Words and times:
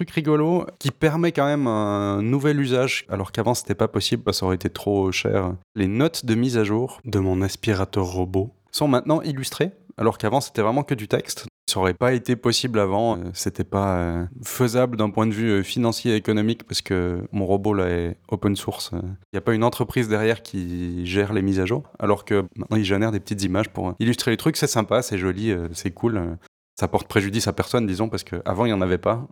truc 0.00 0.12
rigolo 0.12 0.64
qui 0.78 0.90
permet 0.92 1.30
quand 1.30 1.44
même 1.44 1.66
un 1.66 2.22
nouvel 2.22 2.58
usage, 2.58 3.04
alors 3.10 3.32
qu'avant 3.32 3.52
c'était 3.52 3.74
pas 3.74 3.86
possible 3.86 4.22
parce 4.22 4.38
que 4.38 4.40
ça 4.40 4.46
aurait 4.46 4.54
été 4.54 4.70
trop 4.70 5.12
cher. 5.12 5.52
Les 5.74 5.88
notes 5.88 6.24
de 6.24 6.34
mise 6.34 6.56
à 6.56 6.64
jour 6.64 7.02
de 7.04 7.18
mon 7.18 7.42
aspirateur 7.42 8.06
robot 8.06 8.50
sont 8.72 8.88
maintenant 8.88 9.20
illustrées, 9.20 9.72
alors 9.98 10.16
qu'avant 10.16 10.40
c'était 10.40 10.62
vraiment 10.62 10.84
que 10.84 10.94
du 10.94 11.06
texte. 11.06 11.48
Ça 11.70 11.80
aurait 11.80 11.92
pas 11.92 12.14
été 12.14 12.34
possible 12.34 12.78
avant, 12.78 13.18
euh, 13.18 13.24
c'était 13.34 13.62
pas 13.62 13.98
euh, 13.98 14.24
faisable 14.42 14.96
d'un 14.96 15.10
point 15.10 15.26
de 15.26 15.34
vue 15.34 15.50
euh, 15.50 15.62
financier 15.62 16.12
et 16.14 16.16
économique 16.16 16.64
parce 16.64 16.80
que 16.80 17.20
mon 17.30 17.44
robot 17.44 17.74
là 17.74 17.90
est 17.90 18.16
open 18.28 18.56
source. 18.56 18.92
Il 18.94 19.34
n'y 19.34 19.38
a 19.38 19.42
pas 19.42 19.52
une 19.52 19.64
entreprise 19.64 20.08
derrière 20.08 20.42
qui 20.42 21.04
gère 21.04 21.34
les 21.34 21.42
mises 21.42 21.60
à 21.60 21.66
jour, 21.66 21.82
alors 21.98 22.24
que 22.24 22.46
maintenant 22.56 22.78
il 22.78 22.84
génère 22.84 23.12
des 23.12 23.20
petites 23.20 23.42
images 23.42 23.68
pour 23.68 23.92
illustrer 23.98 24.30
les 24.30 24.38
trucs. 24.38 24.56
C'est 24.56 24.66
sympa, 24.66 25.02
c'est 25.02 25.18
joli, 25.18 25.54
c'est 25.74 25.90
cool. 25.90 26.38
Ça 26.74 26.88
porte 26.88 27.06
préjudice 27.06 27.46
à 27.48 27.52
personne, 27.52 27.86
disons, 27.86 28.08
parce 28.08 28.24
qu'avant 28.24 28.64
il 28.64 28.68
n'y 28.68 28.74
en 28.74 28.80
avait 28.80 28.96
pas. 28.96 29.28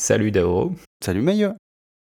Salut 0.00 0.30
Daoro. 0.30 0.72
Salut 1.04 1.20
Meilleur. 1.20 1.52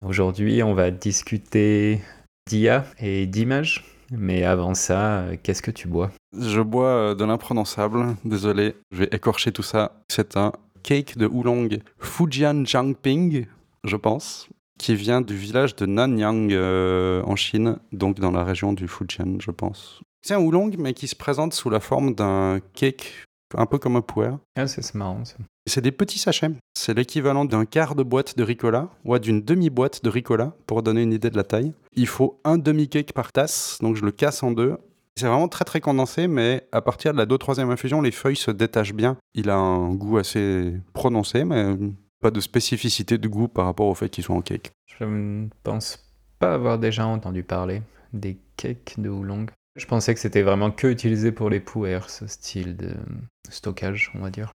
Aujourd'hui, 0.06 0.64
on 0.64 0.74
va 0.74 0.90
discuter 0.90 2.00
d'IA 2.48 2.86
et 2.98 3.28
d'images. 3.28 3.84
Mais 4.10 4.46
avant 4.46 4.74
ça, 4.74 5.18
euh, 5.18 5.36
qu'est-ce 5.44 5.62
que 5.62 5.70
tu 5.70 5.90
bois? 5.90 6.10
Je 6.32 6.62
bois 6.62 6.88
euh, 6.88 7.14
de 7.14 7.26
l'imprononçable, 7.26 8.16
désolé, 8.24 8.76
je 8.94 9.00
vais 9.00 9.10
écorcher 9.12 9.52
tout 9.52 9.64
ça. 9.64 10.02
C'est 10.08 10.38
un 10.38 10.54
cake 10.82 11.18
de 11.18 11.28
oolong 11.28 11.68
Fujian 11.98 12.64
Jiangping, 12.64 13.48
je 13.84 13.96
pense, 13.98 14.48
qui 14.80 14.96
vient 14.96 15.20
du 15.20 15.36
village 15.36 15.76
de 15.76 15.86
Nanyang 15.86 16.54
euh, 16.54 17.22
en 17.24 17.36
Chine, 17.36 17.80
donc 17.92 18.22
dans 18.22 18.32
la 18.32 18.46
région 18.46 18.72
du 18.72 18.88
Fujian, 18.88 19.42
je 19.42 19.52
pense. 19.52 20.00
C'est 20.22 20.36
un 20.36 20.40
oolong, 20.40 20.72
mais 20.80 20.94
qui 20.94 21.10
se 21.10 21.18
présente 21.18 21.54
sous 21.54 21.70
la 21.70 21.82
forme 21.82 22.16
d'un 22.16 22.62
cake 22.76 23.26
un 23.58 23.66
peu 23.66 23.78
comme 23.78 23.98
un 23.98 24.02
puer. 24.02 24.32
Ah, 24.56 24.68
c'est 24.68 24.96
marrant 24.96 25.26
ça. 25.26 25.36
C'est 25.70 25.82
des 25.82 25.92
petits 25.92 26.18
sachets. 26.18 26.50
C'est 26.74 26.96
l'équivalent 26.96 27.46
d'un 27.46 27.66
quart 27.66 27.94
de 27.94 28.02
boîte 28.02 28.36
de 28.36 28.44
Ricola, 28.44 28.90
ou 29.06 29.18
d'une 29.20 29.42
demi-boîte 29.42 30.04
de 30.04 30.10
Ricola, 30.10 30.54
pour 30.66 30.82
donner 30.82 31.04
une 31.04 31.14
idée 31.14 31.30
de 31.30 31.38
la 31.38 31.44
taille. 31.44 31.74
Il 31.94 32.08
faut 32.08 32.42
un 32.44 32.58
demi-cake 32.58 33.14
par 33.14 33.32
tasse, 33.32 33.78
donc 33.80 33.96
je 33.96 34.04
le 34.04 34.12
casse 34.12 34.42
en 34.42 34.52
deux. 34.52 34.78
C'est 35.16 35.28
vraiment 35.28 35.48
très 35.48 35.66
très 35.66 35.80
condensé, 35.80 36.28
mais 36.28 36.68
à 36.72 36.82
partir 36.82 37.14
de 37.14 37.20
la 37.20 37.28
2-3e 37.28 37.70
infusion, 37.70 38.02
les 38.02 38.10
feuilles 38.10 38.36
se 38.36 38.50
détachent 38.50 38.96
bien. 38.96 39.18
Il 39.36 39.52
a 39.52 39.58
un 39.58 39.94
goût 39.94 40.18
assez 40.18 40.74
prononcé, 40.94 41.46
mais 41.46 41.76
pas 42.20 42.32
de 42.32 42.40
spécificité 42.40 43.20
de 43.20 43.28
goût 43.28 43.48
par 43.48 43.66
rapport 43.66 43.88
au 43.88 43.94
fait 43.94 44.10
qu'il 44.10 44.24
soit 44.24 44.36
en 44.36 44.42
cake. 44.42 44.72
Je 44.98 45.04
ne 45.04 45.50
pense 45.62 46.04
pas 46.40 46.56
avoir 46.56 46.80
déjà 46.80 47.06
entendu 47.06 47.44
parler 47.44 47.84
des 48.12 48.40
cakes 48.58 48.96
de 48.98 49.10
Oolong. 49.10 49.46
Je 49.76 49.86
pensais 49.86 50.16
que 50.16 50.20
c'était 50.20 50.42
vraiment 50.42 50.72
que 50.72 50.88
utilisé 50.88 51.32
pour 51.32 51.52
les 51.52 51.60
pouers, 51.60 52.10
ce 52.10 52.26
style 52.26 52.76
de 52.76 52.96
stockage, 53.50 54.12
on 54.16 54.20
va 54.20 54.32
dire. 54.32 54.52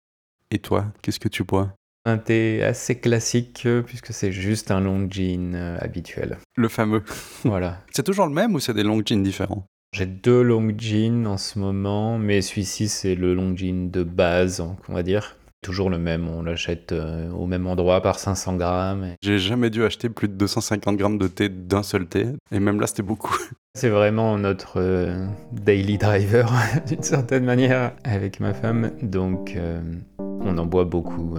Et 0.51 0.59
toi, 0.59 0.85
qu'est-ce 1.01 1.19
que 1.19 1.27
tu 1.27 1.43
bois? 1.43 1.73
Un 2.05 2.17
thé 2.17 2.63
assez 2.63 2.99
classique 2.99 3.63
euh, 3.65 3.81
puisque 3.81 4.13
c'est 4.13 4.31
juste 4.31 4.69
un 4.69 4.79
long 4.79 5.07
jean 5.09 5.55
euh, 5.55 5.77
habituel. 5.81 6.37
Le 6.55 6.67
fameux. 6.69 7.03
Voilà. 7.43 7.81
c'est 7.91 8.03
toujours 8.03 8.27
le 8.27 8.33
même 8.33 8.53
ou 8.53 8.59
c'est 8.59 8.73
des 8.73 8.83
long 8.83 9.01
jeans 9.03 9.23
différents? 9.23 9.65
J'ai 9.93 10.05
deux 10.05 10.41
long 10.41 10.71
jeans 10.77 11.25
en 11.25 11.37
ce 11.37 11.57
moment, 11.57 12.19
mais 12.19 12.41
celui-ci 12.41 12.89
c'est 12.89 13.15
le 13.15 13.33
long 13.33 13.55
jean 13.55 13.89
de 13.89 14.03
base, 14.03 14.59
on 14.87 14.93
va 14.93 15.03
dire 15.03 15.35
toujours 15.65 15.89
le 15.89 15.97
même. 15.97 16.29
On 16.29 16.43
l'achète 16.43 16.91
euh, 16.91 17.29
au 17.31 17.47
même 17.47 17.65
endroit 17.65 18.01
par 18.01 18.19
500 18.19 18.55
grammes. 18.55 19.15
J'ai 19.23 19.39
jamais 19.39 19.71
dû 19.71 19.83
acheter 19.83 20.09
plus 20.09 20.27
de 20.27 20.35
250 20.35 20.95
grammes 20.95 21.17
de 21.17 21.27
thé 21.27 21.49
d'un 21.49 21.81
seul 21.81 22.05
thé. 22.05 22.27
Et 22.51 22.59
même 22.59 22.79
là, 22.79 22.87
c'était 22.87 23.03
beaucoup. 23.03 23.35
C'est 23.77 23.89
vraiment 23.89 24.37
notre 24.37 24.79
euh, 24.79 25.27
daily 25.51 25.97
driver, 25.97 26.49
d'une 26.87 27.03
certaine 27.03 27.43
manière, 27.43 27.91
avec 28.05 28.39
ma 28.39 28.53
femme. 28.53 28.91
Donc, 29.01 29.53
euh, 29.57 29.81
on 30.17 30.57
en 30.57 30.65
boit 30.65 30.85
beaucoup. 30.85 31.37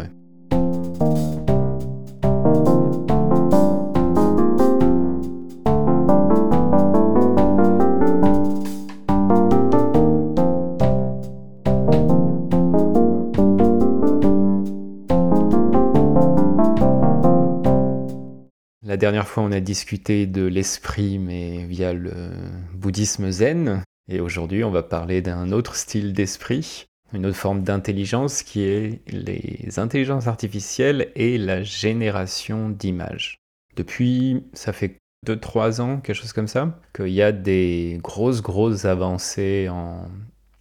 La 18.96 19.00
dernière 19.00 19.28
fois, 19.28 19.42
on 19.42 19.52
a 19.52 19.60
discuté 19.60 20.24
de 20.24 20.46
l'esprit, 20.46 21.18
mais 21.18 21.66
via 21.66 21.92
le 21.92 22.30
bouddhisme 22.72 23.30
zen. 23.30 23.82
Et 24.08 24.20
aujourd'hui, 24.20 24.64
on 24.64 24.70
va 24.70 24.82
parler 24.82 25.20
d'un 25.20 25.52
autre 25.52 25.76
style 25.76 26.14
d'esprit, 26.14 26.86
une 27.12 27.26
autre 27.26 27.36
forme 27.36 27.62
d'intelligence 27.62 28.42
qui 28.42 28.62
est 28.62 29.02
les 29.12 29.78
intelligences 29.78 30.28
artificielles 30.28 31.12
et 31.14 31.36
la 31.36 31.62
génération 31.62 32.70
d'images. 32.70 33.36
Depuis, 33.76 34.44
ça 34.54 34.72
fait 34.72 34.96
2-3 35.26 35.82
ans, 35.82 36.00
quelque 36.00 36.16
chose 36.16 36.32
comme 36.32 36.48
ça, 36.48 36.80
qu'il 36.94 37.08
y 37.08 37.20
a 37.20 37.32
des 37.32 38.00
grosses, 38.02 38.40
grosses 38.40 38.86
avancées 38.86 39.68
en 39.68 40.08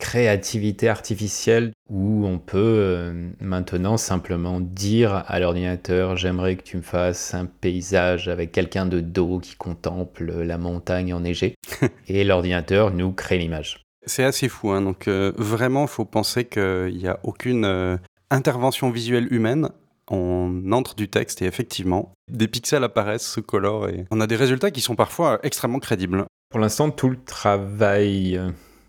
créativité 0.05 0.87
artificielle 0.87 1.71
où 1.89 2.27
on 2.27 2.37
peut 2.37 2.59
euh, 2.59 3.31
maintenant 3.39 3.97
simplement 3.97 4.59
dire 4.59 5.23
à 5.25 5.39
l'ordinateur 5.39 6.15
j'aimerais 6.15 6.57
que 6.57 6.61
tu 6.61 6.77
me 6.77 6.83
fasses 6.83 7.33
un 7.33 7.47
paysage 7.47 8.27
avec 8.27 8.51
quelqu'un 8.51 8.85
de 8.85 8.99
dos 8.99 9.39
qui 9.39 9.55
contemple 9.55 10.25
la 10.43 10.59
montagne 10.59 11.11
enneigée 11.11 11.55
et 12.07 12.23
l'ordinateur 12.23 12.91
nous 12.91 13.13
crée 13.13 13.39
l'image. 13.39 13.81
C'est 14.05 14.23
assez 14.23 14.47
fou, 14.47 14.69
hein. 14.69 14.83
donc 14.83 15.07
euh, 15.07 15.31
vraiment 15.37 15.85
il 15.85 15.87
faut 15.87 16.05
penser 16.05 16.45
qu'il 16.45 16.97
n'y 16.97 17.07
a 17.07 17.19
aucune 17.23 17.65
euh, 17.65 17.97
intervention 18.29 18.91
visuelle 18.91 19.27
humaine. 19.33 19.69
On 20.11 20.71
entre 20.71 20.93
du 20.93 21.09
texte 21.09 21.41
et 21.41 21.45
effectivement, 21.45 22.13
des 22.31 22.47
pixels 22.47 22.83
apparaissent, 22.83 23.25
se 23.25 23.39
colorent 23.39 23.89
et 23.89 24.05
on 24.11 24.21
a 24.21 24.27
des 24.27 24.35
résultats 24.35 24.69
qui 24.69 24.81
sont 24.81 24.95
parfois 24.95 25.39
extrêmement 25.41 25.79
crédibles. 25.79 26.25
Pour 26.51 26.59
l'instant, 26.59 26.91
tout 26.91 27.09
le 27.09 27.17
travail 27.25 28.39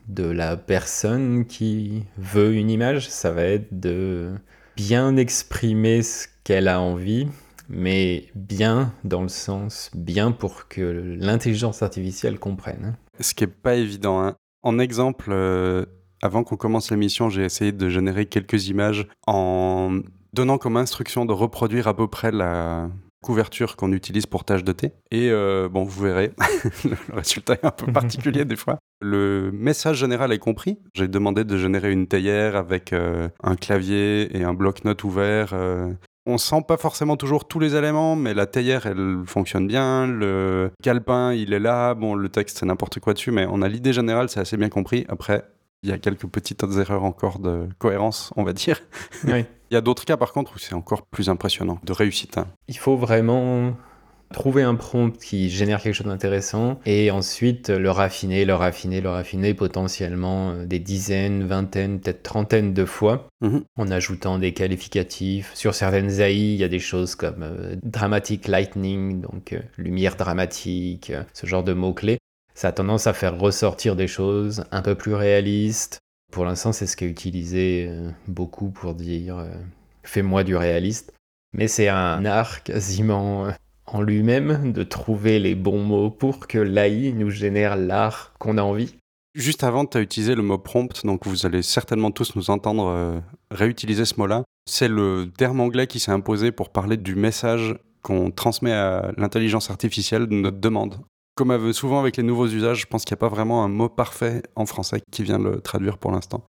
de 0.08 0.24
la 0.24 0.56
personne 0.56 1.46
qui 1.46 2.04
veut 2.16 2.54
une 2.54 2.70
image, 2.70 3.08
ça 3.08 3.30
va 3.30 3.42
être 3.42 3.78
de 3.78 4.34
bien 4.76 5.16
exprimer 5.16 6.02
ce 6.02 6.26
qu'elle 6.44 6.68
a 6.68 6.80
envie, 6.80 7.26
mais 7.68 8.26
bien 8.34 8.92
dans 9.04 9.22
le 9.22 9.28
sens 9.28 9.90
bien 9.94 10.32
pour 10.32 10.68
que 10.68 11.16
l'intelligence 11.18 11.82
artificielle 11.82 12.38
comprenne. 12.38 12.96
Ce 13.20 13.34
qui 13.34 13.44
n'est 13.44 13.50
pas 13.50 13.74
évident. 13.74 14.22
Hein. 14.22 14.36
En 14.62 14.78
exemple, 14.78 15.30
euh, 15.30 15.84
avant 16.22 16.44
qu'on 16.44 16.56
commence 16.56 16.90
l'émission, 16.90 17.28
j'ai 17.28 17.44
essayé 17.44 17.72
de 17.72 17.88
générer 17.88 18.26
quelques 18.26 18.68
images 18.68 19.08
en 19.26 20.00
donnant 20.32 20.58
comme 20.58 20.76
instruction 20.76 21.24
de 21.24 21.32
reproduire 21.32 21.88
à 21.88 21.96
peu 21.96 22.08
près 22.08 22.30
la, 22.30 22.90
couverture 23.26 23.74
qu'on 23.74 23.92
utilise 23.92 24.24
pour 24.26 24.44
tâches 24.44 24.62
de 24.62 24.72
thé. 24.72 24.92
Et 25.10 25.30
euh, 25.30 25.68
bon, 25.68 25.82
vous 25.82 26.04
verrez, 26.04 26.32
le 26.84 26.96
résultat 27.12 27.54
est 27.54 27.64
un 27.64 27.72
peu 27.72 27.90
particulier 27.92 28.44
des 28.44 28.54
fois. 28.54 28.78
Le 29.00 29.50
message 29.52 29.98
général 29.98 30.32
est 30.32 30.38
compris. 30.38 30.78
J'ai 30.94 31.08
demandé 31.08 31.44
de 31.44 31.56
générer 31.56 31.92
une 31.92 32.06
théière 32.06 32.56
avec 32.56 32.92
euh, 32.92 33.28
un 33.42 33.56
clavier 33.56 34.36
et 34.36 34.42
un 34.42 34.54
bloc-notes 34.54 35.04
ouvert. 35.04 35.50
Euh. 35.52 35.92
On 36.24 36.38
sent 36.38 36.62
pas 36.66 36.76
forcément 36.76 37.16
toujours 37.16 37.46
tous 37.46 37.60
les 37.60 37.76
éléments, 37.76 38.16
mais 38.16 38.34
la 38.34 38.46
théière, 38.46 38.86
elle 38.86 39.22
fonctionne 39.26 39.66
bien. 39.66 40.06
Le 40.06 40.72
calepin, 40.82 41.32
il 41.32 41.52
est 41.52 41.60
là. 41.60 41.94
Bon, 41.94 42.14
le 42.14 42.28
texte, 42.28 42.58
c'est 42.58 42.66
n'importe 42.66 42.98
quoi 42.98 43.12
dessus, 43.12 43.30
mais 43.30 43.46
on 43.48 43.62
a 43.62 43.68
l'idée 43.68 43.92
générale, 43.92 44.28
c'est 44.28 44.40
assez 44.40 44.56
bien 44.56 44.68
compris. 44.68 45.04
Après, 45.08 45.44
il 45.82 45.90
y 45.90 45.92
a 45.92 45.98
quelques 45.98 46.26
petites 46.26 46.64
erreurs 46.78 47.04
encore 47.04 47.38
de 47.38 47.68
cohérence, 47.78 48.32
on 48.36 48.42
va 48.42 48.52
dire. 48.52 48.80
Oui. 49.24 49.44
Il 49.70 49.74
y 49.74 49.76
a 49.76 49.80
d'autres 49.80 50.04
cas 50.04 50.16
par 50.16 50.32
contre 50.32 50.54
où 50.54 50.58
c'est 50.58 50.74
encore 50.74 51.02
plus 51.02 51.28
impressionnant 51.28 51.80
de 51.82 51.92
réussite. 51.92 52.38
Hein. 52.38 52.46
Il 52.68 52.78
faut 52.78 52.96
vraiment 52.96 53.74
trouver 54.32 54.62
un 54.62 54.74
prompt 54.74 55.16
qui 55.18 55.50
génère 55.50 55.82
quelque 55.82 55.94
chose 55.94 56.06
d'intéressant 56.06 56.80
et 56.86 57.10
ensuite 57.10 57.70
le 57.70 57.90
raffiner, 57.90 58.44
le 58.44 58.54
raffiner, 58.54 59.00
le 59.00 59.10
raffiner 59.10 59.54
potentiellement 59.54 60.50
euh, 60.50 60.66
des 60.66 60.78
dizaines, 60.78 61.44
vingtaines, 61.44 62.00
peut-être 62.00 62.22
trentaines 62.22 62.74
de 62.74 62.84
fois 62.84 63.28
mhm. 63.40 63.62
en 63.78 63.90
ajoutant 63.90 64.38
des 64.38 64.52
qualificatifs. 64.52 65.52
Sur 65.54 65.74
certaines 65.74 66.20
AI, 66.20 66.34
il 66.34 66.56
y 66.56 66.64
a 66.64 66.68
des 66.68 66.78
choses 66.78 67.14
comme 67.14 67.42
euh, 67.42 67.76
dramatic 67.82 68.48
lightning, 68.48 69.20
donc 69.20 69.52
euh, 69.52 69.60
lumière 69.78 70.16
dramatique, 70.16 71.12
ce 71.32 71.46
genre 71.46 71.64
de 71.64 71.72
mots-clés. 71.72 72.18
Ça 72.54 72.68
a 72.68 72.72
tendance 72.72 73.06
à 73.06 73.12
faire 73.12 73.38
ressortir 73.38 73.96
des 73.96 74.08
choses 74.08 74.64
un 74.70 74.82
peu 74.82 74.94
plus 74.94 75.14
réalistes, 75.14 76.00
pour 76.32 76.44
l'instant, 76.44 76.72
c'est 76.72 76.86
ce 76.86 76.96
qui 76.96 77.04
est 77.04 77.08
utilisé 77.08 77.86
euh, 77.88 78.10
beaucoup 78.26 78.70
pour 78.70 78.94
dire 78.94 79.38
euh, 79.38 79.50
fais-moi 80.02 80.44
du 80.44 80.56
réaliste. 80.56 81.12
Mais 81.52 81.68
c'est 81.68 81.88
un 81.88 82.24
art 82.24 82.62
quasiment 82.62 83.46
euh, 83.46 83.50
en 83.86 84.02
lui-même 84.02 84.72
de 84.72 84.82
trouver 84.82 85.38
les 85.38 85.54
bons 85.54 85.82
mots 85.82 86.10
pour 86.10 86.46
que 86.46 86.58
l'AI 86.58 87.12
nous 87.12 87.30
génère 87.30 87.76
l'art 87.76 88.34
qu'on 88.38 88.58
a 88.58 88.62
envie. 88.62 88.94
Juste 89.34 89.64
avant, 89.64 89.84
tu 89.84 89.98
as 89.98 90.00
utilisé 90.00 90.34
le 90.34 90.42
mot 90.42 90.58
prompt, 90.58 91.04
donc 91.04 91.26
vous 91.26 91.44
allez 91.44 91.62
certainement 91.62 92.10
tous 92.10 92.36
nous 92.36 92.50
entendre 92.50 93.22
réutiliser 93.50 94.06
ce 94.06 94.18
mot-là. 94.18 94.44
C'est 94.68 94.88
le 94.88 95.30
terme 95.36 95.60
anglais 95.60 95.86
qui 95.86 96.00
s'est 96.00 96.10
imposé 96.10 96.52
pour 96.52 96.70
parler 96.70 96.96
du 96.96 97.14
message 97.14 97.76
qu'on 98.02 98.30
transmet 98.30 98.72
à 98.72 99.12
l'intelligence 99.18 99.70
artificielle 99.70 100.26
de 100.26 100.34
notre 100.34 100.58
demande. 100.58 101.00
Comme 101.34 101.72
souvent 101.74 102.00
avec 102.00 102.16
les 102.16 102.22
nouveaux 102.22 102.46
usages, 102.46 102.80
je 102.80 102.86
pense 102.86 103.04
qu'il 103.04 103.14
n'y 103.14 103.18
a 103.18 103.24
pas 103.28 103.28
vraiment 103.28 103.62
un 103.62 103.68
mot 103.68 103.90
parfait 103.90 104.42
en 104.54 104.64
français 104.64 105.02
qui 105.12 105.22
vient 105.22 105.38
le 105.38 105.60
traduire 105.60 105.98
pour 105.98 106.12
l'instant. 106.12 106.44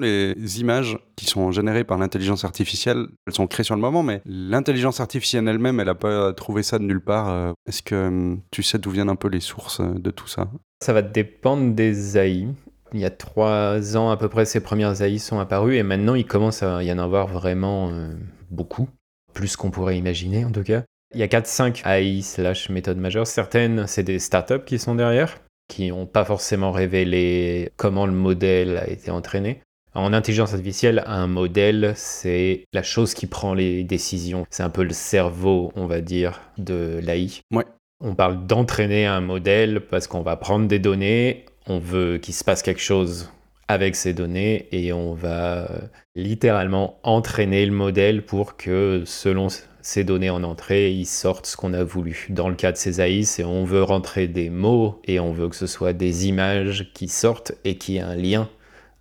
Les 0.00 0.60
images 0.60 0.98
qui 1.16 1.26
sont 1.26 1.50
générées 1.52 1.84
par 1.84 1.98
l'intelligence 1.98 2.44
artificielle, 2.44 3.06
elles 3.26 3.34
sont 3.34 3.46
créées 3.46 3.64
sur 3.64 3.74
le 3.74 3.80
moment, 3.80 4.02
mais 4.02 4.22
l'intelligence 4.24 5.00
artificielle 5.00 5.46
elle-même, 5.48 5.80
elle 5.80 5.86
n'a 5.86 5.94
pas 5.94 6.32
trouvé 6.32 6.62
ça 6.62 6.78
de 6.78 6.84
nulle 6.84 7.02
part. 7.02 7.28
Euh, 7.28 7.52
est-ce 7.66 7.82
que 7.82 8.08
hum, 8.08 8.40
tu 8.50 8.62
sais 8.62 8.78
d'où 8.78 8.90
viennent 8.90 9.10
un 9.10 9.16
peu 9.16 9.28
les 9.28 9.40
sources 9.40 9.80
euh, 9.80 9.94
de 9.94 10.10
tout 10.10 10.28
ça? 10.28 10.48
Ça 10.82 10.92
va 10.92 11.02
dépendre 11.02 11.74
des 11.74 12.16
AI. 12.16 12.48
Il 12.92 13.00
y 13.00 13.04
a 13.04 13.10
trois 13.10 13.96
ans 13.96 14.10
à 14.10 14.16
peu 14.16 14.28
près, 14.28 14.44
ces 14.44 14.60
premières 14.60 15.00
AI 15.00 15.18
sont 15.18 15.38
apparues 15.38 15.76
et 15.76 15.82
maintenant 15.82 16.14
il 16.14 16.26
commence 16.26 16.62
à 16.62 16.82
y 16.82 16.92
en 16.92 16.98
avoir 16.98 17.28
vraiment 17.28 17.90
euh, 17.90 18.14
beaucoup, 18.50 18.88
plus 19.32 19.56
qu'on 19.56 19.70
pourrait 19.70 19.96
imaginer 19.96 20.44
en 20.44 20.50
tout 20.50 20.64
cas. 20.64 20.82
Il 21.14 21.20
y 21.20 21.22
a 21.22 21.26
4-5 21.26 21.86
AI 21.86 22.22
slash 22.22 22.70
méthodes 22.70 22.98
majeures. 22.98 23.26
Certaines, 23.26 23.86
c'est 23.86 24.04
des 24.04 24.18
startups 24.18 24.64
qui 24.64 24.78
sont 24.78 24.94
derrière, 24.94 25.38
qui 25.68 25.88
n'ont 25.88 26.06
pas 26.06 26.24
forcément 26.24 26.70
révélé 26.72 27.72
comment 27.76 28.06
le 28.06 28.12
modèle 28.12 28.76
a 28.76 28.88
été 28.88 29.10
entraîné. 29.10 29.60
En 29.94 30.12
intelligence 30.12 30.52
artificielle, 30.52 31.02
un 31.06 31.26
modèle, 31.26 31.92
c'est 31.96 32.64
la 32.72 32.82
chose 32.82 33.12
qui 33.12 33.26
prend 33.26 33.54
les 33.54 33.82
décisions. 33.82 34.46
C'est 34.50 34.62
un 34.62 34.70
peu 34.70 34.84
le 34.84 34.92
cerveau, 34.92 35.72
on 35.74 35.86
va 35.86 36.00
dire, 36.00 36.40
de 36.58 37.00
l'AI. 37.02 37.42
Ouais. 37.52 37.64
On 38.00 38.14
parle 38.14 38.46
d'entraîner 38.46 39.06
un 39.06 39.20
modèle 39.20 39.80
parce 39.80 40.06
qu'on 40.06 40.22
va 40.22 40.36
prendre 40.36 40.66
des 40.68 40.78
données, 40.78 41.44
on 41.66 41.78
veut 41.78 42.18
qu'il 42.18 42.34
se 42.34 42.44
passe 42.44 42.62
quelque 42.62 42.80
chose 42.80 43.30
avec 43.68 43.94
ces 43.94 44.14
données 44.14 44.68
et 44.72 44.92
on 44.92 45.12
va 45.14 45.68
littéralement 46.16 46.98
entraîner 47.02 47.66
le 47.66 47.72
modèle 47.72 48.24
pour 48.24 48.56
que 48.56 49.02
selon 49.04 49.48
ces 49.82 50.04
données 50.04 50.30
en 50.30 50.42
entrée, 50.44 50.92
ils 50.92 51.06
sortent 51.06 51.46
ce 51.46 51.56
qu'on 51.56 51.74
a 51.74 51.84
voulu. 51.84 52.26
Dans 52.30 52.48
le 52.48 52.54
cas 52.54 52.72
de 52.72 52.76
ces 52.76 53.00
AI, 53.00 53.24
c'est 53.24 53.44
on 53.44 53.64
veut 53.64 53.82
rentrer 53.82 54.28
des 54.28 54.50
mots 54.50 55.00
et 55.04 55.20
on 55.20 55.32
veut 55.32 55.48
que 55.48 55.56
ce 55.56 55.66
soit 55.66 55.92
des 55.92 56.26
images 56.26 56.90
qui 56.94 57.08
sortent 57.08 57.52
et 57.64 57.76
qui 57.76 57.96
aient 57.96 58.00
un 58.00 58.16
lien 58.16 58.48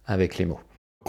avec 0.06 0.38
les 0.38 0.46
mots. 0.46 0.60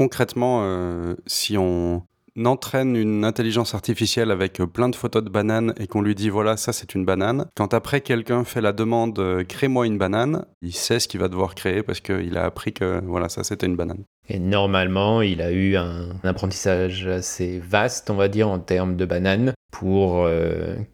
Concrètement, 0.01 0.63
euh, 0.63 1.15
si 1.27 1.59
on 1.59 2.03
entraîne 2.43 2.97
une 2.97 3.23
intelligence 3.23 3.75
artificielle 3.75 4.31
avec 4.31 4.59
euh, 4.59 4.67
plein 4.67 4.89
de 4.89 4.97
photos 4.97 5.23
de 5.23 5.29
bananes 5.29 5.75
et 5.79 5.87
qu'on 5.87 6.01
lui 6.01 6.15
dit 6.15 6.31
voilà 6.31 6.57
ça 6.57 6.73
c'est 6.73 6.95
une 6.95 7.05
banane, 7.05 7.45
quand 7.55 7.75
après 7.75 8.01
quelqu'un 8.01 8.45
fait 8.45 8.63
la 8.63 8.73
demande 8.73 9.19
euh, 9.19 9.45
crée-moi 9.45 9.87
une 9.87 9.99
banane, 9.99 10.47
il 10.63 10.73
sait 10.73 11.01
ce 11.01 11.07
qu'il 11.07 11.21
va 11.21 11.29
devoir 11.29 11.55
créer 11.55 11.83
parce 11.83 12.01
qu'il 12.01 12.39
a 12.39 12.47
appris 12.47 12.73
que 12.73 13.03
voilà 13.05 13.29
ça 13.29 13.45
c'était 13.45 13.67
une 13.67 13.77
banane. 13.77 14.05
Et 14.31 14.39
normalement, 14.39 15.21
il 15.21 15.43
a 15.43 15.53
eu 15.53 15.77
un 15.77 16.19
apprentissage 16.25 17.07
assez 17.07 17.59
vaste, 17.59 18.09
on 18.09 18.15
va 18.15 18.29
dire, 18.29 18.49
en 18.49 18.59
termes 18.59 18.97
de 18.97 19.05
bananes, 19.05 19.53
pour 19.71 20.25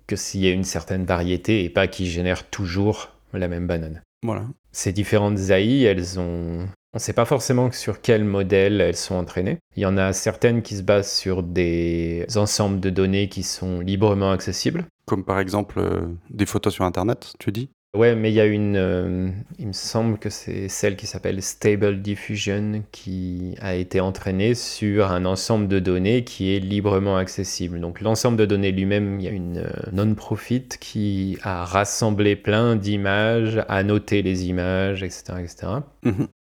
que 0.07 0.17
s'il 0.17 0.41
y 0.41 0.49
ait 0.49 0.53
une 0.53 0.65
certaine 0.65 1.05
variété 1.05 1.63
et 1.63 1.69
pas 1.69 1.87
qu'il 1.87 2.07
génère 2.07 2.49
toujours 2.49 3.11
la 3.35 3.47
même 3.47 3.69
banane. 3.69 4.01
Voilà. 4.25 4.47
Ces 4.73 4.93
différentes 4.93 5.39
AI, 5.51 5.83
elles 5.83 6.19
ont 6.19 6.67
on 6.97 6.99
ne 6.99 7.03
sait 7.03 7.13
pas 7.13 7.27
forcément 7.27 7.71
sur 7.73 8.01
quel 8.01 8.25
modèle 8.25 8.81
elles 8.81 8.97
sont 8.97 9.17
entraînées. 9.17 9.59
Il 9.77 9.83
y 9.83 9.85
en 9.87 9.99
a 9.99 10.15
certaines 10.15 10.63
qui 10.63 10.77
se 10.77 10.83
basent 10.83 11.13
sur 11.13 11.43
des 11.43 12.25
ensembles 12.37 12.81
de 12.81 12.89
données 12.89 13.29
qui 13.29 13.43
sont 13.43 13.81
librement 13.81 14.31
accessibles. 14.31 14.87
Comme 15.05 15.23
par 15.23 15.39
exemple 15.39 15.79
euh, 15.79 16.07
des 16.31 16.47
photos 16.47 16.73
sur 16.73 16.87
Internet, 16.87 17.35
tu 17.39 17.53
dis? 17.53 17.69
Ouais, 17.95 18.15
mais 18.15 18.31
il 18.31 18.35
y 18.35 18.41
a 18.41 18.47
une. 18.47 18.77
Euh, 18.77 19.29
il 19.59 19.67
me 19.67 19.73
semble 19.75 20.17
que 20.19 20.31
c'est 20.31 20.69
celle 20.69 20.97
qui 20.97 21.07
s'appelle 21.07 21.43
Stable 21.43 22.01
Diffusion 22.01 22.83
qui 22.93 23.57
a 23.61 23.75
été 23.75 24.01
entraînée 24.01 24.55
sur 24.55 25.13
un 25.13 25.27
ensemble 25.27 25.69
de 25.69 25.79
données 25.79 26.25
qui 26.25 26.57
est 26.57 26.61
librement 26.61 27.19
accessible. 27.19 27.79
Donc 27.79 28.01
l'ensemble 28.01 28.39
de 28.39 28.47
données 28.47 28.73
lui-même, 28.73 29.21
il 29.21 29.25
y 29.27 29.29
a 29.29 29.33
une 29.33 29.59
euh, 29.59 29.71
non-profit 29.93 30.69
qui 30.81 31.37
a 31.43 31.67
rassemblé 31.67 32.37
plein 32.37 32.75
d'images, 32.75 33.63
a 33.69 33.83
noté 33.83 34.23
les 34.23 34.47
images, 34.47 35.03
etc. 35.03 35.35
etc. 35.43 35.67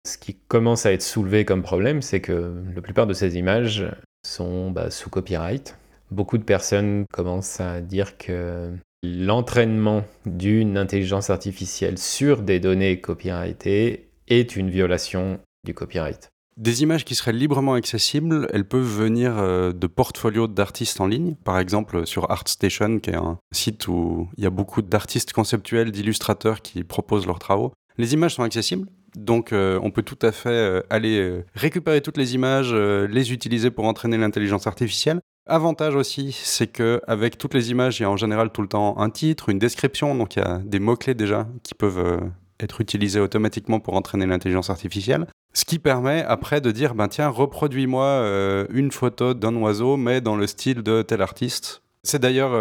Ce 0.06 0.18
qui 0.18 0.36
commence 0.48 0.84
à 0.84 0.92
être 0.92 1.02
soulevé 1.02 1.44
comme 1.44 1.62
problème, 1.62 2.02
c'est 2.02 2.20
que 2.20 2.54
la 2.74 2.82
plupart 2.82 3.06
de 3.06 3.14
ces 3.14 3.38
images 3.38 3.86
sont 4.26 4.70
bah, 4.70 4.90
sous 4.90 5.08
copyright. 5.08 5.78
Beaucoup 6.10 6.36
de 6.36 6.44
personnes 6.44 7.06
commencent 7.10 7.60
à 7.60 7.80
dire 7.80 8.18
que 8.18 8.70
l'entraînement 9.02 10.04
d'une 10.26 10.76
intelligence 10.76 11.30
artificielle 11.30 11.98
sur 11.98 12.42
des 12.42 12.60
données 12.60 13.00
copyrightées 13.00 14.08
est 14.28 14.56
une 14.56 14.70
violation 14.70 15.40
du 15.64 15.72
copyright. 15.72 16.28
Des 16.56 16.82
images 16.82 17.04
qui 17.04 17.14
seraient 17.14 17.32
librement 17.32 17.74
accessibles, 17.74 18.46
elles 18.52 18.68
peuvent 18.68 18.82
venir 18.82 19.38
euh, 19.38 19.72
de 19.72 19.86
portfolios 19.88 20.46
d'artistes 20.46 21.00
en 21.00 21.08
ligne, 21.08 21.34
par 21.34 21.58
exemple 21.58 22.06
sur 22.06 22.30
ArtStation, 22.30 23.00
qui 23.00 23.10
est 23.10 23.16
un 23.16 23.38
site 23.52 23.88
où 23.88 24.28
il 24.36 24.44
y 24.44 24.46
a 24.46 24.50
beaucoup 24.50 24.80
d'artistes 24.80 25.32
conceptuels, 25.32 25.90
d'illustrateurs 25.90 26.62
qui 26.62 26.84
proposent 26.84 27.26
leurs 27.26 27.40
travaux. 27.40 27.72
Les 27.98 28.14
images 28.14 28.34
sont 28.34 28.44
accessibles, 28.44 28.86
donc 29.16 29.52
euh, 29.52 29.78
on 29.82 29.90
peut 29.90 30.02
tout 30.02 30.18
à 30.22 30.32
fait 30.32 30.48
euh, 30.48 30.80
aller 30.90 31.18
euh, 31.18 31.44
récupérer 31.54 32.00
toutes 32.00 32.16
les 32.16 32.34
images, 32.34 32.72
les 32.74 33.32
utiliser 33.32 33.70
pour 33.70 33.84
entraîner 33.84 34.16
l'intelligence 34.16 34.66
artificielle. 34.66 35.20
Avantage 35.46 35.94
aussi, 35.94 36.32
c'est 36.32 36.66
que 36.66 37.00
avec 37.06 37.36
toutes 37.36 37.54
les 37.54 37.70
images, 37.70 38.00
il 38.00 38.02
y 38.04 38.06
a 38.06 38.10
en 38.10 38.16
général 38.16 38.50
tout 38.50 38.62
le 38.62 38.68
temps 38.68 38.98
un 38.98 39.10
titre, 39.10 39.50
une 39.50 39.58
description, 39.58 40.14
donc 40.14 40.36
il 40.36 40.38
y 40.38 40.42
a 40.42 40.60
des 40.64 40.78
mots-clés 40.78 41.14
déjà 41.14 41.46
qui 41.62 41.74
peuvent 41.74 42.20
être 42.60 42.80
utilisés 42.80 43.20
automatiquement 43.20 43.78
pour 43.78 43.94
entraîner 43.94 44.24
l'intelligence 44.26 44.70
artificielle. 44.70 45.26
Ce 45.52 45.66
qui 45.66 45.78
permet 45.78 46.22
après 46.22 46.62
de 46.62 46.70
dire, 46.70 46.94
ben 46.94 47.08
tiens, 47.08 47.28
reproduis-moi 47.28 48.66
une 48.70 48.90
photo 48.90 49.34
d'un 49.34 49.54
oiseau, 49.56 49.98
mais 49.98 50.22
dans 50.22 50.36
le 50.36 50.46
style 50.46 50.82
de 50.82 51.02
tel 51.02 51.20
artiste. 51.20 51.82
C'est 52.02 52.20
d'ailleurs 52.20 52.52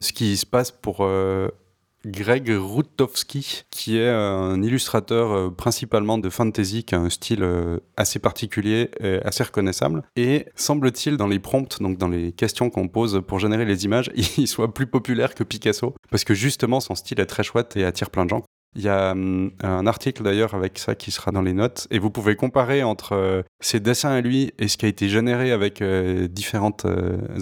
ce 0.00 0.12
qui 0.12 0.36
se 0.36 0.44
passe 0.44 0.70
pour 0.70 1.08
Greg 2.04 2.48
Rutowski, 2.48 3.64
qui 3.70 3.98
est 3.98 4.08
un 4.08 4.62
illustrateur 4.62 5.32
euh, 5.32 5.50
principalement 5.50 6.18
de 6.18 6.28
fantasy, 6.30 6.84
qui 6.84 6.94
a 6.94 6.98
un 6.98 7.10
style 7.10 7.42
euh, 7.42 7.78
assez 7.96 8.18
particulier 8.18 8.90
et 9.00 9.20
assez 9.24 9.44
reconnaissable. 9.44 10.02
Et 10.16 10.46
semble-t-il, 10.56 11.16
dans 11.16 11.28
les 11.28 11.38
prompts, 11.38 11.80
donc 11.80 11.98
dans 11.98 12.08
les 12.08 12.32
questions 12.32 12.70
qu'on 12.70 12.88
pose 12.88 13.22
pour 13.26 13.38
générer 13.38 13.64
les 13.64 13.84
images, 13.84 14.10
il 14.36 14.48
soit 14.48 14.72
plus 14.72 14.86
populaire 14.86 15.34
que 15.34 15.44
Picasso, 15.44 15.94
parce 16.10 16.24
que 16.24 16.34
justement 16.34 16.80
son 16.80 16.94
style 16.94 17.20
est 17.20 17.26
très 17.26 17.42
chouette 17.42 17.76
et 17.76 17.84
attire 17.84 18.10
plein 18.10 18.24
de 18.24 18.30
gens. 18.30 18.42
Il 18.74 18.82
y 18.82 18.88
a 18.88 19.12
hum, 19.12 19.50
un 19.62 19.86
article 19.86 20.22
d'ailleurs 20.22 20.54
avec 20.54 20.78
ça 20.78 20.94
qui 20.94 21.10
sera 21.10 21.30
dans 21.30 21.42
les 21.42 21.52
notes 21.52 21.86
et 21.90 21.98
vous 21.98 22.10
pouvez 22.10 22.36
comparer 22.36 22.82
entre 22.82 23.12
euh, 23.12 23.42
ses 23.60 23.80
dessins 23.80 24.12
à 24.12 24.20
lui 24.22 24.52
et 24.58 24.68
ce 24.68 24.78
qui 24.78 24.86
a 24.86 24.88
été 24.88 25.08
généré 25.08 25.52
avec 25.52 25.82
différentes 26.30 26.86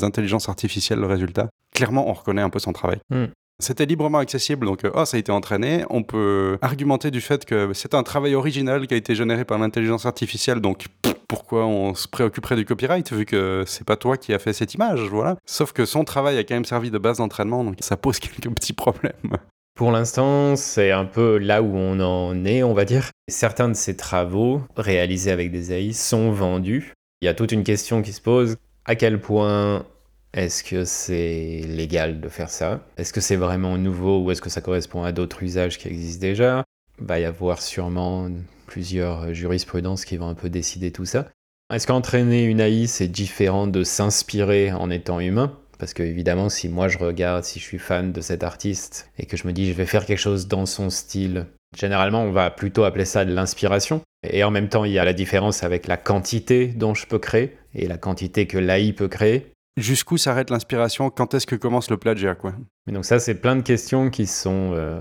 intelligences 0.02 0.48
artificielles, 0.48 0.98
le 0.98 1.06
résultat. 1.06 1.48
Clairement, 1.74 2.10
on 2.10 2.12
reconnaît 2.12 2.42
un 2.42 2.50
peu 2.50 2.58
son 2.58 2.72
travail. 2.72 2.98
Hmm. 3.10 3.26
C'était 3.60 3.86
librement 3.86 4.18
accessible, 4.18 4.66
donc 4.66 4.80
oh, 4.92 5.04
ça 5.04 5.16
a 5.16 5.20
été 5.20 5.30
entraîné. 5.30 5.84
On 5.90 6.02
peut 6.02 6.58
argumenter 6.62 7.10
du 7.10 7.20
fait 7.20 7.44
que 7.44 7.72
c'est 7.74 7.94
un 7.94 8.02
travail 8.02 8.34
original 8.34 8.86
qui 8.86 8.94
a 8.94 8.96
été 8.96 9.14
généré 9.14 9.44
par 9.44 9.58
l'intelligence 9.58 10.06
artificielle, 10.06 10.60
donc 10.60 10.86
pourquoi 11.28 11.64
on 11.66 11.94
se 11.94 12.08
préoccuperait 12.08 12.56
du 12.56 12.64
copyright 12.64 13.12
vu 13.12 13.24
que 13.24 13.62
c'est 13.66 13.86
pas 13.86 13.96
toi 13.96 14.16
qui 14.16 14.34
as 14.34 14.38
fait 14.40 14.52
cette 14.52 14.74
image, 14.74 15.00
voilà. 15.02 15.36
Sauf 15.46 15.72
que 15.72 15.84
son 15.84 16.04
travail 16.04 16.36
a 16.38 16.44
quand 16.44 16.54
même 16.54 16.64
servi 16.64 16.90
de 16.90 16.98
base 16.98 17.18
d'entraînement, 17.18 17.62
donc 17.62 17.76
ça 17.80 17.96
pose 17.96 18.18
quelques 18.20 18.52
petits 18.52 18.72
problèmes. 18.72 19.36
Pour 19.76 19.92
l'instant, 19.92 20.56
c'est 20.56 20.90
un 20.90 21.04
peu 21.04 21.38
là 21.38 21.62
où 21.62 21.74
on 21.74 22.00
en 22.00 22.44
est, 22.44 22.62
on 22.62 22.74
va 22.74 22.84
dire. 22.84 23.10
Certains 23.28 23.68
de 23.68 23.74
ces 23.74 23.96
travaux 23.96 24.62
réalisés 24.76 25.30
avec 25.30 25.52
des 25.52 25.72
AI 25.72 25.92
sont 25.92 26.32
vendus. 26.32 26.92
Il 27.22 27.26
y 27.26 27.28
a 27.28 27.34
toute 27.34 27.52
une 27.52 27.64
question 27.64 28.02
qui 28.02 28.12
se 28.12 28.20
pose. 28.20 28.56
À 28.84 28.94
quel 28.94 29.20
point 29.20 29.86
est-ce 30.32 30.62
que 30.62 30.84
c'est 30.84 31.62
légal 31.66 32.20
de 32.20 32.28
faire 32.28 32.50
ça? 32.50 32.86
Est-ce 32.96 33.12
que 33.12 33.20
c'est 33.20 33.36
vraiment 33.36 33.76
nouveau 33.76 34.22
ou 34.22 34.30
est-ce 34.30 34.42
que 34.42 34.50
ça 34.50 34.60
correspond 34.60 35.02
à 35.02 35.12
d'autres 35.12 35.42
usages 35.42 35.78
qui 35.78 35.88
existent 35.88 36.20
déjà? 36.20 36.64
Il 37.00 37.06
va 37.06 37.18
y 37.18 37.24
avoir 37.24 37.62
sûrement 37.62 38.30
plusieurs 38.66 39.34
jurisprudences 39.34 40.04
qui 40.04 40.16
vont 40.16 40.28
un 40.28 40.34
peu 40.34 40.48
décider 40.48 40.92
tout 40.92 41.04
ça. 41.04 41.28
Est-ce 41.72 41.86
qu'entraîner 41.86 42.44
une 42.44 42.60
AI, 42.60 42.86
c'est 42.86 43.08
différent 43.08 43.66
de 43.66 43.82
s'inspirer 43.84 44.72
en 44.72 44.90
étant 44.90 45.20
humain? 45.20 45.56
Parce 45.78 45.94
que 45.94 46.02
évidemment, 46.02 46.48
si 46.48 46.68
moi 46.68 46.88
je 46.88 46.98
regarde, 46.98 47.42
si 47.42 47.58
je 47.58 47.64
suis 47.64 47.78
fan 47.78 48.12
de 48.12 48.20
cet 48.20 48.44
artiste 48.44 49.10
et 49.18 49.26
que 49.26 49.36
je 49.36 49.46
me 49.46 49.52
dis 49.52 49.66
je 49.66 49.72
vais 49.72 49.86
faire 49.86 50.04
quelque 50.04 50.18
chose 50.18 50.46
dans 50.46 50.66
son 50.66 50.90
style, 50.90 51.46
généralement 51.76 52.22
on 52.22 52.32
va 52.32 52.50
plutôt 52.50 52.84
appeler 52.84 53.04
ça 53.06 53.24
de 53.24 53.32
l'inspiration. 53.32 54.02
Et 54.28 54.44
en 54.44 54.50
même 54.50 54.68
temps, 54.68 54.84
il 54.84 54.92
y 54.92 54.98
a 54.98 55.04
la 55.04 55.14
différence 55.14 55.62
avec 55.62 55.86
la 55.86 55.96
quantité 55.96 56.66
dont 56.66 56.94
je 56.94 57.06
peux 57.06 57.18
créer 57.18 57.56
et 57.74 57.88
la 57.88 57.96
quantité 57.96 58.46
que 58.46 58.58
l'AI 58.58 58.92
peut 58.92 59.08
créer. 59.08 59.52
Jusqu'où 59.76 60.18
s'arrête 60.18 60.50
l'inspiration 60.50 61.10
Quand 61.10 61.34
est-ce 61.34 61.46
que 61.46 61.56
commence 61.56 61.90
le 61.90 61.96
plagiat 61.96 62.34
quoi 62.34 62.54
Mais 62.86 62.92
donc 62.92 63.04
ça, 63.04 63.18
c'est 63.18 63.36
plein 63.36 63.56
de 63.56 63.62
questions 63.62 64.10
qui 64.10 64.26
sont 64.26 64.72
euh, 64.74 65.00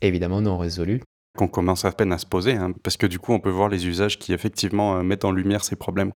évidemment 0.00 0.40
non 0.40 0.58
résolues. 0.58 1.02
Qu'on 1.38 1.48
commence 1.48 1.84
à 1.84 1.92
peine 1.92 2.12
à 2.12 2.18
se 2.18 2.26
poser, 2.26 2.54
hein, 2.54 2.72
parce 2.82 2.96
que 2.96 3.06
du 3.06 3.18
coup, 3.18 3.32
on 3.32 3.38
peut 3.38 3.50
voir 3.50 3.68
les 3.68 3.86
usages 3.86 4.18
qui 4.18 4.32
effectivement 4.32 4.96
euh, 4.96 5.02
mettent 5.02 5.24
en 5.24 5.30
lumière 5.30 5.62
ces 5.62 5.76
problèmes. 5.76 6.10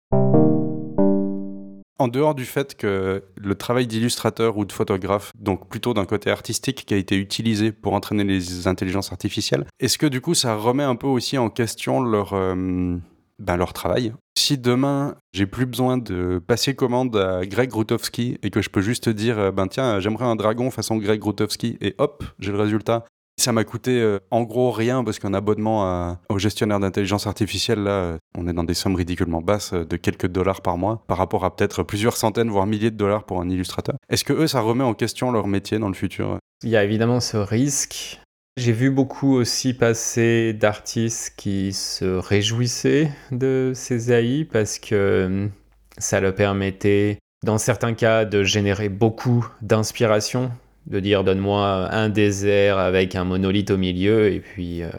En 1.98 2.08
dehors 2.08 2.34
du 2.34 2.46
fait 2.46 2.76
que 2.76 3.24
le 3.36 3.54
travail 3.56 3.86
d'illustrateur 3.86 4.56
ou 4.56 4.64
de 4.64 4.72
photographe, 4.72 5.32
donc 5.38 5.68
plutôt 5.68 5.92
d'un 5.92 6.06
côté 6.06 6.30
artistique 6.30 6.86
qui 6.86 6.94
a 6.94 6.96
été 6.96 7.16
utilisé 7.16 7.72
pour 7.72 7.92
entraîner 7.92 8.24
les 8.24 8.68
intelligences 8.68 9.12
artificielles, 9.12 9.66
est-ce 9.80 9.98
que 9.98 10.06
du 10.06 10.22
coup 10.22 10.32
ça 10.32 10.54
remet 10.54 10.82
un 10.82 10.96
peu 10.96 11.08
aussi 11.08 11.36
en 11.36 11.50
question 11.50 12.00
leur, 12.00 12.32
euh, 12.32 12.96
ben, 13.40 13.56
leur 13.56 13.72
travail. 13.72 14.12
Si 14.38 14.58
demain, 14.58 15.16
j'ai 15.32 15.46
plus 15.46 15.66
besoin 15.66 15.98
de 15.98 16.40
passer 16.46 16.74
commande 16.74 17.16
à 17.16 17.44
Greg 17.46 17.70
Grutowski 17.70 18.38
et 18.42 18.50
que 18.50 18.62
je 18.62 18.70
peux 18.70 18.82
juste 18.82 19.08
dire, 19.08 19.38
euh, 19.38 19.50
ben 19.50 19.66
tiens, 19.66 19.98
j'aimerais 20.00 20.26
un 20.26 20.36
dragon 20.36 20.70
façon 20.70 20.96
Greg 20.96 21.20
Grutowski 21.20 21.78
et 21.80 21.94
hop, 21.98 22.24
j'ai 22.38 22.52
le 22.52 22.58
résultat. 22.58 23.04
Ça 23.38 23.52
m'a 23.52 23.64
coûté 23.64 24.00
euh, 24.00 24.18
en 24.30 24.42
gros 24.42 24.70
rien 24.70 25.02
parce 25.02 25.18
qu'un 25.18 25.32
abonnement 25.32 26.18
au 26.28 26.38
gestionnaire 26.38 26.78
d'intelligence 26.78 27.26
artificielle, 27.26 27.82
là, 27.82 28.18
on 28.36 28.46
est 28.46 28.52
dans 28.52 28.64
des 28.64 28.74
sommes 28.74 28.96
ridiculement 28.96 29.40
basses 29.40 29.72
de 29.72 29.96
quelques 29.96 30.26
dollars 30.26 30.60
par 30.60 30.76
mois 30.76 31.02
par 31.06 31.16
rapport 31.16 31.44
à 31.46 31.56
peut-être 31.56 31.82
plusieurs 31.82 32.18
centaines, 32.18 32.50
voire 32.50 32.66
milliers 32.66 32.90
de 32.90 32.96
dollars 32.96 33.24
pour 33.24 33.40
un 33.40 33.48
illustrateur. 33.48 33.94
Est-ce 34.10 34.24
que 34.24 34.34
eux, 34.34 34.46
ça 34.46 34.60
remet 34.60 34.84
en 34.84 34.92
question 34.92 35.32
leur 35.32 35.46
métier 35.46 35.78
dans 35.78 35.88
le 35.88 35.94
futur? 35.94 36.38
Il 36.62 36.68
y 36.68 36.76
a 36.76 36.84
évidemment 36.84 37.20
ce 37.20 37.38
risque. 37.38 38.20
J'ai 38.60 38.72
vu 38.72 38.90
beaucoup 38.90 39.36
aussi 39.36 39.72
passer 39.72 40.52
d'artistes 40.52 41.32
qui 41.34 41.72
se 41.72 42.04
réjouissaient 42.04 43.10
de 43.32 43.72
ces 43.74 44.12
AI 44.12 44.44
parce 44.44 44.78
que 44.78 45.24
hum, 45.24 45.50
ça 45.96 46.20
leur 46.20 46.34
permettait, 46.34 47.16
dans 47.42 47.56
certains 47.56 47.94
cas, 47.94 48.26
de 48.26 48.42
générer 48.42 48.90
beaucoup 48.90 49.48
d'inspiration 49.62 50.52
de 50.90 50.98
dire 50.98 51.22
donne-moi 51.22 51.88
un 51.92 52.08
désert 52.08 52.78
avec 52.78 53.14
un 53.14 53.24
monolithe 53.24 53.70
au 53.70 53.76
milieu 53.76 54.32
et 54.32 54.40
puis 54.40 54.82
euh, 54.82 54.90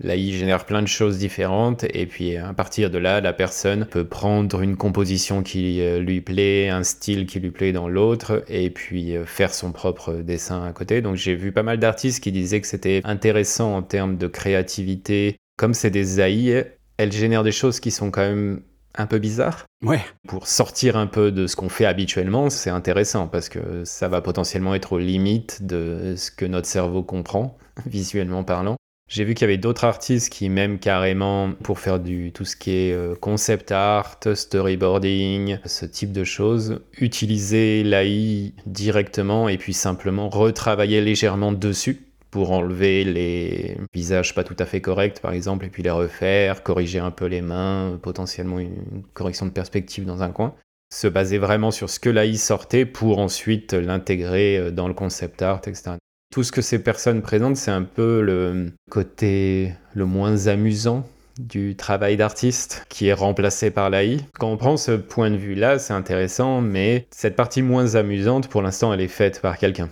là 0.00 0.14
il 0.14 0.32
génère 0.32 0.64
plein 0.64 0.80
de 0.80 0.86
choses 0.86 1.18
différentes 1.18 1.84
et 1.92 2.06
puis 2.06 2.36
à 2.36 2.52
partir 2.52 2.88
de 2.88 2.98
là 2.98 3.20
la 3.20 3.32
personne 3.32 3.86
peut 3.90 4.04
prendre 4.04 4.62
une 4.62 4.76
composition 4.76 5.42
qui 5.42 5.80
euh, 5.80 5.98
lui 5.98 6.20
plaît, 6.20 6.68
un 6.68 6.84
style 6.84 7.26
qui 7.26 7.40
lui 7.40 7.50
plaît 7.50 7.72
dans 7.72 7.88
l'autre 7.88 8.44
et 8.48 8.70
puis 8.70 9.16
euh, 9.16 9.24
faire 9.24 9.52
son 9.52 9.72
propre 9.72 10.12
dessin 10.12 10.64
à 10.64 10.72
côté. 10.72 11.02
Donc 11.02 11.16
j'ai 11.16 11.34
vu 11.34 11.50
pas 11.50 11.64
mal 11.64 11.78
d'artistes 11.78 12.22
qui 12.22 12.30
disaient 12.30 12.60
que 12.60 12.66
c'était 12.68 13.00
intéressant 13.04 13.74
en 13.74 13.82
termes 13.82 14.16
de 14.16 14.28
créativité. 14.28 15.36
Comme 15.56 15.74
c'est 15.74 15.90
des 15.90 16.20
AI, 16.20 16.64
elles 16.96 17.12
génèrent 17.12 17.42
des 17.42 17.52
choses 17.52 17.80
qui 17.80 17.90
sont 17.90 18.10
quand 18.10 18.22
même 18.22 18.60
un 18.96 19.06
peu 19.06 19.18
bizarre. 19.18 19.64
Ouais. 19.82 20.00
Pour 20.28 20.46
sortir 20.46 20.96
un 20.96 21.06
peu 21.06 21.30
de 21.30 21.46
ce 21.46 21.56
qu'on 21.56 21.68
fait 21.68 21.86
habituellement, 21.86 22.50
c'est 22.50 22.70
intéressant 22.70 23.28
parce 23.28 23.48
que 23.48 23.84
ça 23.84 24.08
va 24.08 24.20
potentiellement 24.20 24.74
être 24.74 24.92
aux 24.92 24.98
limites 24.98 25.64
de 25.64 26.14
ce 26.16 26.30
que 26.30 26.44
notre 26.44 26.66
cerveau 26.66 27.02
comprend, 27.02 27.58
visuellement 27.86 28.44
parlant. 28.44 28.76
J'ai 29.06 29.24
vu 29.24 29.34
qu'il 29.34 29.42
y 29.42 29.50
avait 29.50 29.58
d'autres 29.58 29.84
artistes 29.84 30.32
qui, 30.32 30.48
même 30.48 30.78
carrément, 30.78 31.52
pour 31.62 31.78
faire 31.78 32.00
du 32.00 32.32
tout 32.32 32.46
ce 32.46 32.56
qui 32.56 32.70
est 32.70 32.92
euh, 32.92 33.14
concept 33.14 33.70
art, 33.70 34.18
storyboarding, 34.32 35.58
ce 35.66 35.84
type 35.84 36.10
de 36.10 36.24
choses, 36.24 36.80
utilisaient 36.98 37.82
l'AI 37.84 38.54
directement 38.64 39.48
et 39.50 39.58
puis 39.58 39.74
simplement 39.74 40.30
retravailler 40.30 41.02
légèrement 41.02 41.52
dessus 41.52 42.06
pour 42.34 42.50
enlever 42.50 43.04
les 43.04 43.76
visages 43.92 44.34
pas 44.34 44.42
tout 44.42 44.56
à 44.58 44.66
fait 44.66 44.80
corrects, 44.80 45.20
par 45.20 45.30
exemple, 45.30 45.66
et 45.66 45.68
puis 45.68 45.84
les 45.84 45.90
refaire, 45.90 46.64
corriger 46.64 46.98
un 46.98 47.12
peu 47.12 47.26
les 47.26 47.42
mains, 47.42 47.96
potentiellement 48.02 48.58
une 48.58 49.04
correction 49.12 49.46
de 49.46 49.52
perspective 49.52 50.04
dans 50.04 50.24
un 50.24 50.30
coin. 50.30 50.52
Se 50.92 51.06
baser 51.06 51.38
vraiment 51.38 51.70
sur 51.70 51.88
ce 51.88 52.00
que 52.00 52.10
l'AI 52.10 52.36
sortait 52.36 52.86
pour 52.86 53.20
ensuite 53.20 53.72
l'intégrer 53.72 54.58
euh, 54.58 54.70
dans 54.72 54.88
le 54.88 54.94
concept 54.94 55.42
art, 55.42 55.58
etc. 55.58 55.92
Tout 56.32 56.42
ce 56.42 56.50
que 56.50 56.60
ces 56.60 56.82
personnes 56.82 57.22
présentent, 57.22 57.56
c'est 57.56 57.70
un 57.70 57.84
peu 57.84 58.20
le 58.20 58.72
côté 58.90 59.72
le 59.94 60.04
moins 60.04 60.48
amusant 60.48 61.06
du 61.38 61.76
travail 61.76 62.16
d'artiste 62.16 62.84
qui 62.88 63.06
est 63.06 63.12
remplacé 63.12 63.70
par 63.70 63.90
l'AI. 63.90 64.18
Quand 64.40 64.50
on 64.50 64.56
prend 64.56 64.76
ce 64.76 64.90
point 64.90 65.30
de 65.30 65.36
vue-là, 65.36 65.78
c'est 65.78 65.94
intéressant, 65.94 66.60
mais 66.60 67.06
cette 67.12 67.36
partie 67.36 67.62
moins 67.62 67.94
amusante, 67.94 68.48
pour 68.48 68.60
l'instant, 68.60 68.92
elle 68.92 69.00
est 69.00 69.06
faite 69.06 69.40
par 69.40 69.56
quelqu'un. 69.56 69.88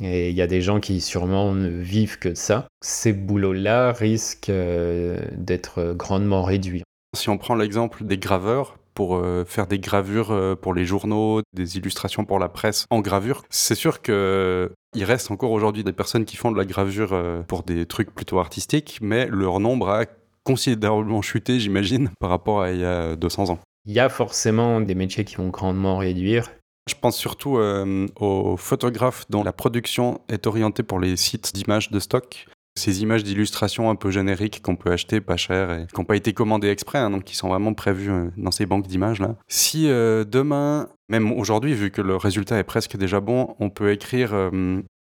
Et 0.00 0.30
il 0.30 0.36
y 0.36 0.42
a 0.42 0.46
des 0.46 0.60
gens 0.60 0.80
qui 0.80 1.00
sûrement 1.00 1.54
ne 1.54 1.68
vivent 1.68 2.18
que 2.18 2.28
de 2.30 2.34
ça. 2.34 2.68
Ces 2.82 3.12
boulots-là 3.12 3.92
risquent 3.92 4.50
euh, 4.50 5.20
d'être 5.36 5.94
grandement 5.94 6.42
réduits. 6.42 6.82
Si 7.16 7.28
on 7.28 7.38
prend 7.38 7.54
l'exemple 7.54 8.04
des 8.04 8.18
graveurs, 8.18 8.78
pour 8.94 9.16
euh, 9.16 9.44
faire 9.44 9.68
des 9.68 9.78
gravures 9.78 10.32
euh, 10.32 10.56
pour 10.56 10.74
les 10.74 10.84
journaux, 10.84 11.40
des 11.52 11.76
illustrations 11.76 12.24
pour 12.24 12.40
la 12.40 12.48
presse 12.48 12.84
en 12.90 13.00
gravure, 13.00 13.44
c'est 13.48 13.76
sûr 13.76 14.02
que 14.02 14.72
il 14.94 15.04
reste 15.04 15.30
encore 15.30 15.52
aujourd'hui 15.52 15.84
des 15.84 15.92
personnes 15.92 16.24
qui 16.24 16.36
font 16.36 16.50
de 16.50 16.56
la 16.56 16.64
gravure 16.64 17.16
pour 17.46 17.62
des 17.62 17.84
trucs 17.84 18.12
plutôt 18.12 18.38
artistiques, 18.38 18.98
mais 19.02 19.28
leur 19.30 19.60
nombre 19.60 19.90
a 19.90 20.06
considérablement 20.44 21.20
chuté, 21.20 21.60
j'imagine, 21.60 22.10
par 22.20 22.30
rapport 22.30 22.62
à 22.62 22.72
il 22.72 22.80
y 22.80 22.84
a 22.84 23.14
200 23.14 23.50
ans. 23.50 23.58
Il 23.84 23.92
y 23.92 24.00
a 24.00 24.08
forcément 24.08 24.80
des 24.80 24.94
métiers 24.94 25.24
qui 25.24 25.36
vont 25.36 25.48
grandement 25.48 25.98
réduire. 25.98 26.50
Je 26.88 26.94
pense 26.94 27.18
surtout 27.18 27.58
euh, 27.58 28.06
aux 28.16 28.56
photographes 28.56 29.26
dont 29.28 29.44
la 29.44 29.52
production 29.52 30.22
est 30.28 30.46
orientée 30.46 30.82
pour 30.82 30.98
les 30.98 31.16
sites 31.16 31.54
d'images 31.54 31.90
de 31.90 32.00
stock. 32.00 32.46
Ces 32.76 33.02
images 33.02 33.24
d'illustration 33.24 33.90
un 33.90 33.94
peu 33.94 34.10
génériques 34.10 34.62
qu'on 34.62 34.76
peut 34.76 34.90
acheter 34.90 35.20
pas 35.20 35.36
cher 35.36 35.70
et 35.70 35.86
qui 35.86 36.00
n'ont 36.00 36.06
pas 36.06 36.16
été 36.16 36.32
commandées 36.32 36.68
exprès, 36.68 36.98
hein, 36.98 37.10
donc 37.10 37.24
qui 37.24 37.36
sont 37.36 37.48
vraiment 37.48 37.74
prévues 37.74 38.10
euh, 38.10 38.30
dans 38.38 38.50
ces 38.50 38.64
banques 38.64 38.86
d'images 38.86 39.20
là. 39.20 39.34
Si 39.48 39.90
euh, 39.90 40.24
demain, 40.24 40.88
même 41.10 41.30
aujourd'hui, 41.32 41.74
vu 41.74 41.90
que 41.90 42.00
le 42.00 42.16
résultat 42.16 42.56
est 42.58 42.64
presque 42.64 42.96
déjà 42.96 43.20
bon, 43.20 43.54
on 43.60 43.68
peut 43.68 43.92
écrire 43.92 44.34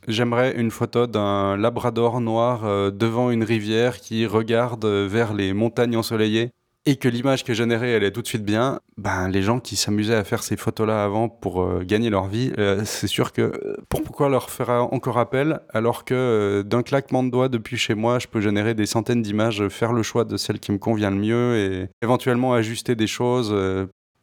J'aimerais 0.07 0.55
une 0.55 0.71
photo 0.71 1.07
d'un 1.07 1.57
labrador 1.57 2.21
noir 2.21 2.91
devant 2.91 3.31
une 3.31 3.43
rivière 3.43 3.99
qui 3.99 4.25
regarde 4.25 4.85
vers 4.85 5.33
les 5.33 5.53
montagnes 5.53 5.97
ensoleillées 5.97 6.51
et 6.89 6.95
que 6.95 7.07
l'image 7.07 7.43
qui 7.43 7.51
est 7.51 7.55
générée, 7.55 7.91
elle 7.91 8.03
est 8.03 8.11
tout 8.11 8.23
de 8.23 8.27
suite 8.27 8.43
bien, 8.43 8.79
ben, 8.97 9.29
les 9.29 9.43
gens 9.43 9.59
qui 9.59 9.75
s'amusaient 9.75 10.15
à 10.15 10.23
faire 10.23 10.41
ces 10.41 10.57
photos-là 10.57 11.03
avant 11.03 11.29
pour 11.29 11.61
euh, 11.61 11.83
gagner 11.85 12.09
leur 12.09 12.25
vie, 12.25 12.51
euh, 12.57 12.81
c'est 12.83 13.05
sûr 13.05 13.31
que 13.31 13.43
euh, 13.43 13.77
pourquoi 13.89 14.27
leur 14.27 14.49
faire 14.49 14.71
encore 14.91 15.19
appel 15.19 15.59
alors 15.71 16.03
que 16.03 16.63
d'un 16.65 16.81
claquement 16.81 17.21
de 17.21 17.29
doigts 17.29 17.47
depuis 17.47 17.77
chez 17.77 17.93
moi, 17.93 18.17
je 18.17 18.25
peux 18.25 18.41
générer 18.41 18.73
des 18.73 18.87
centaines 18.87 19.21
d'images, 19.21 19.67
faire 19.67 19.93
le 19.93 20.01
choix 20.01 20.25
de 20.25 20.35
celle 20.35 20.59
qui 20.59 20.71
me 20.71 20.79
convient 20.79 21.11
le 21.11 21.17
mieux 21.17 21.57
et 21.57 21.89
éventuellement 22.01 22.55
ajuster 22.55 22.95
des 22.95 23.05
choses. 23.05 23.55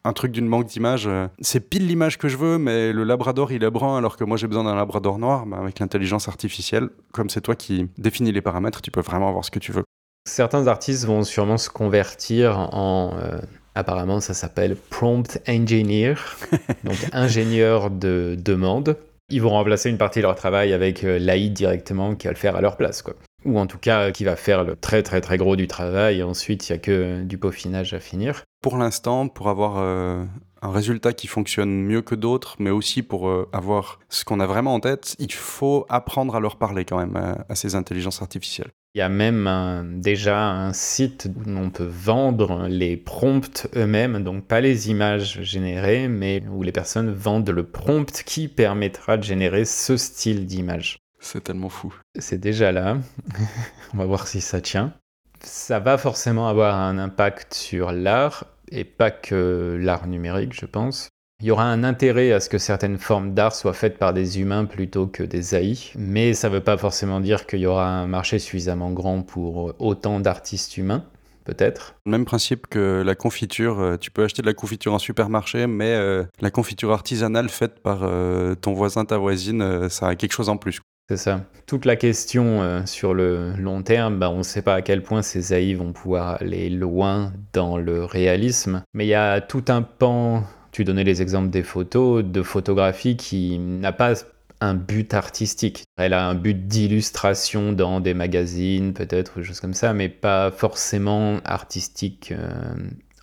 un 0.04 0.12
truc 0.12 0.32
d'une 0.32 0.50
banque 0.50 0.66
d'images, 0.66 1.08
c'est 1.40 1.68
pile 1.70 1.86
l'image 1.86 2.18
que 2.18 2.26
je 2.26 2.36
veux, 2.36 2.58
mais 2.58 2.92
le 2.92 3.04
labrador 3.04 3.52
il 3.52 3.62
est 3.62 3.70
brun 3.70 3.96
alors 3.96 4.16
que 4.16 4.24
moi 4.24 4.36
j'ai 4.36 4.48
besoin 4.48 4.64
d'un 4.64 4.74
labrador 4.74 5.18
noir. 5.20 5.46
Ben, 5.46 5.58
avec 5.58 5.78
l'intelligence 5.78 6.26
artificielle, 6.26 6.88
comme 7.12 7.30
c'est 7.30 7.42
toi 7.42 7.54
qui 7.54 7.88
définis 7.96 8.32
les 8.32 8.42
paramètres, 8.42 8.82
tu 8.82 8.90
peux 8.90 9.02
vraiment 9.02 9.28
avoir 9.28 9.44
ce 9.44 9.52
que 9.52 9.60
tu 9.60 9.70
veux. 9.70 9.84
Certains 10.26 10.66
artistes 10.66 11.04
vont 11.04 11.22
sûrement 11.22 11.56
se 11.56 11.70
convertir 11.70 12.58
en... 12.58 13.16
Euh, 13.16 13.38
apparemment, 13.76 14.20
ça 14.20 14.34
s'appelle 14.34 14.74
prompt 14.74 15.38
engineer, 15.48 16.16
donc 16.84 16.96
ingénieur 17.12 17.90
de 17.90 18.36
demande. 18.36 18.96
Ils 19.30 19.40
vont 19.40 19.50
remplacer 19.50 19.88
une 19.88 19.98
partie 19.98 20.18
de 20.18 20.24
leur 20.24 20.34
travail 20.34 20.72
avec 20.72 21.04
euh, 21.04 21.18
l'AI 21.18 21.48
directement 21.48 22.16
qui 22.16 22.26
va 22.26 22.32
le 22.32 22.38
faire 22.38 22.56
à 22.56 22.60
leur 22.60 22.76
place, 22.76 23.02
quoi. 23.02 23.14
Ou 23.44 23.60
en 23.60 23.68
tout 23.68 23.78
cas, 23.78 24.10
qui 24.10 24.24
va 24.24 24.34
faire 24.34 24.64
le 24.64 24.74
très 24.74 25.04
très 25.04 25.20
très 25.20 25.36
gros 25.36 25.54
du 25.54 25.68
travail 25.68 26.18
et 26.18 26.22
ensuite 26.24 26.68
il 26.68 26.72
n'y 26.72 26.76
a 26.76 26.80
que 26.80 27.22
du 27.22 27.38
peaufinage 27.38 27.94
à 27.94 28.00
finir. 28.00 28.42
Pour 28.60 28.76
l'instant, 28.76 29.28
pour 29.28 29.48
avoir 29.48 29.76
euh, 29.78 30.24
un 30.60 30.70
résultat 30.72 31.12
qui 31.12 31.28
fonctionne 31.28 31.70
mieux 31.70 32.02
que 32.02 32.16
d'autres, 32.16 32.56
mais 32.58 32.70
aussi 32.70 33.02
pour 33.04 33.30
avoir 33.52 34.00
ce 34.08 34.24
qu'on 34.24 34.40
a 34.40 34.46
vraiment 34.46 34.74
en 34.74 34.80
tête, 34.80 35.14
il 35.20 35.32
faut 35.32 35.86
apprendre 35.88 36.34
à 36.34 36.40
leur 36.40 36.56
parler 36.56 36.84
quand 36.84 36.98
même 36.98 37.16
à 37.48 37.54
ces 37.54 37.76
intelligences 37.76 38.20
artificielles. 38.20 38.72
Il 38.96 39.00
y 39.00 39.02
a 39.02 39.10
même 39.10 40.00
déjà 40.00 40.48
un 40.48 40.72
site 40.72 41.28
où 41.36 41.50
on 41.50 41.68
peut 41.68 41.84
vendre 41.84 42.66
les 42.66 42.96
prompts 42.96 43.66
eux-mêmes, 43.76 44.24
donc 44.24 44.46
pas 44.46 44.62
les 44.62 44.88
images 44.88 45.42
générées, 45.42 46.08
mais 46.08 46.42
où 46.50 46.62
les 46.62 46.72
personnes 46.72 47.12
vendent 47.12 47.50
le 47.50 47.66
prompt 47.66 48.10
qui 48.24 48.48
permettra 48.48 49.18
de 49.18 49.22
générer 49.22 49.66
ce 49.66 49.98
style 49.98 50.46
d'image. 50.46 50.96
C'est 51.20 51.44
tellement 51.44 51.68
fou. 51.68 51.94
C'est 52.18 52.40
déjà 52.40 52.72
là. 52.72 52.96
on 53.92 53.98
va 53.98 54.06
voir 54.06 54.26
si 54.26 54.40
ça 54.40 54.62
tient. 54.62 54.94
Ça 55.42 55.78
va 55.78 55.98
forcément 55.98 56.48
avoir 56.48 56.80
un 56.80 56.96
impact 56.96 57.52
sur 57.52 57.92
l'art, 57.92 58.46
et 58.70 58.84
pas 58.84 59.10
que 59.10 59.78
l'art 59.78 60.06
numérique, 60.06 60.54
je 60.58 60.64
pense. 60.64 61.10
Il 61.40 61.46
y 61.46 61.50
aura 61.50 61.64
un 61.64 61.84
intérêt 61.84 62.32
à 62.32 62.40
ce 62.40 62.48
que 62.48 62.56
certaines 62.56 62.96
formes 62.96 63.34
d'art 63.34 63.54
soient 63.54 63.74
faites 63.74 63.98
par 63.98 64.14
des 64.14 64.40
humains 64.40 64.64
plutôt 64.64 65.06
que 65.06 65.22
des 65.22 65.54
AI, 65.54 65.92
mais 65.94 66.32
ça 66.32 66.48
ne 66.48 66.54
veut 66.54 66.62
pas 66.62 66.78
forcément 66.78 67.20
dire 67.20 67.46
qu'il 67.46 67.60
y 67.60 67.66
aura 67.66 67.86
un 67.86 68.06
marché 68.06 68.38
suffisamment 68.38 68.90
grand 68.90 69.20
pour 69.20 69.74
autant 69.78 70.18
d'artistes 70.18 70.78
humains 70.78 71.04
peut-être. 71.44 71.94
Même 72.06 72.24
principe 72.24 72.66
que 72.66 73.02
la 73.04 73.14
confiture, 73.14 73.80
euh, 73.80 73.96
tu 73.96 74.10
peux 74.10 74.24
acheter 74.24 74.42
de 74.42 74.46
la 74.46 74.54
confiture 74.54 74.92
en 74.92 74.98
supermarché, 74.98 75.66
mais 75.66 75.94
euh, 75.94 76.24
la 76.40 76.50
confiture 76.50 76.90
artisanale 76.90 77.48
faite 77.48 77.80
par 77.80 78.00
euh, 78.02 78.54
ton 78.54 78.72
voisin, 78.72 79.04
ta 79.04 79.16
voisine, 79.16 79.88
ça 79.88 80.08
a 80.08 80.14
quelque 80.16 80.32
chose 80.32 80.48
en 80.48 80.56
plus. 80.56 80.80
C'est 81.08 81.18
ça. 81.18 81.42
Toute 81.66 81.84
la 81.84 81.94
question 81.94 82.84
sur 82.84 83.14
le 83.14 83.52
long 83.52 83.82
terme, 83.82 84.18
bah, 84.18 84.28
on 84.28 84.38
ne 84.38 84.42
sait 84.42 84.62
pas 84.62 84.74
à 84.74 84.82
quel 84.82 85.04
point 85.04 85.22
ces 85.22 85.54
AI 85.54 85.74
vont 85.74 85.92
pouvoir 85.92 86.38
aller 86.40 86.68
loin 86.68 87.32
dans 87.52 87.78
le 87.78 88.04
réalisme, 88.04 88.82
mais 88.92 89.06
il 89.06 89.10
y 89.10 89.14
a 89.14 89.40
tout 89.40 89.64
un 89.68 89.82
pan 89.82 90.42
tu 90.76 90.84
donnais 90.84 91.04
les 91.04 91.22
exemples 91.22 91.48
des 91.48 91.62
photos, 91.62 92.22
de 92.22 92.42
photographie 92.42 93.16
qui 93.16 93.58
n'a 93.58 93.92
pas 93.92 94.12
un 94.60 94.74
but 94.74 95.14
artistique. 95.14 95.84
Elle 95.96 96.12
a 96.12 96.28
un 96.28 96.34
but 96.34 96.68
d'illustration 96.68 97.72
dans 97.72 97.98
des 98.00 98.12
magazines, 98.12 98.92
peut-être, 98.92 99.40
ou 99.40 99.42
choses 99.42 99.60
comme 99.60 99.72
ça, 99.72 99.94
mais 99.94 100.10
pas 100.10 100.50
forcément 100.50 101.38
artistique 101.46 102.30
euh, 102.32 102.74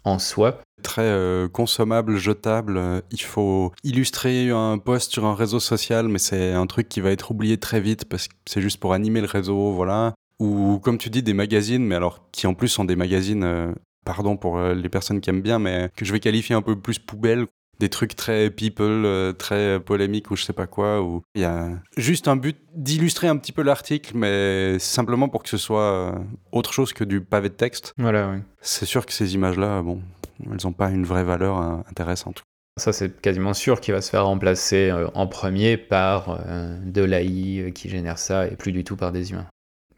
en 0.03 0.17
soi. 0.17 0.61
Très 0.81 1.03
euh, 1.03 1.47
consommable, 1.47 2.17
jetable. 2.17 3.03
Il 3.11 3.21
faut 3.21 3.71
illustrer 3.83 4.49
un 4.49 4.79
post 4.79 5.11
sur 5.11 5.25
un 5.25 5.35
réseau 5.35 5.59
social, 5.59 6.07
mais 6.07 6.17
c'est 6.17 6.53
un 6.53 6.65
truc 6.65 6.89
qui 6.89 7.01
va 7.01 7.11
être 7.11 7.29
oublié 7.29 7.59
très 7.59 7.81
vite 7.81 8.05
parce 8.05 8.29
que 8.29 8.33
c'est 8.47 8.61
juste 8.61 8.79
pour 8.79 8.93
animer 8.93 9.21
le 9.21 9.27
réseau, 9.27 9.73
voilà. 9.73 10.15
Ou 10.39 10.79
comme 10.79 10.97
tu 10.97 11.11
dis, 11.11 11.21
des 11.21 11.35
magazines, 11.35 11.85
mais 11.85 11.93
alors 11.93 12.25
qui 12.31 12.47
en 12.47 12.55
plus 12.55 12.69
sont 12.69 12.83
des 12.83 12.95
magazines 12.95 13.43
euh, 13.43 13.71
pardon 14.03 14.37
pour 14.37 14.57
euh, 14.57 14.73
les 14.73 14.89
personnes 14.89 15.21
qui 15.21 15.29
aiment 15.29 15.41
bien, 15.41 15.59
mais 15.59 15.89
que 15.95 16.05
je 16.05 16.13
vais 16.13 16.19
qualifier 16.19 16.55
un 16.55 16.61
peu 16.61 16.79
plus 16.79 16.99
poubelle, 16.99 17.47
des 17.79 17.89
trucs 17.89 18.15
très 18.15 18.49
people, 18.49 19.33
très 19.37 19.79
polémiques 19.79 20.29
ou 20.31 20.35
je 20.35 20.43
sais 20.43 20.53
pas 20.53 20.67
quoi, 20.67 21.01
où 21.01 21.23
il 21.35 21.41
y 21.41 21.45
a 21.45 21.69
juste 21.97 22.27
un 22.27 22.35
but 22.35 22.57
d'illustrer 22.75 23.27
un 23.27 23.37
petit 23.37 23.51
peu 23.51 23.63
l'article, 23.63 24.15
mais 24.15 24.77
simplement 24.79 25.27
pour 25.27 25.43
que 25.43 25.49
ce 25.49 25.57
soit 25.57 26.15
autre 26.51 26.71
chose 26.71 26.93
que 26.93 27.03
du 27.03 27.21
pavé 27.21 27.49
de 27.49 27.55
texte. 27.55 27.93
Voilà, 27.97 28.29
oui. 28.29 28.37
C'est 28.61 28.85
sûr 28.85 29.05
que 29.05 29.11
ces 29.11 29.33
images-là, 29.33 29.81
bon, 29.81 30.01
elles 30.45 30.57
n'ont 30.63 30.71
pas 30.71 30.91
une 30.91 31.05
vraie 31.05 31.23
valeur 31.23 31.57
intéressante. 31.89 32.43
Ça, 32.77 32.91
c'est 32.91 33.21
quasiment 33.21 33.53
sûr 33.53 33.79
qu'il 33.81 33.93
va 33.93 34.01
se 34.01 34.09
faire 34.09 34.25
remplacer 34.25 34.89
euh, 34.89 35.07
en 35.13 35.27
premier 35.27 35.77
par 35.77 36.39
euh, 36.47 36.75
de 36.83 37.03
l'AI 37.03 37.59
euh, 37.59 37.69
qui 37.69 37.87
génère 37.87 38.17
ça 38.17 38.47
et 38.47 38.55
plus 38.55 38.71
du 38.71 38.83
tout 38.83 38.95
par 38.95 39.11
des 39.11 39.31
humains. 39.31 39.45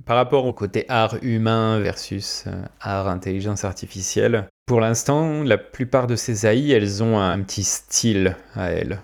Par 0.05 0.17
rapport 0.17 0.45
au 0.45 0.53
côté 0.53 0.85
art 0.87 1.17
humain 1.21 1.79
versus 1.79 2.45
art 2.79 3.07
intelligence 3.07 3.63
artificielle, 3.63 4.47
pour 4.67 4.81
l'instant, 4.81 5.43
la 5.43 5.57
plupart 5.57 6.07
de 6.07 6.15
ces 6.15 6.47
AI, 6.47 6.71
elles 6.71 7.03
ont 7.03 7.19
un 7.19 7.39
petit 7.41 7.63
style 7.63 8.35
à 8.55 8.71
elles. 8.71 8.99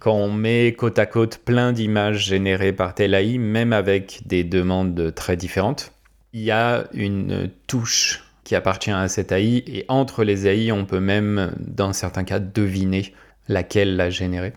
Quand 0.00 0.14
on 0.14 0.32
met 0.32 0.72
côte 0.72 0.98
à 0.98 1.06
côte 1.06 1.38
plein 1.38 1.72
d'images 1.72 2.24
générées 2.24 2.72
par 2.72 2.94
telle 2.94 3.14
AI, 3.14 3.38
même 3.38 3.72
avec 3.72 4.22
des 4.26 4.44
demandes 4.44 5.12
très 5.14 5.36
différentes, 5.36 5.92
il 6.32 6.40
y 6.40 6.50
a 6.50 6.86
une 6.94 7.50
touche 7.66 8.24
qui 8.44 8.54
appartient 8.54 8.90
à 8.90 9.08
cette 9.08 9.32
AI, 9.32 9.62
et 9.66 9.84
entre 9.88 10.24
les 10.24 10.46
AI, 10.46 10.72
on 10.72 10.84
peut 10.84 11.00
même, 11.00 11.54
dans 11.58 11.92
certains 11.92 12.24
cas, 12.24 12.38
deviner 12.38 13.14
laquelle 13.48 13.96
l'a 13.96 14.10
générée. 14.10 14.52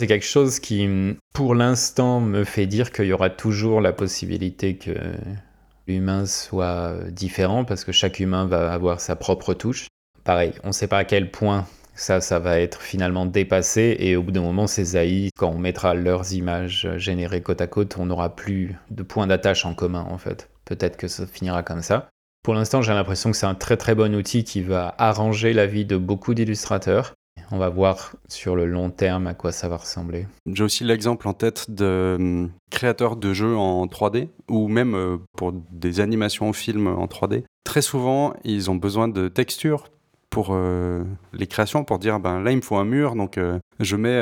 C'est 0.00 0.06
quelque 0.06 0.24
chose 0.24 0.60
qui, 0.60 0.88
pour 1.34 1.54
l'instant, 1.54 2.22
me 2.22 2.44
fait 2.44 2.64
dire 2.64 2.90
qu'il 2.90 3.04
y 3.04 3.12
aura 3.12 3.28
toujours 3.28 3.82
la 3.82 3.92
possibilité 3.92 4.76
que 4.78 4.92
l'humain 5.86 6.24
soit 6.24 6.94
différent, 7.10 7.66
parce 7.66 7.84
que 7.84 7.92
chaque 7.92 8.18
humain 8.18 8.46
va 8.46 8.72
avoir 8.72 9.02
sa 9.02 9.14
propre 9.14 9.52
touche. 9.52 9.88
Pareil, 10.24 10.54
on 10.64 10.68
ne 10.68 10.72
sait 10.72 10.86
pas 10.86 10.96
à 10.96 11.04
quel 11.04 11.30
point 11.30 11.66
ça, 11.94 12.22
ça 12.22 12.38
va 12.38 12.60
être 12.60 12.80
finalement 12.80 13.26
dépassé, 13.26 13.94
et 13.98 14.16
au 14.16 14.22
bout 14.22 14.32
d'un 14.32 14.40
moment, 14.40 14.66
ces 14.66 14.96
AI, 14.96 15.28
quand 15.36 15.50
on 15.50 15.58
mettra 15.58 15.92
leurs 15.92 16.32
images 16.32 16.88
générées 16.96 17.42
côte 17.42 17.60
à 17.60 17.66
côte, 17.66 17.98
on 17.98 18.06
n'aura 18.06 18.34
plus 18.34 18.76
de 18.90 19.02
points 19.02 19.26
d'attache 19.26 19.66
en 19.66 19.74
commun, 19.74 20.06
en 20.08 20.16
fait. 20.16 20.48
Peut-être 20.64 20.96
que 20.96 21.08
ça 21.08 21.26
finira 21.26 21.62
comme 21.62 21.82
ça. 21.82 22.08
Pour 22.42 22.54
l'instant, 22.54 22.80
j'ai 22.80 22.94
l'impression 22.94 23.32
que 23.32 23.36
c'est 23.36 23.44
un 23.44 23.54
très 23.54 23.76
très 23.76 23.94
bon 23.94 24.14
outil 24.14 24.44
qui 24.44 24.62
va 24.62 24.94
arranger 24.96 25.52
la 25.52 25.66
vie 25.66 25.84
de 25.84 25.98
beaucoup 25.98 26.32
d'illustrateurs. 26.32 27.12
On 27.52 27.58
va 27.58 27.68
voir 27.68 28.14
sur 28.28 28.54
le 28.54 28.66
long 28.66 28.90
terme 28.90 29.26
à 29.26 29.34
quoi 29.34 29.50
ça 29.50 29.68
va 29.68 29.76
ressembler. 29.76 30.26
J'ai 30.46 30.62
aussi 30.62 30.84
l'exemple 30.84 31.26
en 31.26 31.32
tête 31.32 31.70
de 31.70 32.16
hum, 32.18 32.50
créateurs 32.70 33.16
de 33.16 33.32
jeux 33.32 33.56
en 33.56 33.86
3D 33.86 34.28
ou 34.48 34.68
même 34.68 34.94
euh, 34.94 35.16
pour 35.36 35.52
des 35.52 36.00
animations 36.00 36.48
au 36.48 36.52
film 36.52 36.86
en 36.86 37.06
3D. 37.06 37.42
Très 37.64 37.82
souvent, 37.82 38.34
ils 38.44 38.70
ont 38.70 38.76
besoin 38.76 39.08
de 39.08 39.28
textures 39.28 39.88
pour 40.30 40.50
euh, 40.50 41.02
les 41.32 41.48
créations, 41.48 41.82
pour 41.82 41.98
dire 41.98 42.20
ben 42.20 42.40
là 42.40 42.52
il 42.52 42.56
me 42.56 42.62
faut 42.62 42.76
un 42.76 42.84
mur, 42.84 43.16
donc 43.16 43.36
euh, 43.36 43.58
je 43.80 43.96
mets 43.96 44.16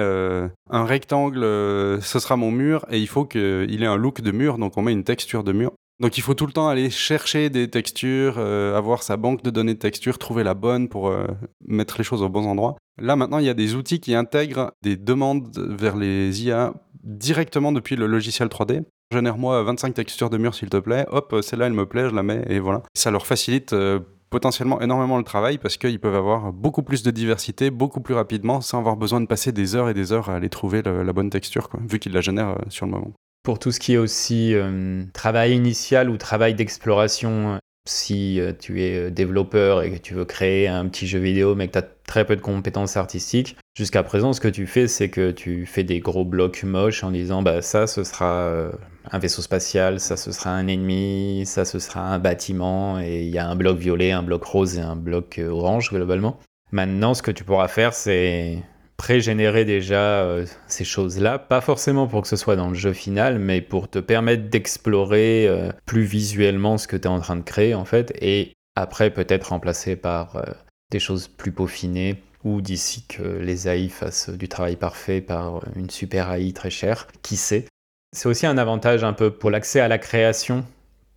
un 0.70 0.84
rectangle, 0.86 1.40
ce 1.42 2.18
sera 2.18 2.36
mon 2.36 2.50
mur, 2.50 2.86
et 2.90 2.98
il 2.98 3.08
faut 3.08 3.26
qu'il 3.26 3.82
ait 3.82 3.86
un 3.86 3.96
look 3.96 4.22
de 4.22 4.30
mur, 4.30 4.56
donc 4.56 4.78
on 4.78 4.82
met 4.82 4.92
une 4.92 5.04
texture 5.04 5.44
de 5.44 5.52
mur. 5.52 5.72
Donc 6.00 6.16
il 6.16 6.20
faut 6.20 6.34
tout 6.34 6.46
le 6.46 6.52
temps 6.52 6.68
aller 6.68 6.90
chercher 6.90 7.50
des 7.50 7.68
textures, 7.68 8.36
euh, 8.38 8.76
avoir 8.76 9.02
sa 9.02 9.16
banque 9.16 9.42
de 9.42 9.50
données 9.50 9.74
de 9.74 9.80
textures, 9.80 10.18
trouver 10.18 10.44
la 10.44 10.54
bonne 10.54 10.88
pour 10.88 11.08
euh, 11.08 11.26
mettre 11.66 11.98
les 11.98 12.04
choses 12.04 12.22
au 12.22 12.28
bon 12.28 12.44
endroit. 12.44 12.76
Là 13.00 13.16
maintenant, 13.16 13.38
il 13.38 13.46
y 13.46 13.48
a 13.48 13.54
des 13.54 13.74
outils 13.74 13.98
qui 13.98 14.14
intègrent 14.14 14.72
des 14.82 14.96
demandes 14.96 15.50
vers 15.56 15.96
les 15.96 16.44
IA 16.44 16.74
directement 17.02 17.72
depuis 17.72 17.96
le 17.96 18.06
logiciel 18.06 18.48
3D. 18.48 18.84
Génère-moi 19.12 19.62
25 19.64 19.94
textures 19.94 20.30
de 20.30 20.38
mur 20.38 20.54
s'il 20.54 20.68
te 20.68 20.76
plaît. 20.76 21.04
Hop, 21.10 21.34
celle-là 21.42 21.66
elle 21.66 21.72
me 21.72 21.86
plaît, 21.86 22.08
je 22.08 22.14
la 22.14 22.22
mets 22.22 22.44
et 22.48 22.60
voilà. 22.60 22.82
Ça 22.94 23.10
leur 23.10 23.26
facilite 23.26 23.72
euh, 23.72 23.98
potentiellement 24.30 24.80
énormément 24.80 25.18
le 25.18 25.24
travail 25.24 25.58
parce 25.58 25.78
qu'ils 25.78 25.98
peuvent 25.98 26.14
avoir 26.14 26.52
beaucoup 26.52 26.84
plus 26.84 27.02
de 27.02 27.10
diversité, 27.10 27.70
beaucoup 27.70 28.00
plus 28.00 28.14
rapidement, 28.14 28.60
sans 28.60 28.78
avoir 28.78 28.96
besoin 28.96 29.20
de 29.20 29.26
passer 29.26 29.50
des 29.50 29.74
heures 29.74 29.88
et 29.88 29.94
des 29.94 30.12
heures 30.12 30.30
à 30.30 30.36
aller 30.36 30.50
trouver 30.50 30.82
la 30.82 31.12
bonne 31.12 31.30
texture, 31.30 31.70
vu 31.88 31.98
qu'ils 31.98 32.12
la 32.12 32.20
génèrent 32.20 32.56
sur 32.68 32.86
le 32.86 32.92
moment 32.92 33.12
pour 33.42 33.58
tout 33.58 33.72
ce 33.72 33.80
qui 33.80 33.94
est 33.94 33.98
aussi 33.98 34.54
euh, 34.54 35.04
travail 35.12 35.54
initial 35.54 36.10
ou 36.10 36.16
travail 36.16 36.54
d'exploration. 36.54 37.58
Si 37.88 38.38
euh, 38.38 38.52
tu 38.52 38.82
es 38.82 39.06
euh, 39.06 39.10
développeur 39.10 39.82
et 39.82 39.90
que 39.92 39.96
tu 39.96 40.12
veux 40.12 40.26
créer 40.26 40.68
un 40.68 40.86
petit 40.88 41.06
jeu 41.06 41.18
vidéo 41.18 41.54
mais 41.54 41.68
que 41.68 41.72
tu 41.72 41.78
as 41.78 41.88
très 42.06 42.26
peu 42.26 42.36
de 42.36 42.42
compétences 42.42 42.98
artistiques, 42.98 43.56
jusqu'à 43.74 44.02
présent 44.02 44.34
ce 44.34 44.42
que 44.42 44.48
tu 44.48 44.66
fais 44.66 44.88
c'est 44.88 45.08
que 45.08 45.30
tu 45.30 45.64
fais 45.64 45.84
des 45.84 45.98
gros 46.00 46.26
blocs 46.26 46.64
moches 46.64 47.02
en 47.02 47.10
disant 47.10 47.40
bah 47.40 47.62
ça 47.62 47.86
ce 47.86 48.04
sera 48.04 48.70
un 49.10 49.18
vaisseau 49.18 49.40
spatial, 49.40 50.00
ça 50.00 50.18
ce 50.18 50.32
sera 50.32 50.50
un 50.50 50.66
ennemi, 50.66 51.44
ça 51.46 51.64
ce 51.64 51.78
sera 51.78 52.02
un 52.02 52.18
bâtiment 52.18 53.00
et 53.00 53.22
il 53.22 53.30
y 53.30 53.38
a 53.38 53.48
un 53.48 53.56
bloc 53.56 53.78
violet, 53.78 54.12
un 54.12 54.22
bloc 54.22 54.44
rose 54.44 54.76
et 54.76 54.82
un 54.82 54.96
bloc 54.96 55.40
orange 55.48 55.90
globalement. 55.90 56.38
Maintenant 56.72 57.14
ce 57.14 57.22
que 57.22 57.30
tu 57.30 57.44
pourras 57.44 57.68
faire 57.68 57.94
c'est 57.94 58.58
pré-générer 58.98 59.64
déjà 59.64 60.22
euh, 60.24 60.44
ces 60.66 60.84
choses-là, 60.84 61.38
pas 61.38 61.62
forcément 61.62 62.06
pour 62.06 62.22
que 62.22 62.28
ce 62.28 62.36
soit 62.36 62.56
dans 62.56 62.68
le 62.68 62.74
jeu 62.74 62.92
final, 62.92 63.38
mais 63.38 63.62
pour 63.62 63.88
te 63.88 64.00
permettre 64.00 64.50
d'explorer 64.50 65.46
euh, 65.48 65.70
plus 65.86 66.02
visuellement 66.02 66.76
ce 66.76 66.88
que 66.88 66.96
tu 66.96 67.04
es 67.04 67.10
en 67.10 67.20
train 67.20 67.36
de 67.36 67.42
créer 67.42 67.74
en 67.74 67.86
fait, 67.86 68.12
et 68.20 68.52
après 68.74 69.10
peut-être 69.10 69.50
remplacer 69.50 69.96
par 69.96 70.36
euh, 70.36 70.42
des 70.90 70.98
choses 70.98 71.28
plus 71.28 71.52
peaufinées, 71.52 72.22
ou 72.44 72.60
d'ici 72.60 73.04
que 73.08 73.22
les 73.22 73.68
AI 73.68 73.88
fassent 73.88 74.30
du 74.30 74.48
travail 74.48 74.76
parfait 74.76 75.20
par 75.20 75.62
une 75.76 75.90
super 75.90 76.30
AI 76.32 76.52
très 76.52 76.70
chère, 76.70 77.06
qui 77.22 77.36
sait? 77.36 77.66
C'est 78.12 78.28
aussi 78.28 78.46
un 78.46 78.58
avantage 78.58 79.04
un 79.04 79.12
peu 79.12 79.30
pour 79.30 79.50
l'accès 79.50 79.80
à 79.80 79.88
la 79.88 79.98
création, 79.98 80.64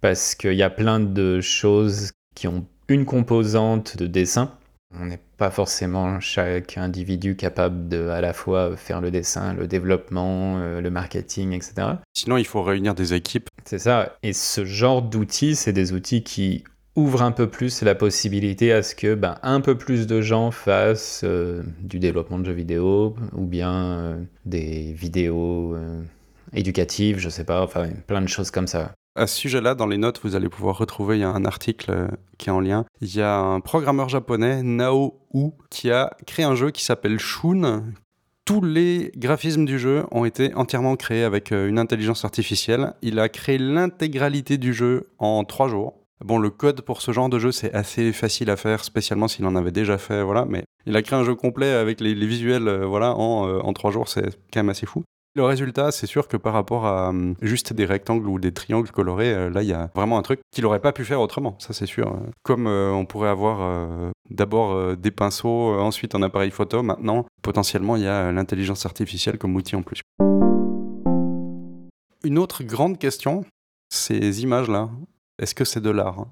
parce 0.02 0.36
qu'il 0.36 0.54
y 0.54 0.64
a 0.64 0.70
plein 0.70 1.00
de 1.00 1.42
choses 1.42 2.12
qui 2.36 2.48
ont 2.48 2.66
une 2.88 3.06
composante 3.06 3.98
de 3.98 4.08
dessin, 4.08 4.52
on 5.00 5.06
n'est 5.06 5.20
pas 5.38 5.50
forcément 5.50 6.20
chaque 6.20 6.78
individu 6.78 7.36
capable 7.36 7.88
de 7.88 8.10
à 8.10 8.22
la 8.22 8.34
fois 8.34 8.76
faire 8.76 9.02
le 9.02 9.12
dessin, 9.12 9.54
le 9.54 9.68
développement, 9.68 10.58
euh, 10.60 10.82
le 10.82 10.90
marketing, 10.90 11.54
etc. 11.54 11.88
Sinon, 12.14 12.38
il 12.38 12.46
faut 12.46 12.62
réunir 12.62 12.94
des 12.94 13.14
équipes. 13.14 13.50
C'est 13.66 13.80
ça. 13.80 14.18
Et 14.24 14.34
ce 14.34 14.66
genre 14.66 15.02
d'outils, 15.02 15.56
c'est 15.56 15.74
des 15.74 15.94
outils 15.94 16.24
qui 16.24 16.64
ouvrent 16.96 17.22
un 17.22 17.32
peu 17.32 17.48
plus 17.48 17.84
la 17.84 17.96
possibilité 17.96 18.74
à 18.74 18.84
ce 18.84 18.96
que 18.96 19.16
ben, 19.16 19.38
un 19.44 19.62
peu 19.62 19.78
plus 19.78 20.08
de 20.08 20.22
gens 20.22 20.52
fassent 20.52 21.22
euh, 21.24 21.64
du 21.80 22.00
développement 22.00 22.40
de 22.40 22.46
jeux 22.46 22.52
vidéo 22.52 23.16
ou 23.34 23.46
bien 23.46 23.74
euh, 23.74 24.18
des 24.46 24.92
vidéos 24.92 25.78
éducatives, 26.54 27.18
je 27.18 27.30
sais 27.30 27.46
pas, 27.46 27.62
enfin 27.62 27.90
plein 28.08 28.22
de 28.22 28.28
choses 28.28 28.52
comme 28.52 28.68
ça. 28.68 28.92
À 29.14 29.28
ce 29.28 29.38
sujet-là, 29.38 29.76
dans 29.76 29.88
les 29.88 29.98
notes, 29.98 30.22
vous 30.24 30.38
allez 30.38 30.48
pouvoir 30.48 30.78
retrouver, 30.78 31.18
il 31.18 31.20
y 31.20 31.26
a 31.26 31.30
un 31.30 31.44
article 31.44 31.92
euh, 31.92 32.08
qui 32.38 32.48
est 32.48 32.52
en 32.52 32.62
lien. 32.62 32.86
Il 33.02 33.14
y 33.14 33.22
a 33.22 33.38
un 33.40 33.60
programmeur 33.60 34.08
japonais, 34.08 34.64
Nao 34.64 35.20
U, 35.34 35.50
qui 35.70 35.92
a 35.92 36.16
créé 36.26 36.46
un 36.46 36.56
jeu 36.56 36.72
qui 36.72 36.86
s'appelle 36.86 37.20
Shun. 37.20 37.84
Tous 38.46 38.62
les 38.62 39.12
graphismes 39.18 39.66
du 39.66 39.80
jeu 39.80 40.06
ont 40.12 40.24
été 40.24 40.54
entièrement 40.56 40.96
créés 40.96 41.26
avec 41.26 41.52
euh, 41.52 41.68
une 41.68 41.78
intelligence 41.78 42.24
artificielle. 42.24 42.94
Il 43.02 43.20
a 43.20 43.28
créé 43.28 43.58
l'intégralité 43.58 44.58
du 44.58 44.74
jeu 44.74 45.10
en 45.20 45.44
trois 45.44 45.68
jours. 45.68 45.96
Bon, 46.24 46.38
le 46.38 46.50
code 46.50 46.80
pour 46.80 47.02
ce 47.02 47.12
genre 47.12 47.28
de 47.28 47.38
jeu, 47.38 47.52
c'est 47.52 47.74
assez 47.74 48.14
facile 48.14 48.50
à 48.50 48.56
faire, 48.56 48.86
spécialement 48.86 49.28
s'il 49.28 49.46
en 49.46 49.58
avait 49.58 49.72
déjà 49.72 49.98
fait, 49.98 50.24
voilà. 50.24 50.46
Mais 50.48 50.64
il 50.86 50.96
a 50.96 51.02
créé 51.02 51.20
un 51.20 51.26
jeu 51.26 51.36
complet 51.36 51.72
avec 51.72 52.00
les, 52.00 52.14
visuels, 52.14 52.70
euh, 52.70 52.86
voilà, 52.86 53.18
en, 53.18 53.60
en 53.60 53.74
trois 53.74 53.92
jours, 53.92 54.08
c'est 54.08 54.30
quand 54.54 54.60
même 54.60 54.70
assez 54.70 54.86
fou. 54.86 55.04
Le 55.34 55.46
résultat, 55.46 55.92
c'est 55.94 56.08
sûr 56.08 56.28
que 56.28 56.36
par 56.36 56.52
rapport 56.52 56.86
à 56.86 57.08
hum, 57.10 57.36
juste 57.42 57.72
des 57.72 57.86
rectangles 57.86 58.28
ou 58.28 58.38
des 58.38 58.52
triangles 58.52 58.92
colorés, 58.92 59.34
euh, 59.34 59.50
là, 59.50 59.64
il 59.64 59.70
y 59.70 59.74
a 59.74 59.90
vraiment 59.96 60.18
un 60.18 60.24
truc 60.24 60.42
qu'il 60.52 60.66
n'aurait 60.66 60.82
pas 60.82 60.92
pu 60.92 61.06
faire 61.06 61.22
autrement, 61.22 61.56
ça 61.58 61.72
c'est 61.72 61.86
sûr. 61.86 62.20
Comme 62.44 62.68
euh, 62.68 62.92
on 62.92 63.06
pourrait 63.06 63.30
avoir 63.30 63.62
euh, 63.62 64.12
d'abord 64.30 64.98
des 64.98 65.12
pinceaux, 65.12 65.80
ensuite 65.80 66.16
un 66.16 66.22
appareil 66.22 66.52
photo, 66.52 66.84
maintenant, 66.84 67.26
potentiellement, 67.44 67.96
il 67.96 68.04
y 68.04 68.08
a 68.08 68.30
l'intelligence 68.34 68.86
artificielle 68.86 69.38
comme 69.38 69.56
outil 69.56 69.78
en 69.78 69.84
plus. 69.84 70.02
Une 72.26 72.38
autre 72.38 72.64
grande 72.64 73.00
question, 73.00 73.46
ces 73.90 74.44
images-là, 74.44 74.90
est-ce 75.40 75.56
que 75.56 75.64
c'est 75.64 75.82
de 75.82 75.92
l'art 75.92 76.26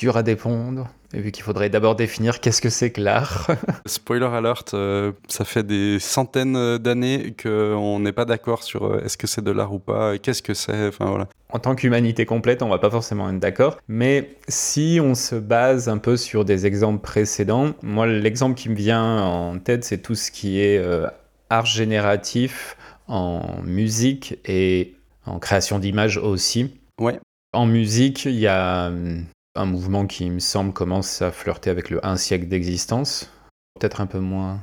dur 0.00 0.16
à 0.16 0.22
dépendre, 0.22 0.88
et 1.12 1.20
vu 1.20 1.30
qu'il 1.30 1.44
faudrait 1.44 1.68
d'abord 1.68 1.94
définir 1.94 2.40
qu'est-ce 2.40 2.62
que 2.62 2.70
c'est 2.70 2.90
que 2.90 3.02
l'art. 3.02 3.48
Spoiler 3.86 4.24
alert, 4.32 4.72
euh, 4.72 5.12
ça 5.28 5.44
fait 5.44 5.62
des 5.62 5.98
centaines 5.98 6.78
d'années 6.78 7.34
qu'on 7.40 8.00
n'est 8.00 8.12
pas 8.12 8.24
d'accord 8.24 8.62
sur 8.62 8.86
euh, 8.86 9.02
est-ce 9.04 9.18
que 9.18 9.26
c'est 9.26 9.44
de 9.44 9.50
l'art 9.50 9.74
ou 9.74 9.78
pas, 9.78 10.16
qu'est-ce 10.16 10.42
que 10.42 10.54
c'est, 10.54 10.88
enfin 10.88 11.04
voilà. 11.04 11.28
En 11.50 11.58
tant 11.58 11.74
qu'humanité 11.74 12.24
complète, 12.24 12.62
on 12.62 12.70
va 12.70 12.78
pas 12.78 12.88
forcément 12.88 13.28
être 13.28 13.38
d'accord, 13.38 13.76
mais 13.88 14.30
si 14.48 15.00
on 15.02 15.14
se 15.14 15.34
base 15.34 15.90
un 15.90 15.98
peu 15.98 16.16
sur 16.16 16.46
des 16.46 16.64
exemples 16.64 17.02
précédents, 17.02 17.74
moi 17.82 18.06
l'exemple 18.06 18.54
qui 18.54 18.70
me 18.70 18.74
vient 18.76 19.22
en 19.22 19.58
tête, 19.58 19.84
c'est 19.84 19.98
tout 19.98 20.14
ce 20.14 20.30
qui 20.30 20.60
est 20.60 20.78
euh, 20.78 21.08
art 21.50 21.66
génératif 21.66 22.74
en 23.06 23.60
musique 23.64 24.38
et 24.46 24.94
en 25.26 25.38
création 25.38 25.78
d'images 25.78 26.16
aussi. 26.16 26.74
Ouais. 26.98 27.18
En 27.52 27.66
musique, 27.66 28.24
il 28.24 28.38
y 28.38 28.46
a 28.46 28.86
hum, 28.86 29.24
un 29.54 29.64
mouvement 29.64 30.06
qui, 30.06 30.30
me 30.30 30.38
semble, 30.38 30.72
commence 30.72 31.22
à 31.22 31.30
flirter 31.30 31.70
avec 31.70 31.90
le 31.90 32.04
un 32.06 32.16
siècle 32.16 32.48
d'existence. 32.48 33.30
Peut-être 33.78 34.00
un 34.00 34.06
peu 34.06 34.20
moins. 34.20 34.60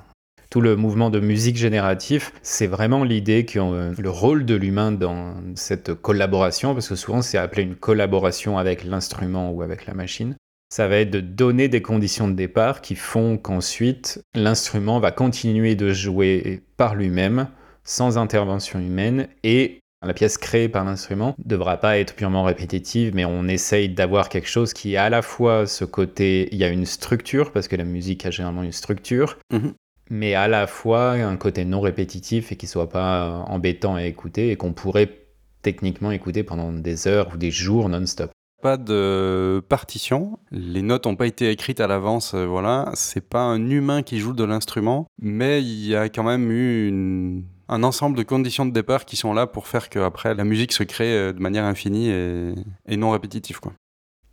Tout 0.50 0.62
le 0.62 0.78
mouvement 0.78 1.10
de 1.10 1.20
musique 1.20 1.58
génératif, 1.58 2.32
c'est 2.42 2.68
vraiment 2.68 3.04
l'idée 3.04 3.46
que 3.46 3.60
euh, 3.60 3.94
le 3.98 4.10
rôle 4.10 4.46
de 4.46 4.56
l'humain 4.56 4.94
dans 4.94 5.36
cette 5.56 5.94
collaboration, 5.94 6.74
parce 6.74 6.88
que 6.88 6.96
souvent 6.96 7.22
c'est 7.22 7.38
appelé 7.38 7.64
une 7.64 7.76
collaboration 7.76 8.58
avec 8.58 8.86
l'instrument 8.86 9.52
ou 9.52 9.62
avec 9.62 9.86
la 9.86 9.94
machine, 9.94 10.38
ça 10.70 10.88
va 10.88 10.98
être 10.98 11.12
de 11.12 11.20
donner 11.20 11.68
des 11.68 11.82
conditions 11.82 12.30
de 12.30 12.34
départ 12.34 12.82
qui 12.82 12.96
font 12.96 13.38
qu'ensuite 13.38 14.22
l'instrument 14.36 15.00
va 15.00 15.12
continuer 15.12 15.76
de 15.76 15.92
jouer 15.92 16.62
par 16.78 16.96
lui-même, 16.96 17.50
sans 17.84 18.18
intervention 18.18 18.80
humaine, 18.80 19.28
et 19.44 19.80
la 20.06 20.14
pièce 20.14 20.38
créée 20.38 20.70
par 20.70 20.86
l'instrument 20.86 21.36
ne 21.44 21.50
devra 21.50 21.78
pas 21.78 21.98
être 21.98 22.16
purement 22.16 22.44
répétitive, 22.44 23.16
mais 23.16 23.26
on 23.26 23.48
essaye 23.48 23.90
d'avoir 23.90 24.30
quelque 24.30 24.50
chose 24.50 24.74
qui 24.74 24.94
est 24.94 24.98
à 24.98 25.10
la 25.10 25.22
fois 25.22 25.66
ce 25.66 25.86
côté, 25.86 26.50
il 26.52 26.58
y 26.58 26.64
a 26.64 26.70
une 26.70 26.86
structure, 26.86 27.52
parce 27.52 27.68
que 27.68 27.76
la 27.76 27.84
musique 27.84 28.26
a 28.26 28.32
généralement 28.32 28.64
une 28.64 28.72
structure, 28.72 29.38
mhm. 29.52 29.74
mais 30.10 30.36
à 30.36 30.48
la 30.48 30.68
fois 30.68 31.14
un 31.14 31.38
côté 31.38 31.66
non 31.66 31.82
répétitif 31.82 32.52
et 32.52 32.56
qui 32.56 32.68
soit 32.68 32.90
pas 32.90 33.44
embêtant 33.48 33.96
à 33.96 34.04
écouter 34.04 34.52
et 34.52 34.56
qu'on 34.56 34.74
pourrait 34.74 35.28
techniquement 35.64 36.12
écouter 36.12 36.44
pendant 36.44 36.72
des 36.72 37.08
heures 37.08 37.30
ou 37.34 37.38
des 37.38 37.52
jours 37.52 37.90
non-stop. 37.90 38.32
Pas 38.62 38.78
de 38.78 39.62
partition, 39.70 40.40
les 40.52 40.82
notes 40.82 41.06
n'ont 41.06 41.16
pas 41.16 41.28
été 41.28 41.52
écrites 41.52 41.80
à 41.80 41.86
l'avance, 41.86 42.34
euh, 42.34 42.46
voilà. 42.46 42.92
C'est 42.96 43.28
pas 43.28 43.42
un 43.42 43.70
humain 43.70 44.02
qui 44.02 44.20
joue 44.20 44.34
de 44.34 44.44
l'instrument, 44.44 45.06
mais 45.22 45.62
il 45.62 45.86
y 45.88 45.96
a 45.96 46.10
quand 46.10 46.24
même 46.24 46.52
eu 46.52 47.44
un 47.70 47.84
ensemble 47.84 48.18
de 48.18 48.24
conditions 48.24 48.66
de 48.66 48.72
départ 48.72 49.06
qui 49.06 49.16
sont 49.16 49.34
là 49.34 49.48
pour 49.48 49.68
faire 49.68 49.90
qu'après 49.90 50.34
la 50.36 50.44
musique 50.44 50.72
se 50.72 50.84
crée 50.84 51.14
euh, 51.14 51.34
de 51.34 51.40
manière 51.40 51.66
infinie 51.66 52.10
et, 52.10 52.98
non 52.98 53.12
répétitive, 53.12 53.60
quoi. 53.60 53.74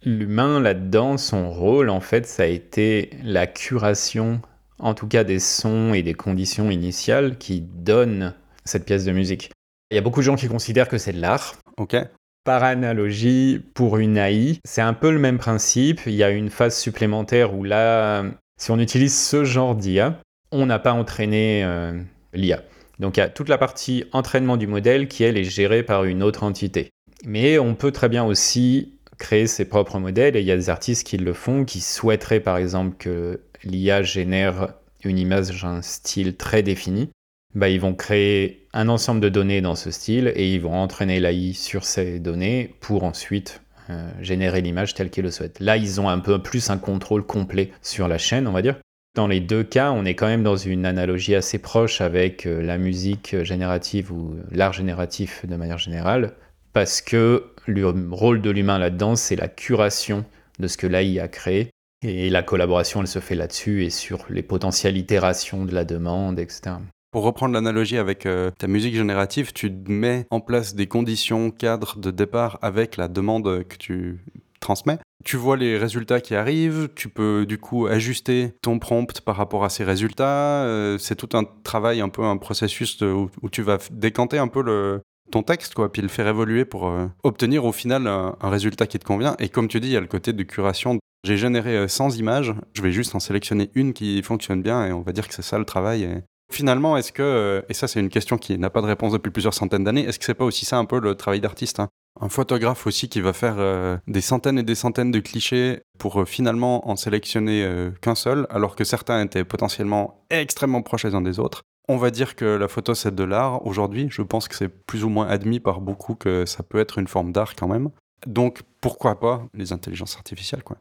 L'humain 0.05 0.61
là-dedans, 0.61 1.17
son 1.17 1.51
rôle 1.51 1.89
en 1.89 2.01
fait, 2.01 2.27
ça 2.27 2.43
a 2.43 2.47
été 2.47 3.11
la 3.23 3.47
curation, 3.47 4.43
en 4.79 4.93
tout 4.93 5.07
cas 5.07 5.25
des 5.25 5.39
sons 5.39 5.95
et 5.95 6.03
des 6.03 6.13
conditions 6.13 6.71
initiales 6.71 7.39
qui 7.39 7.63
donnent 7.63 8.35
cette 8.65 8.85
pièce 8.85 9.05
de 9.05 9.13
musique. 9.13 9.51
Il 9.91 9.95
y 9.95 9.99
a 9.99 10.03
beaucoup 10.03 10.21
de 10.21 10.25
gens 10.25 10.37
qui 10.37 10.49
considèrent 10.49 10.89
que 10.89 10.99
c'est 10.99 11.13
de 11.13 11.21
l'art. 11.21 11.57
Ok. 11.79 11.97
Par 12.45 12.63
analogie, 12.63 13.63
pour 13.75 13.97
une 13.97 14.19
AI, 14.19 14.59
c'est 14.65 14.83
un 14.83 14.93
peu 14.93 15.11
le 15.11 15.19
même 15.19 15.39
principe. 15.39 16.03
Il 16.07 16.15
y 16.15 16.23
a 16.23 16.31
une 16.31 16.51
phase 16.51 16.77
supplémentaire 16.77 17.55
où 17.55 17.65
là, 17.65 18.25
si 18.61 18.71
on 18.71 18.79
utilise 18.79 19.19
ce 19.19 19.45
genre 19.45 19.75
d'IA, 19.75 20.21
on 20.53 20.67
n'a 20.67 20.79
pas 20.79 20.93
entraîné 20.93 21.65
euh, 21.65 21.99
l'IA. 22.35 22.63
Donc 22.99 23.17
il 23.17 23.21
y 23.21 23.23
a 23.23 23.29
toute 23.29 23.49
la 23.49 23.59
partie 23.59 24.05
entraînement 24.13 24.57
du 24.57 24.67
modèle 24.67 25.09
qui, 25.09 25.25
elle, 25.25 25.37
est 25.37 25.45
gérée 25.45 25.83
par 25.83 26.05
une 26.05 26.23
autre 26.23 26.43
entité. 26.43 26.91
Mais 27.25 27.59
on 27.59 27.75
peut 27.75 27.93
très 27.93 28.09
bien 28.09 28.25
aussi 28.25 28.95
créer 29.19 29.47
ses 29.47 29.65
propres 29.65 29.99
modèles 29.99 30.37
et 30.37 30.41
il 30.41 30.47
y 30.47 30.53
a 30.53 30.57
des 30.57 30.71
artistes 30.71 31.07
qui 31.07 31.17
le 31.17 31.33
font, 31.33 31.65
qui 31.65 31.81
souhaiteraient 31.81 32.41
par 32.41 32.57
exemple 32.57 32.97
que 32.99 33.41
l'IA 33.63 34.03
génère 34.03 34.75
une 35.05 35.19
image, 35.19 35.65
un 35.65 35.83
style 35.83 36.37
très 36.37 36.63
défini. 36.63 37.11
Bah, 37.55 37.69
ils 37.69 37.81
vont 37.81 37.95
créer 37.95 38.67
un 38.73 38.89
ensemble 38.89 39.21
de 39.21 39.29
données 39.29 39.61
dans 39.61 39.77
ce 39.77 39.91
style 39.91 40.33
et 40.35 40.53
ils 40.53 40.61
vont 40.61 40.75
entraîner 40.75 41.21
l'AI 41.21 41.53
sur 41.53 41.85
ces 41.85 42.19
données 42.19 42.75
pour 42.81 43.05
ensuite 43.05 43.63
euh, 43.91 44.11
générer 44.21 44.61
l'image 44.61 44.95
telle 44.95 45.11
qu'ils 45.11 45.23
le 45.23 45.31
souhaitent. 45.31 45.61
Là, 45.61 45.77
ils 45.77 46.01
ont 46.01 46.09
un 46.09 46.19
peu 46.19 46.43
plus 46.43 46.71
un 46.71 46.79
contrôle 46.79 47.25
complet 47.25 47.71
sur 47.81 48.09
la 48.09 48.19
chaîne, 48.19 48.49
on 48.49 48.53
va 48.53 48.63
dire. 48.63 48.77
Dans 49.15 49.29
les 49.29 49.39
deux 49.39 49.63
cas, 49.63 49.93
on 49.93 50.05
est 50.05 50.17
quand 50.17 50.27
même 50.27 50.43
dans 50.43 50.57
une 50.57 50.85
analogie 50.85 51.37
assez 51.37 51.61
proche 51.61 52.01
avec 52.01 52.47
euh, 52.47 52.61
la 52.61 52.79
musique 52.79 53.41
générative 53.45 54.11
ou 54.11 54.35
l'art 54.51 54.73
génératif 54.73 55.47
de 55.47 55.55
manière 55.55 55.79
générale, 55.79 56.35
parce 56.73 57.01
que 57.01 57.45
le 57.67 57.95
rôle 58.11 58.41
de 58.41 58.51
l'humain 58.51 58.79
là-dedans, 58.79 59.15
c'est 59.15 59.37
la 59.37 59.47
curation 59.47 60.25
de 60.59 60.67
ce 60.67 60.77
que 60.77 60.89
l'AI 60.89 61.21
a 61.21 61.29
créé. 61.29 61.71
Et 62.03 62.29
la 62.29 62.43
collaboration, 62.43 63.03
elle 63.03 63.07
se 63.07 63.21
fait 63.21 63.37
là-dessus 63.37 63.85
et 63.85 63.91
sur 63.91 64.27
les 64.31 64.43
potentielles 64.43 64.97
itérations 64.97 65.65
de 65.65 65.73
la 65.73 65.85
demande, 65.85 66.41
etc. 66.41 66.77
Pour 67.13 67.23
reprendre 67.23 67.55
l'analogie 67.55 67.99
avec 67.99 68.27
euh, 68.27 68.51
ta 68.59 68.67
musique 68.67 68.97
générative, 68.97 69.53
tu 69.53 69.71
mets 69.71 70.27
en 70.31 70.41
place 70.41 70.75
des 70.75 70.89
conditions, 70.89 71.53
cadres 71.53 72.01
de 72.01 72.11
départ 72.11 72.59
avec 72.63 72.97
la 72.97 73.07
demande 73.07 73.63
que 73.63 73.77
tu 73.77 74.19
transmets. 74.65 74.99
Tu 75.25 75.37
vois 75.37 75.57
les 75.57 75.79
résultats 75.79 76.21
qui 76.21 76.35
arrivent, 76.35 76.89
tu 76.97 77.09
peux 77.09 77.47
du 77.47 77.59
coup 77.59 77.87
ajuster 77.87 78.55
ton 78.63 78.79
prompt 78.79 79.21
par 79.21 79.37
rapport 79.37 79.65
à 79.65 79.69
ces 79.69 79.85
résultats. 79.85 80.65
Euh, 80.65 80.99
c'est 80.99 81.15
tout 81.15 81.37
un 81.37 81.45
travail, 81.63 82.01
un 82.01 82.09
peu 82.09 82.23
un 82.23 82.37
processus 82.37 83.01
où, 83.03 83.31
tu 83.53 83.63
vas 83.63 83.79
décanter 83.93 84.39
un 84.39 84.49
peu 84.49 84.63
le, 84.63 85.03
ton 85.31 85.43
texte, 85.43 85.75
quoi, 85.75 85.93
puis 85.93 86.03
le 86.03 86.09
faire 86.09 86.27
évoluer 86.27 86.65
pour 86.65 86.89
euh, 86.89 87.07
obtenir 87.23 87.65
au 87.65 87.73
final 87.73 88.07
un, 88.07 88.35
résultat 88.43 88.87
qui 88.87 88.99
te 88.99 89.05
convient. 89.05 89.37
Et 89.39 89.49
comme 89.49 89.69
tu 89.69 89.79
dis, 89.81 89.89
il 89.89 89.93
y 89.93 89.97
a 89.97 90.01
le 90.01 90.07
côté 90.07 90.33
de 90.33 90.43
curation. 90.43 90.99
J'ai 91.25 91.37
généré 91.37 91.89
100 91.89 92.17
images, 92.17 92.53
je 92.75 92.83
vais 92.83 92.93
juste 92.93 93.15
en 93.15 93.21
sélectionner 93.21 93.71
une 93.75 93.95
qui 93.95 94.23
fonctionne 94.23 94.61
bien 94.61 94.87
et 94.87 94.93
on 94.93 95.01
va 95.01 95.13
dire 95.13 95.27
que 95.27 95.33
c'est 95.33 95.41
ça 95.43 95.59
le 95.59 95.65
travail. 95.65 96.23
Finalement, 96.53 96.97
est-ce 96.97 97.13
que, 97.13 97.23
euh, 97.23 97.63
et 97.69 97.75
ça 97.75 97.89
c'est 97.89 98.01
une 98.01 98.11
question 98.11 98.39
qui 98.39 98.59
n'a 98.59 98.71
pas 98.71 98.83
de 98.83 98.87
réponse 98.87 99.13
depuis 99.13 99.31
plusieurs 99.31 99.55
centaines 99.55 99.85
d'années, 99.85 100.05
est-ce 100.05 100.19
que 100.19 100.25
c'est 100.25 100.35
pas 100.35 100.45
aussi 100.45 100.65
ça 100.65 100.79
un 100.79 100.85
peu 100.85 101.01
le 101.01 101.15
travail 101.15 101.41
d'artiste 101.41 101.81
hein? 101.81 101.89
Un 102.21 102.29
photographe 102.29 102.87
aussi 102.87 103.09
qui 103.09 103.21
va 103.21 103.33
faire 103.33 103.57
euh, 103.59 103.97
des 104.07 104.21
centaines 104.21 104.59
et 104.59 104.63
des 104.63 104.77
centaines 104.77 105.11
de 105.11 105.19
clichés 105.19 105.81
pour 105.99 106.21
euh, 106.21 106.25
finalement 106.25 106.89
en 106.89 106.95
sélectionner 106.95 107.69
qu'un 108.01 108.15
seul, 108.15 108.47
alors 108.51 108.77
que 108.77 108.85
certains 108.85 109.21
étaient 109.23 109.45
potentiellement 109.45 110.25
extrêmement 110.31 110.83
proches 110.83 111.05
les 111.05 111.15
uns 111.17 111.23
des 111.23 111.41
autres. 111.41 111.63
On 111.89 111.97
va 111.97 112.11
dire 112.11 112.37
que 112.37 112.45
la 112.45 112.69
photo 112.69 112.95
c'est 112.95 113.15
de 113.15 113.25
l'art 113.25 113.67
aujourd'hui, 113.67 114.09
je 114.11 114.23
pense 114.23 114.47
que 114.47 114.55
c'est 114.55 114.69
plus 114.69 115.03
ou 115.03 115.09
moins 115.09 115.27
admis 115.27 115.61
par 115.61 115.81
beaucoup 115.81 116.15
que 116.15 116.47
ça 116.47 116.63
peut 116.63 116.79
être 116.79 116.99
une 116.99 117.09
forme 117.09 117.33
d'art 117.33 117.57
quand 117.57 117.69
même. 117.69 117.91
Donc 118.27 118.61
pourquoi 118.81 119.19
pas 119.19 119.43
les 119.53 119.73
intelligences 119.73 120.17
artificielles 120.17 120.63
quoi? 120.63 120.77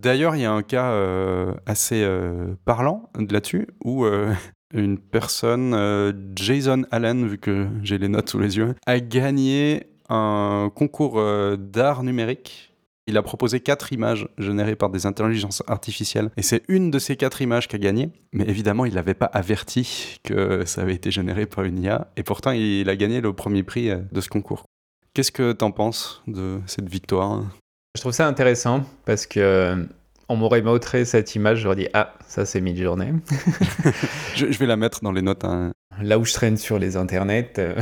D'ailleurs, 0.00 0.34
il 0.36 0.42
y 0.42 0.44
a 0.44 0.52
un 0.52 0.62
cas 0.62 0.90
euh, 0.90 1.54
assez 1.66 2.02
euh, 2.02 2.54
parlant 2.64 3.10
là-dessus 3.16 3.68
où 3.84 4.04
euh, 4.04 4.32
une 4.74 4.98
personne, 4.98 6.12
Jason 6.34 6.82
Allen, 6.90 7.28
vu 7.28 7.38
que 7.38 7.68
j'ai 7.82 7.98
les 7.98 8.08
notes 8.08 8.30
sous 8.30 8.40
les 8.40 8.56
yeux, 8.56 8.74
a 8.86 8.98
gagné 8.98 9.86
un 10.08 10.70
concours 10.74 11.22
d'art 11.56 12.02
numérique. 12.02 12.74
Il 13.06 13.16
a 13.16 13.22
proposé 13.22 13.60
quatre 13.60 13.92
images 13.92 14.28
générées 14.38 14.74
par 14.74 14.90
des 14.90 15.06
intelligences 15.06 15.62
artificielles. 15.68 16.30
Et 16.36 16.42
c'est 16.42 16.62
une 16.68 16.90
de 16.90 16.98
ces 16.98 17.16
quatre 17.16 17.40
images 17.40 17.68
qui 17.68 17.76
a 17.76 17.78
gagné. 17.78 18.10
Mais 18.32 18.44
évidemment, 18.48 18.84
il 18.84 18.94
n'avait 18.94 19.14
pas 19.14 19.26
averti 19.26 20.18
que 20.24 20.64
ça 20.64 20.82
avait 20.82 20.94
été 20.94 21.10
généré 21.12 21.46
par 21.46 21.64
une 21.64 21.80
IA. 21.80 22.10
Et 22.16 22.24
pourtant, 22.24 22.50
il 22.50 22.88
a 22.88 22.96
gagné 22.96 23.20
le 23.20 23.32
premier 23.32 23.62
prix 23.62 23.90
de 24.10 24.20
ce 24.20 24.28
concours. 24.28 24.64
Qu'est-ce 25.12 25.30
que 25.30 25.52
tu 25.52 25.64
en 25.64 25.70
penses 25.70 26.22
de 26.26 26.60
cette 26.66 26.88
victoire? 26.88 27.44
Je 27.94 28.00
trouve 28.00 28.12
ça 28.12 28.26
intéressant 28.26 28.84
parce 29.04 29.26
que 29.26 29.40
euh, 29.40 29.76
on 30.28 30.36
m'aurait 30.36 30.62
montré 30.62 31.04
cette 31.04 31.34
image, 31.36 31.60
j'aurais 31.60 31.76
dit 31.76 31.88
ah 31.94 32.14
ça 32.26 32.44
c'est 32.44 32.60
mid-journée. 32.60 33.12
je, 34.34 34.46
vais 34.46 34.66
la 34.66 34.76
mettre 34.76 35.02
dans 35.02 35.12
les 35.12 35.22
notes. 35.22 35.44
Hein. 35.44 35.70
Là 36.02 36.18
où 36.18 36.24
je 36.24 36.32
traîne 36.32 36.56
sur 36.56 36.78
les 36.78 36.96
internets, 36.96 37.52
euh, 37.58 37.74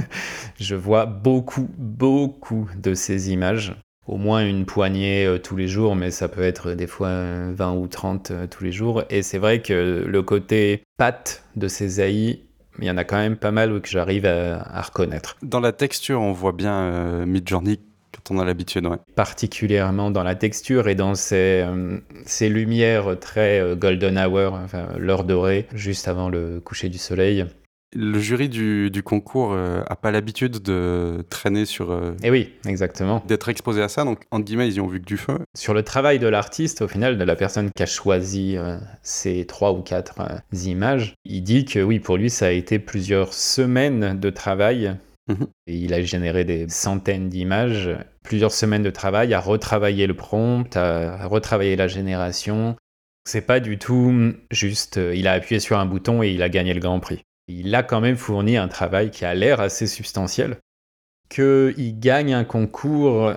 je 0.58 0.74
vois 0.74 1.04
beaucoup 1.04 1.68
beaucoup 1.76 2.68
de 2.76 2.94
ces 2.94 3.30
images. 3.30 3.74
Au 4.06 4.16
moins 4.16 4.42
une 4.42 4.64
poignée 4.64 5.26
euh, 5.26 5.38
tous 5.38 5.56
les 5.56 5.68
jours, 5.68 5.94
mais 5.94 6.10
ça 6.10 6.28
peut 6.28 6.42
être 6.42 6.72
des 6.72 6.86
fois 6.86 7.52
20 7.52 7.74
ou 7.74 7.88
30 7.88 8.32
tous 8.48 8.64
les 8.64 8.72
jours. 8.72 9.02
Et 9.10 9.22
c'est 9.22 9.38
vrai 9.38 9.60
que 9.60 10.02
le 10.06 10.22
côté 10.22 10.82
patte 10.96 11.44
de 11.56 11.68
ces 11.68 12.00
AI 12.00 12.44
il 12.80 12.84
y 12.84 12.90
en 12.92 12.96
a 12.96 13.02
quand 13.02 13.16
même 13.16 13.36
pas 13.36 13.50
mal 13.50 13.80
que 13.80 13.88
j'arrive 13.88 14.24
à, 14.24 14.80
reconnaître. 14.82 15.36
Dans 15.42 15.58
la 15.58 15.72
texture, 15.72 16.20
on 16.20 16.30
voit 16.30 16.52
bien 16.52 17.26
Midjourney 17.26 17.80
quand 18.28 18.34
on 18.34 18.38
a 18.38 18.44
l'habitude, 18.44 18.86
ouais. 18.86 18.96
Particulièrement 19.14 20.10
dans 20.10 20.22
la 20.22 20.34
texture 20.34 20.88
et 20.88 20.94
dans 20.94 21.14
ces, 21.14 21.62
euh, 21.66 21.98
ces 22.26 22.48
lumières 22.48 23.18
très 23.18 23.60
euh, 23.60 23.74
golden 23.74 24.18
hour, 24.18 24.54
enfin, 24.54 24.88
l'heure 24.98 25.24
dorée, 25.24 25.66
juste 25.74 26.08
avant 26.08 26.28
le 26.28 26.60
coucher 26.60 26.88
du 26.88 26.98
soleil. 26.98 27.46
Le 27.96 28.18
jury 28.18 28.50
du, 28.50 28.90
du 28.90 29.02
concours 29.02 29.52
n'a 29.52 29.56
euh, 29.56 29.94
pas 30.02 30.10
l'habitude 30.10 30.58
de 30.58 31.24
traîner 31.30 31.64
sur. 31.64 31.90
et 31.92 32.26
eh 32.26 32.30
oui, 32.30 32.52
exactement. 32.66 33.22
D'être 33.26 33.48
exposé 33.48 33.82
à 33.82 33.88
ça, 33.88 34.04
donc 34.04 34.24
en 34.30 34.40
guillemets, 34.40 34.68
ils 34.68 34.74
y 34.74 34.80
ont 34.80 34.88
vu 34.88 35.00
que 35.00 35.06
du 35.06 35.16
feu. 35.16 35.38
Sur 35.56 35.72
le 35.72 35.82
travail 35.82 36.18
de 36.18 36.26
l'artiste, 36.26 36.82
au 36.82 36.88
final, 36.88 37.16
de 37.16 37.24
la 37.24 37.34
personne 37.34 37.70
qui 37.74 37.82
a 37.82 37.86
choisi 37.86 38.56
ces 39.02 39.46
trois 39.46 39.72
ou 39.72 39.80
quatre 39.80 40.20
images, 40.66 41.14
il 41.24 41.40
dit 41.42 41.64
que 41.64 41.78
oui, 41.78 41.98
pour 41.98 42.18
lui, 42.18 42.28
ça 42.28 42.46
a 42.46 42.50
été 42.50 42.78
plusieurs 42.78 43.32
semaines 43.32 44.20
de 44.20 44.28
travail 44.28 44.98
Mhm. 45.28 45.46
il 45.66 45.92
a 45.94 46.02
généré 46.02 46.44
des 46.44 46.68
centaines 46.68 47.28
d'images, 47.28 47.90
plusieurs 48.28 48.52
semaines 48.52 48.82
de 48.82 48.90
travail 48.90 49.32
à 49.32 49.40
retravailler 49.40 50.06
le 50.06 50.12
prompt, 50.12 50.76
à 50.76 51.26
retravailler 51.26 51.76
la 51.76 51.88
génération. 51.88 52.76
C'est 53.24 53.40
pas 53.40 53.58
du 53.58 53.78
tout 53.78 54.34
juste, 54.50 54.98
euh, 54.98 55.14
il 55.16 55.26
a 55.26 55.32
appuyé 55.32 55.60
sur 55.60 55.78
un 55.78 55.86
bouton 55.86 56.22
et 56.22 56.28
il 56.28 56.42
a 56.42 56.50
gagné 56.50 56.74
le 56.74 56.80
grand 56.80 57.00
prix. 57.00 57.22
Il 57.48 57.74
a 57.74 57.82
quand 57.82 58.02
même 58.02 58.16
fourni 58.16 58.58
un 58.58 58.68
travail 58.68 59.10
qui 59.10 59.24
a 59.24 59.34
l'air 59.34 59.60
assez 59.60 59.86
substantiel. 59.86 60.58
Qu'il 61.30 61.98
gagne 61.98 62.34
un 62.34 62.44
concours, 62.44 63.32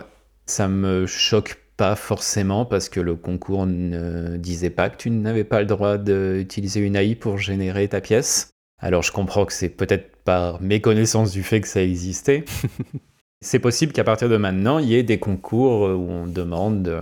ça 0.46 0.68
me 0.68 1.06
choque 1.08 1.58
pas 1.78 1.96
forcément 1.96 2.66
parce 2.66 2.90
que 2.90 3.00
le 3.00 3.16
concours 3.16 3.66
ne 3.66 4.36
disait 4.36 4.70
pas 4.72 4.90
que 4.90 4.98
tu 4.98 5.10
n'avais 5.10 5.46
pas 5.46 5.62
le 5.62 5.68
droit 5.68 5.98
d'utiliser 5.98 6.82
une 6.82 6.98
AI 6.98 7.16
pour 7.16 7.38
générer 7.38 7.88
ta 7.88 8.02
pièce. 8.02 8.50
Alors 8.78 9.04
je 9.04 9.14
comprends 9.14 9.46
que 9.46 9.54
c'est 9.54 9.70
peut-être 9.70 10.18
par 10.26 10.62
méconnaissance 10.62 11.32
du 11.32 11.44
fait 11.44 11.62
que 11.62 11.68
ça 11.70 11.82
existait. 11.82 12.44
c'est 13.42 13.60
possible 13.60 13.92
qu'à 13.92 14.04
partir 14.04 14.30
de 14.30 14.38
maintenant, 14.38 14.78
il 14.78 14.88
y 14.88 14.96
ait 14.96 15.04
des 15.04 15.20
concours 15.20 15.82
où 15.82 16.10
on 16.10 16.28
demande 16.28 16.88
euh, 16.88 17.02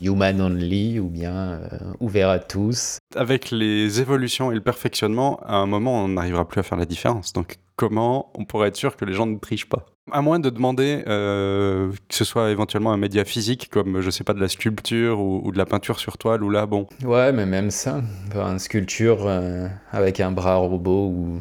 human 0.00 0.40
only 0.40 0.98
ou 0.98 1.08
bien 1.08 1.34
euh, 1.34 1.78
ouvert 2.00 2.30
à 2.30 2.38
tous. 2.38 2.98
Avec 3.14 3.50
les 3.50 4.00
évolutions 4.00 4.50
et 4.50 4.54
le 4.54 4.62
perfectionnement, 4.62 5.38
à 5.44 5.56
un 5.56 5.66
moment, 5.66 6.04
on 6.04 6.08
n'arrivera 6.08 6.48
plus 6.48 6.60
à 6.60 6.62
faire 6.62 6.78
la 6.78 6.86
différence. 6.86 7.34
Donc 7.34 7.58
comment 7.76 8.32
on 8.34 8.46
pourrait 8.46 8.68
être 8.68 8.76
sûr 8.76 8.96
que 8.96 9.04
les 9.04 9.12
gens 9.12 9.26
ne 9.26 9.36
trichent 9.36 9.68
pas? 9.68 9.84
À 10.10 10.22
moins 10.22 10.38
de 10.38 10.50
demander 10.50 11.02
euh, 11.08 11.90
que 12.08 12.14
ce 12.14 12.24
soit 12.24 12.50
éventuellement 12.50 12.92
un 12.92 12.96
média 12.96 13.24
physique 13.24 13.68
comme 13.70 14.00
je 14.00 14.10
sais 14.10 14.24
pas 14.24 14.34
de 14.34 14.40
la 14.40 14.48
sculpture 14.48 15.20
ou, 15.20 15.50
de 15.50 15.58
la 15.58 15.66
peinture 15.66 15.98
sur 15.98 16.16
toile 16.16 16.42
ou 16.44 16.50
là 16.50 16.64
bon. 16.64 16.86
Ouais 17.04 17.32
mais 17.32 17.44
même 17.44 17.70
ça, 17.70 18.00
une 18.34 18.58
sculpture 18.60 19.26
euh, 19.26 19.66
avec 19.90 20.20
un 20.20 20.30
bras 20.30 20.56
robot 20.56 21.08
ou 21.08 21.40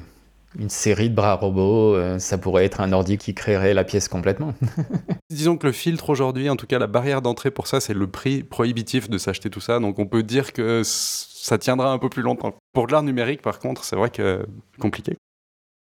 une 0.60 0.70
série 0.70 1.10
de 1.10 1.16
bras 1.16 1.36
robots, 1.36 1.96
euh, 1.96 2.20
ça 2.20 2.38
pourrait 2.38 2.66
être 2.66 2.82
un 2.82 2.92
ordi 2.92 3.18
qui 3.18 3.34
créerait 3.34 3.74
la 3.74 3.84
pièce 3.84 4.08
complètement. 4.08 4.54
Disons 5.30 5.58
que 5.58 5.68
le 5.68 5.74
filtre 5.74 6.10
aujourd'hui, 6.10 6.50
en 6.50 6.56
tout 6.56 6.68
cas 6.68 6.80
la 6.80 6.88
barrière 6.88 7.22
d'entrée 7.22 7.52
pour 7.52 7.68
ça, 7.68 7.80
c'est 7.80 7.94
le 7.94 8.08
prix 8.08 8.44
prohibitif 8.44 9.10
de 9.10 9.18
s'acheter 9.18 9.50
tout 9.50 9.60
ça. 9.60 9.80
Donc 9.80 10.00
on 10.00 10.06
peut 10.06 10.24
dire 10.24 10.54
que 10.54 10.82
ça 10.84 11.58
tiendra 11.58 11.92
un 11.92 11.98
peu 11.98 12.10
plus 12.10 12.22
longtemps. 12.22 12.56
Pour 12.74 12.88
de 12.88 12.92
l'art 12.92 13.04
numérique, 13.04 13.42
par 13.42 13.60
contre, 13.60 13.84
c'est 13.84 13.96
vrai 13.96 14.10
que 14.10 14.46
compliqué. 14.80 15.16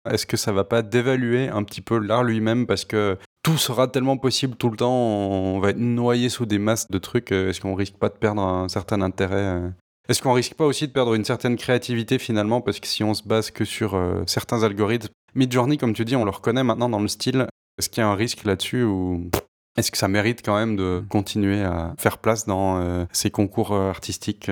Est-ce 0.09 0.25
que 0.25 0.35
ça 0.35 0.51
va 0.51 0.63
pas 0.63 0.81
dévaluer 0.81 1.47
un 1.47 1.63
petit 1.63 1.81
peu 1.81 1.97
l'art 1.97 2.23
lui-même 2.23 2.67
parce 2.67 2.83
que 2.83 3.17
tout 3.41 3.57
sera 3.57 3.87
tellement 3.87 4.17
possible 4.17 4.55
tout 4.55 4.69
le 4.69 4.77
temps, 4.77 4.93
on 4.93 5.59
va 5.59 5.69
être 5.69 5.77
noyé 5.77 6.29
sous 6.29 6.45
des 6.45 6.59
masses 6.59 6.89
de 6.89 6.97
trucs. 6.97 7.31
Euh, 7.31 7.49
est-ce 7.49 7.61
qu'on 7.61 7.75
risque 7.75 7.95
pas 7.95 8.09
de 8.09 8.15
perdre 8.15 8.41
un 8.41 8.69
certain 8.69 9.01
intérêt 9.01 9.35
euh 9.35 9.69
Est-ce 10.09 10.21
qu'on 10.21 10.33
risque 10.33 10.55
pas 10.55 10.65
aussi 10.65 10.87
de 10.87 10.91
perdre 10.91 11.13
une 11.13 11.25
certaine 11.25 11.55
créativité 11.55 12.19
finalement 12.19 12.61
parce 12.61 12.79
que 12.79 12.87
si 12.87 13.03
on 13.03 13.13
se 13.13 13.23
base 13.23 13.51
que 13.51 13.65
sur 13.65 13.95
euh, 13.95 14.23
certains 14.27 14.63
algorithmes, 14.63 15.09
Midjourney 15.35 15.77
comme 15.77 15.93
tu 15.93 16.05
dis, 16.05 16.15
on 16.15 16.25
le 16.25 16.31
reconnaît 16.31 16.63
maintenant 16.63 16.89
dans 16.89 16.99
le 16.99 17.07
style. 17.07 17.47
Est-ce 17.79 17.89
qu'il 17.89 18.01
y 18.01 18.03
a 18.05 18.09
un 18.09 18.15
risque 18.15 18.43
là-dessus 18.43 18.83
ou 18.83 19.29
est-ce 19.77 19.91
que 19.91 19.97
ça 19.97 20.07
mérite 20.07 20.41
quand 20.45 20.55
même 20.55 20.75
de 20.75 21.03
continuer 21.09 21.63
à 21.63 21.95
faire 21.97 22.19
place 22.19 22.45
dans 22.45 23.07
ces 23.11 23.31
concours 23.31 23.73
artistiques 23.73 24.51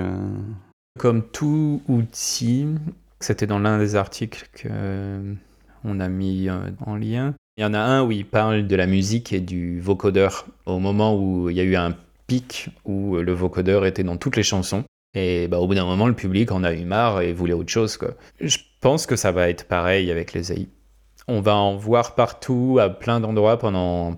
Comme 0.97 1.21
tout 1.21 1.83
outil, 1.87 2.65
c'était 3.21 3.47
dans 3.47 3.59
l'un 3.59 3.77
des 3.77 3.95
articles 3.95 4.49
qu'on 4.61 5.99
a 5.99 6.09
mis 6.09 6.49
euh, 6.49 6.71
en 6.85 6.95
lien. 6.95 7.35
Il 7.57 7.61
y 7.61 7.65
en 7.65 7.73
a 7.73 7.79
un 7.79 8.03
où 8.03 8.11
il 8.11 8.25
parle 8.25 8.67
de 8.67 8.75
la 8.75 8.87
musique 8.87 9.33
et 9.33 9.39
du 9.39 9.79
vocodeur 9.79 10.47
au 10.65 10.79
moment 10.79 11.15
où 11.15 11.49
il 11.49 11.55
y 11.55 11.59
a 11.59 11.63
eu 11.63 11.75
un 11.75 11.95
pic 12.27 12.69
où 12.85 13.17
le 13.17 13.33
vocodeur 13.33 13.85
était 13.85 14.03
dans 14.03 14.17
toutes 14.17 14.37
les 14.37 14.43
chansons. 14.43 14.83
Et 15.13 15.47
bah, 15.47 15.59
au 15.59 15.67
bout 15.67 15.75
d'un 15.75 15.85
moment, 15.85 16.07
le 16.07 16.13
public 16.13 16.51
en 16.51 16.63
a 16.63 16.73
eu 16.73 16.85
marre 16.85 17.21
et 17.21 17.33
voulait 17.33 17.53
autre 17.53 17.71
chose. 17.71 17.97
Quoi. 17.97 18.11
Je 18.39 18.57
pense 18.79 19.05
que 19.05 19.15
ça 19.15 19.31
va 19.31 19.49
être 19.49 19.65
pareil 19.65 20.09
avec 20.09 20.33
les 20.33 20.53
AI. 20.53 20.67
On 21.27 21.41
va 21.41 21.55
en 21.55 21.75
voir 21.75 22.15
partout, 22.15 22.77
à 22.81 22.89
plein 22.89 23.19
d'endroits 23.19 23.59
pendant 23.59 24.17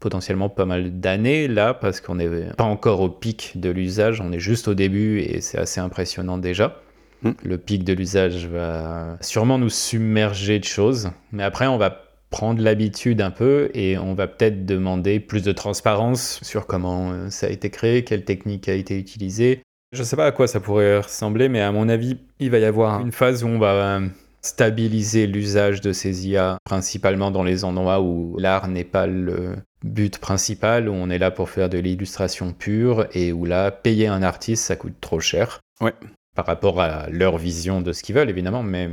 potentiellement 0.00 0.48
pas 0.48 0.64
mal 0.64 1.00
d'années 1.00 1.48
là, 1.48 1.74
parce 1.74 2.00
qu'on 2.00 2.16
n'est 2.16 2.52
pas 2.56 2.64
encore 2.64 3.00
au 3.00 3.08
pic 3.08 3.52
de 3.56 3.70
l'usage, 3.70 4.20
on 4.20 4.32
est 4.32 4.38
juste 4.38 4.68
au 4.68 4.74
début 4.74 5.20
et 5.20 5.40
c'est 5.40 5.58
assez 5.58 5.80
impressionnant 5.80 6.38
déjà. 6.38 6.80
Hmm. 7.22 7.32
Le 7.42 7.58
pic 7.58 7.84
de 7.84 7.92
l'usage 7.92 8.46
va 8.46 9.16
sûrement 9.20 9.58
nous 9.58 9.70
submerger 9.70 10.60
de 10.60 10.64
choses, 10.64 11.10
mais 11.32 11.42
après 11.42 11.66
on 11.66 11.78
va 11.78 12.04
prendre 12.30 12.62
l'habitude 12.62 13.20
un 13.20 13.30
peu 13.30 13.70
et 13.74 13.98
on 13.98 14.14
va 14.14 14.26
peut-être 14.26 14.66
demander 14.66 15.18
plus 15.18 15.42
de 15.42 15.52
transparence 15.52 16.38
sur 16.42 16.66
comment 16.66 17.10
euh, 17.10 17.30
ça 17.30 17.46
a 17.46 17.50
été 17.50 17.70
créé, 17.70 18.04
quelle 18.04 18.24
technique 18.24 18.68
a 18.68 18.74
été 18.74 18.98
utilisée. 18.98 19.62
Je 19.92 20.00
ne 20.00 20.04
sais 20.04 20.16
pas 20.16 20.26
à 20.26 20.32
quoi 20.32 20.46
ça 20.46 20.60
pourrait 20.60 20.98
ressembler, 20.98 21.48
mais 21.48 21.60
à 21.60 21.72
mon 21.72 21.88
avis, 21.88 22.18
il 22.40 22.50
va 22.50 22.58
y 22.58 22.64
avoir 22.64 23.00
une 23.00 23.12
phase 23.12 23.42
où 23.42 23.48
on 23.48 23.58
va 23.58 23.72
euh, 23.72 24.08
stabiliser 24.42 25.26
l'usage 25.26 25.80
de 25.80 25.92
ces 25.92 26.28
IA, 26.28 26.58
principalement 26.64 27.30
dans 27.30 27.42
les 27.42 27.64
endroits 27.64 28.00
où 28.00 28.36
l'art 28.38 28.68
n'est 28.68 28.84
pas 28.84 29.06
le 29.06 29.56
but 29.82 30.18
principal, 30.18 30.88
où 30.88 30.92
on 30.92 31.08
est 31.08 31.18
là 31.18 31.30
pour 31.30 31.48
faire 31.48 31.68
de 31.68 31.78
l'illustration 31.78 32.52
pure 32.52 33.06
et 33.12 33.32
où 33.32 33.44
là, 33.44 33.70
payer 33.70 34.08
un 34.08 34.22
artiste, 34.22 34.64
ça 34.64 34.76
coûte 34.76 34.96
trop 35.00 35.20
cher. 35.20 35.60
Ouais 35.80 35.94
par 36.38 36.46
rapport 36.46 36.80
à 36.80 37.10
leur 37.10 37.36
vision 37.36 37.80
de 37.80 37.92
ce 37.92 38.04
qu'ils 38.04 38.14
veulent, 38.14 38.30
évidemment, 38.30 38.62
mais... 38.62 38.88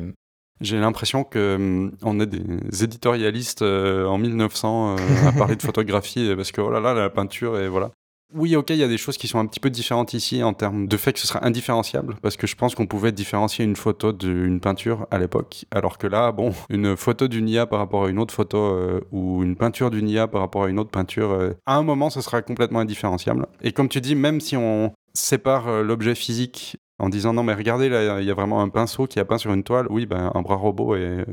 J'ai 0.62 0.80
l'impression 0.80 1.26
que 1.26 1.56
hum, 1.56 1.92
on 2.02 2.20
est 2.20 2.26
des 2.26 2.84
éditorialistes 2.84 3.62
euh, 3.62 4.08
en 4.08 4.18
1900 4.18 4.96
euh, 4.96 5.28
à 5.28 5.32
parler 5.34 5.58
de 5.58 5.62
photographie 5.70 6.34
parce 6.34 6.54
que 6.54 6.62
oh 6.62 6.72
là 6.72 6.80
là 6.80 6.94
la 6.94 7.10
peinture 7.10 7.60
et 7.60 7.68
voilà. 7.68 7.92
Oui, 8.38 8.54
ok, 8.58 8.72
il 8.72 8.76
y 8.76 8.84
a 8.84 8.90
des 8.90 8.98
choses 8.98 9.18
qui 9.18 9.30
sont 9.30 9.40
un 9.40 9.46
petit 9.46 9.62
peu 9.62 9.70
différentes 9.70 10.14
ici 10.14 10.44
en 10.44 10.54
termes 10.54 10.88
de 10.88 10.98
fait 10.98 11.14
que 11.14 11.20
ce 11.20 11.28
sera 11.28 11.46
indifférenciable, 11.46 12.16
parce 12.22 12.36
que 12.36 12.48
je 12.48 12.56
pense 12.58 12.76
qu'on 12.76 12.86
pouvait 12.86 13.14
différencier 13.14 13.64
une 13.64 13.78
photo 13.78 14.12
d'une 14.12 14.60
peinture 14.60 15.08
à 15.10 15.20
l'époque, 15.20 15.66
alors 15.72 15.98
que 15.98 16.06
là, 16.06 16.34
bon, 16.34 16.54
une 16.70 16.98
photo 16.98 17.30
d'une 17.30 17.48
IA 17.48 17.66
par 17.66 17.80
rapport 17.80 18.06
à 18.06 18.10
une 18.10 18.20
autre 18.20 18.34
photo, 18.34 18.58
euh, 18.58 19.00
ou 19.14 19.42
une 19.42 19.56
peinture 19.56 19.90
d'une 19.90 20.10
IA 20.10 20.28
par 20.28 20.42
rapport 20.42 20.66
à 20.66 20.70
une 20.70 20.80
autre 20.80 20.90
peinture, 20.90 21.54
à 21.66 21.78
un 21.78 21.84
moment, 21.84 22.10
ce 22.10 22.20
sera 22.20 22.42
complètement 22.42 22.80
indifférenciable. 22.80 23.46
Et 23.62 23.72
comme 23.72 23.88
tu 23.88 24.02
dis, 24.02 24.16
même 24.16 24.42
si 24.42 24.58
on 24.58 24.92
sépare 25.14 25.82
l'objet 25.82 26.14
physique 26.14 26.76
en 27.00 27.08
disant 27.08 27.34
non 27.34 27.44
mais 27.44 27.54
regardez 27.54 27.90
là 27.90 28.22
il 28.22 28.28
y 28.28 28.32
a 28.32 28.34
vraiment 28.34 28.62
un 28.62 28.70
pinceau 28.70 29.08
qui 29.08 29.20
a 29.20 29.26
peint 29.26 29.38
sur 29.38 29.54
une 29.54 29.64
toile 29.64 29.88
oui 29.90 30.06
ben 30.06 30.32
un 30.34 30.42
bras 30.42 30.56
robot 30.56 30.96
et 30.96 31.26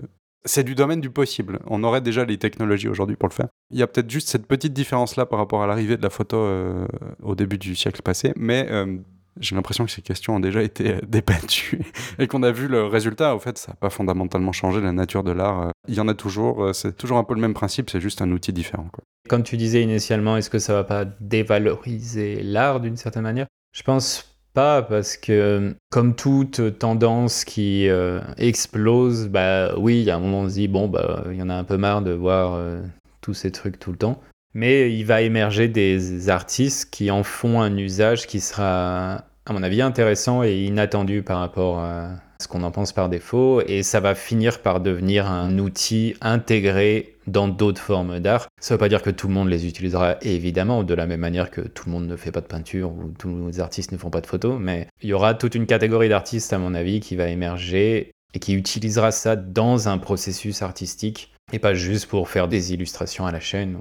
c'est 0.44 0.64
du 0.64 0.74
domaine 0.74 1.00
du 1.00 1.10
possible 1.10 1.60
on 1.66 1.84
aurait 1.84 2.00
déjà 2.00 2.24
les 2.24 2.38
technologies 2.38 2.88
aujourd'hui 2.88 3.16
pour 3.16 3.28
le 3.28 3.34
faire 3.34 3.48
il 3.70 3.78
y 3.78 3.82
a 3.82 3.86
peut-être 3.86 4.10
juste 4.10 4.28
cette 4.28 4.46
petite 4.46 4.72
différence 4.72 5.16
là 5.16 5.26
par 5.26 5.38
rapport 5.38 5.62
à 5.62 5.66
l'arrivée 5.66 5.96
de 5.96 6.02
la 6.02 6.10
photo 6.10 6.36
euh, 6.36 6.86
au 7.22 7.34
début 7.34 7.58
du 7.58 7.74
siècle 7.74 8.02
passé 8.02 8.32
mais 8.36 8.66
euh, 8.70 8.96
j'ai 9.40 9.54
l'impression 9.54 9.86
que 9.86 9.90
ces 9.90 10.02
questions 10.02 10.36
ont 10.36 10.40
déjà 10.40 10.62
été 10.62 10.94
euh, 10.94 11.00
débattues 11.06 11.80
et 12.18 12.26
qu'on 12.26 12.42
a 12.42 12.52
vu 12.52 12.68
le 12.68 12.84
résultat. 12.84 13.34
Au 13.34 13.38
fait, 13.38 13.56
ça 13.56 13.72
n'a 13.72 13.76
pas 13.76 13.88
fondamentalement 13.88 14.52
changé 14.52 14.82
la 14.82 14.92
nature 14.92 15.24
de 15.24 15.32
l'art. 15.32 15.70
Il 15.88 15.94
y 15.94 16.00
en 16.00 16.08
a 16.08 16.12
toujours. 16.12 16.74
C'est 16.74 16.98
toujours 16.98 17.16
un 17.16 17.24
peu 17.24 17.34
le 17.34 17.40
même 17.40 17.54
principe, 17.54 17.88
c'est 17.88 17.98
juste 17.98 18.20
un 18.20 18.30
outil 18.30 18.52
différent. 18.52 18.90
Comme 19.30 19.42
tu 19.42 19.56
disais 19.56 19.82
initialement, 19.82 20.36
est-ce 20.36 20.50
que 20.50 20.58
ça 20.58 20.74
va 20.74 20.84
pas 20.84 21.06
dévaloriser 21.20 22.42
l'art 22.42 22.80
d'une 22.80 22.98
certaine 22.98 23.22
manière? 23.22 23.46
Je 23.74 23.82
pense 23.82 24.31
pas 24.54 24.82
parce 24.82 25.16
que 25.16 25.74
comme 25.90 26.14
toute 26.14 26.78
tendance 26.78 27.44
qui 27.44 27.88
euh, 27.88 28.20
explose, 28.38 29.28
bah 29.28 29.74
oui, 29.76 30.08
a 30.10 30.16
un 30.16 30.20
moment 30.20 30.40
on 30.40 30.48
se 30.48 30.54
dit 30.54 30.68
bon 30.68 30.88
bah 30.88 31.24
il 31.30 31.36
y 31.36 31.42
en 31.42 31.50
a 31.50 31.54
un 31.54 31.64
peu 31.64 31.76
marre 31.76 32.02
de 32.02 32.12
voir 32.12 32.54
euh, 32.54 32.82
tous 33.20 33.34
ces 33.34 33.50
trucs 33.50 33.78
tout 33.78 33.92
le 33.92 33.98
temps. 33.98 34.20
Mais 34.54 34.92
il 34.92 35.04
va 35.04 35.22
émerger 35.22 35.68
des 35.68 36.28
artistes 36.28 36.90
qui 36.90 37.10
en 37.10 37.22
font 37.22 37.62
un 37.62 37.76
usage 37.76 38.26
qui 38.26 38.40
sera 38.40 39.24
à 39.46 39.52
mon 39.52 39.62
avis 39.62 39.80
intéressant 39.80 40.42
et 40.42 40.64
inattendu 40.64 41.22
par 41.22 41.38
rapport 41.38 41.78
à 41.78 42.10
ce 42.38 42.48
qu'on 42.48 42.62
en 42.62 42.70
pense 42.70 42.92
par 42.92 43.08
défaut 43.08 43.62
et 43.66 43.82
ça 43.82 44.00
va 44.00 44.14
finir 44.14 44.60
par 44.60 44.80
devenir 44.80 45.30
un 45.30 45.58
outil 45.58 46.14
intégré 46.20 47.11
dans 47.26 47.48
d'autres 47.48 47.80
formes 47.80 48.20
d'art. 48.20 48.48
Ça 48.60 48.74
ne 48.74 48.76
veut 48.76 48.80
pas 48.80 48.88
dire 48.88 49.02
que 49.02 49.10
tout 49.10 49.28
le 49.28 49.34
monde 49.34 49.48
les 49.48 49.66
utilisera 49.66 50.16
évidemment 50.22 50.82
de 50.82 50.94
la 50.94 51.06
même 51.06 51.20
manière 51.20 51.50
que 51.50 51.60
tout 51.60 51.84
le 51.86 51.92
monde 51.92 52.06
ne 52.06 52.16
fait 52.16 52.32
pas 52.32 52.40
de 52.40 52.46
peinture 52.46 52.90
ou 52.90 53.12
tous 53.18 53.48
les 53.48 53.60
artistes 53.60 53.92
ne 53.92 53.96
font 53.96 54.10
pas 54.10 54.20
de 54.20 54.26
photos, 54.26 54.58
mais 54.60 54.88
il 55.02 55.10
y 55.10 55.12
aura 55.12 55.34
toute 55.34 55.54
une 55.54 55.66
catégorie 55.66 56.08
d'artistes 56.08 56.52
à 56.52 56.58
mon 56.58 56.74
avis 56.74 57.00
qui 57.00 57.16
va 57.16 57.28
émerger 57.28 58.12
et 58.34 58.38
qui 58.38 58.54
utilisera 58.54 59.10
ça 59.12 59.36
dans 59.36 59.88
un 59.88 59.98
processus 59.98 60.62
artistique 60.62 61.32
et 61.52 61.58
pas 61.58 61.74
juste 61.74 62.06
pour 62.06 62.28
faire 62.28 62.48
des 62.48 62.72
illustrations 62.72 63.26
à 63.26 63.32
la 63.32 63.40
chaîne. 63.40 63.76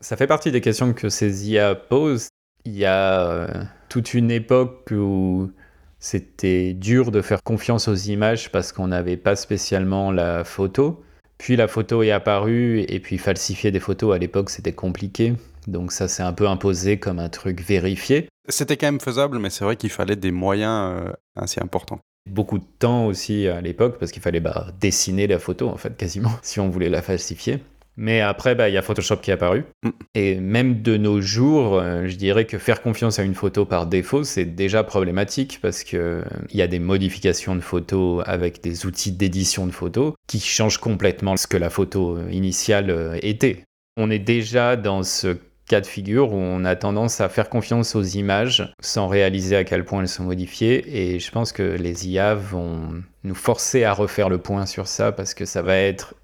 Ça 0.00 0.16
fait 0.16 0.26
partie 0.26 0.52
des 0.52 0.60
questions 0.60 0.92
que 0.92 1.08
ces 1.08 1.50
IA 1.50 1.74
posent. 1.74 2.28
Il 2.64 2.76
y 2.76 2.84
a 2.84 3.26
euh, 3.30 3.64
toute 3.88 4.14
une 4.14 4.30
époque 4.30 4.92
où 4.92 5.50
c'était 5.98 6.74
dur 6.74 7.10
de 7.10 7.22
faire 7.22 7.42
confiance 7.42 7.88
aux 7.88 7.94
images 7.94 8.50
parce 8.50 8.72
qu'on 8.72 8.88
n'avait 8.88 9.16
pas 9.16 9.36
spécialement 9.36 10.12
la 10.12 10.44
photo. 10.44 11.02
Puis 11.38 11.56
la 11.56 11.68
photo 11.68 12.02
est 12.02 12.10
apparue 12.10 12.80
et 12.88 13.00
puis 13.00 13.18
falsifier 13.18 13.70
des 13.70 13.80
photos 13.80 14.14
à 14.14 14.18
l'époque 14.18 14.50
c'était 14.50 14.72
compliqué. 14.72 15.34
Donc 15.66 15.92
ça 15.92 16.08
s'est 16.08 16.22
un 16.22 16.32
peu 16.32 16.48
imposé 16.48 16.98
comme 16.98 17.18
un 17.18 17.28
truc 17.28 17.60
vérifié. 17.60 18.28
C'était 18.48 18.76
quand 18.76 18.86
même 18.86 19.00
faisable, 19.00 19.38
mais 19.38 19.50
c'est 19.50 19.64
vrai 19.64 19.76
qu'il 19.76 19.90
fallait 19.90 20.16
des 20.16 20.30
moyens 20.30 20.94
euh, 20.96 21.12
assez 21.36 21.60
importants. 21.60 22.00
Beaucoup 22.30 22.58
de 22.58 22.64
temps 22.78 23.06
aussi 23.06 23.46
à 23.46 23.60
l'époque 23.60 23.98
parce 23.98 24.10
qu'il 24.10 24.22
fallait 24.22 24.40
bah, 24.40 24.68
dessiner 24.80 25.26
la 25.26 25.38
photo 25.38 25.68
en 25.68 25.76
fait 25.76 25.96
quasiment 25.96 26.32
si 26.42 26.60
on 26.60 26.68
voulait 26.68 26.88
la 26.88 27.02
falsifier. 27.02 27.60
Mais 28.00 28.20
après, 28.20 28.54
bah, 28.54 28.68
il 28.68 28.74
y 28.74 28.78
a 28.78 28.82
Photoshop 28.82 29.16
qui 29.16 29.32
est 29.32 29.34
apparu. 29.34 29.64
Mm. 29.82 29.88
Et 30.14 30.34
même 30.36 30.82
de 30.82 30.96
nos 30.96 31.20
jours, 31.20 31.80
euh, 31.80 32.06
je 32.06 32.14
dirais 32.14 32.44
que 32.44 32.56
faire 32.56 32.80
confiance 32.80 33.18
à 33.18 33.24
une 33.24 33.34
photo 33.34 33.64
par 33.64 33.86
défaut, 33.86 34.22
c'est 34.22 34.44
déjà 34.44 34.84
problématique 34.84 35.58
parce 35.60 35.82
qu'il 35.82 35.98
euh, 35.98 36.22
y 36.54 36.62
a 36.62 36.68
des 36.68 36.78
modifications 36.78 37.56
de 37.56 37.60
photos 37.60 38.22
avec 38.24 38.62
des 38.62 38.86
outils 38.86 39.10
d'édition 39.10 39.66
de 39.66 39.72
photos 39.72 40.14
qui 40.28 40.38
changent 40.38 40.78
complètement 40.78 41.36
ce 41.36 41.48
que 41.48 41.56
la 41.56 41.70
photo 41.70 42.16
euh, 42.16 42.30
initiale 42.30 43.18
était. 43.20 43.64
On 43.96 44.12
est 44.12 44.20
déjà 44.20 44.76
dans 44.76 45.02
ce 45.02 45.36
cas 45.66 45.80
de 45.80 45.86
figure 45.86 46.32
où 46.32 46.36
on 46.36 46.64
a 46.64 46.76
tendance 46.76 47.20
à 47.20 47.28
faire 47.28 47.48
confiance 47.48 47.96
aux 47.96 48.02
images 48.02 48.72
sans 48.80 49.08
réaliser 49.08 49.56
à 49.56 49.64
quel 49.64 49.84
point 49.84 50.02
elles 50.02 50.08
sont 50.08 50.22
modifiées. 50.22 50.84
Et 50.96 51.18
je 51.18 51.30
pense 51.32 51.50
que 51.50 51.64
les 51.64 52.08
IA 52.08 52.36
vont 52.36 53.02
nous 53.24 53.34
forcer 53.34 53.82
à 53.82 53.92
refaire 53.92 54.28
le 54.28 54.38
point 54.38 54.66
sur 54.66 54.86
ça 54.86 55.10
parce 55.10 55.34
que 55.34 55.44
ça 55.44 55.62
va 55.62 55.76
être 55.76 56.14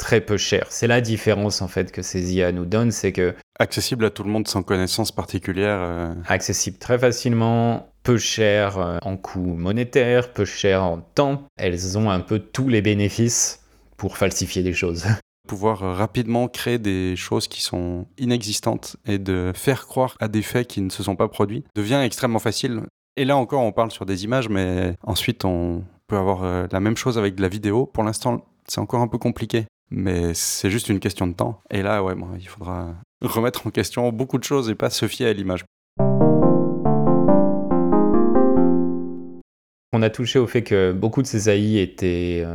très 0.00 0.22
peu 0.22 0.38
cher. 0.38 0.66
C'est 0.70 0.86
la 0.86 1.02
différence 1.02 1.60
en 1.60 1.68
fait 1.68 1.92
que 1.92 2.00
ces 2.00 2.34
IA 2.34 2.52
nous 2.52 2.64
donnent, 2.64 2.90
c'est 2.90 3.12
que 3.12 3.34
accessible 3.58 4.06
à 4.06 4.10
tout 4.10 4.24
le 4.24 4.30
monde 4.30 4.48
sans 4.48 4.62
connaissance 4.62 5.12
particulière. 5.12 5.78
Euh. 5.78 6.14
Accessible 6.26 6.78
très 6.78 6.98
facilement, 6.98 7.92
peu 8.02 8.16
cher 8.16 8.78
euh, 8.78 8.96
en 9.02 9.18
coût 9.18 9.54
monétaire, 9.54 10.32
peu 10.32 10.46
cher 10.46 10.82
en 10.82 10.98
temps. 11.14 11.42
Elles 11.58 11.98
ont 11.98 12.10
un 12.10 12.20
peu 12.20 12.38
tous 12.38 12.66
les 12.66 12.80
bénéfices 12.80 13.60
pour 13.98 14.16
falsifier 14.16 14.62
des 14.62 14.72
choses. 14.72 15.04
Pouvoir 15.48 15.82
euh, 15.82 15.92
rapidement 15.92 16.48
créer 16.48 16.78
des 16.78 17.14
choses 17.14 17.46
qui 17.46 17.60
sont 17.60 18.06
inexistantes 18.16 18.96
et 19.06 19.18
de 19.18 19.52
faire 19.54 19.86
croire 19.86 20.16
à 20.18 20.28
des 20.28 20.42
faits 20.42 20.66
qui 20.66 20.80
ne 20.80 20.90
se 20.90 21.02
sont 21.02 21.14
pas 21.14 21.28
produits 21.28 21.64
devient 21.76 22.00
extrêmement 22.02 22.38
facile. 22.38 22.80
Et 23.18 23.26
là 23.26 23.36
encore, 23.36 23.62
on 23.62 23.72
parle 23.72 23.90
sur 23.90 24.06
des 24.06 24.24
images, 24.24 24.48
mais 24.48 24.94
ensuite 25.02 25.44
on, 25.44 25.84
peut 26.06 26.16
avoir 26.16 26.66
la 26.72 26.80
même 26.80 26.96
chose 26.96 27.18
avec 27.18 27.36
de 27.36 27.42
la 27.42 27.48
vidéo. 27.48 27.86
Pour 27.86 28.02
l'instant, 28.02 28.44
c'est 28.66 28.80
encore 28.80 29.00
un 29.00 29.06
peu 29.06 29.18
compliqué, 29.18 29.66
mais 29.90 30.34
c'est 30.34 30.70
juste 30.70 30.88
une 30.88 31.00
question 31.00 31.26
de 31.26 31.34
temps. 31.34 31.60
Et 31.70 31.82
là, 31.82 32.02
ouais, 32.02 32.14
il 32.38 32.48
faudra 32.48 32.94
remettre 33.22 33.66
en 33.66 33.70
question 33.70 34.10
beaucoup 34.12 34.38
de 34.38 34.44
choses 34.44 34.70
et 34.70 34.74
pas 34.74 34.90
se 34.90 35.06
fier 35.08 35.28
à 35.28 35.32
l'image. 35.32 35.64
On 39.92 40.02
a 40.02 40.10
touché 40.10 40.38
au 40.38 40.46
fait 40.46 40.62
que 40.62 40.92
beaucoup 40.92 41.20
de 41.20 41.26
ces 41.26 41.50
AI 41.50 41.80
étaient 41.80 42.46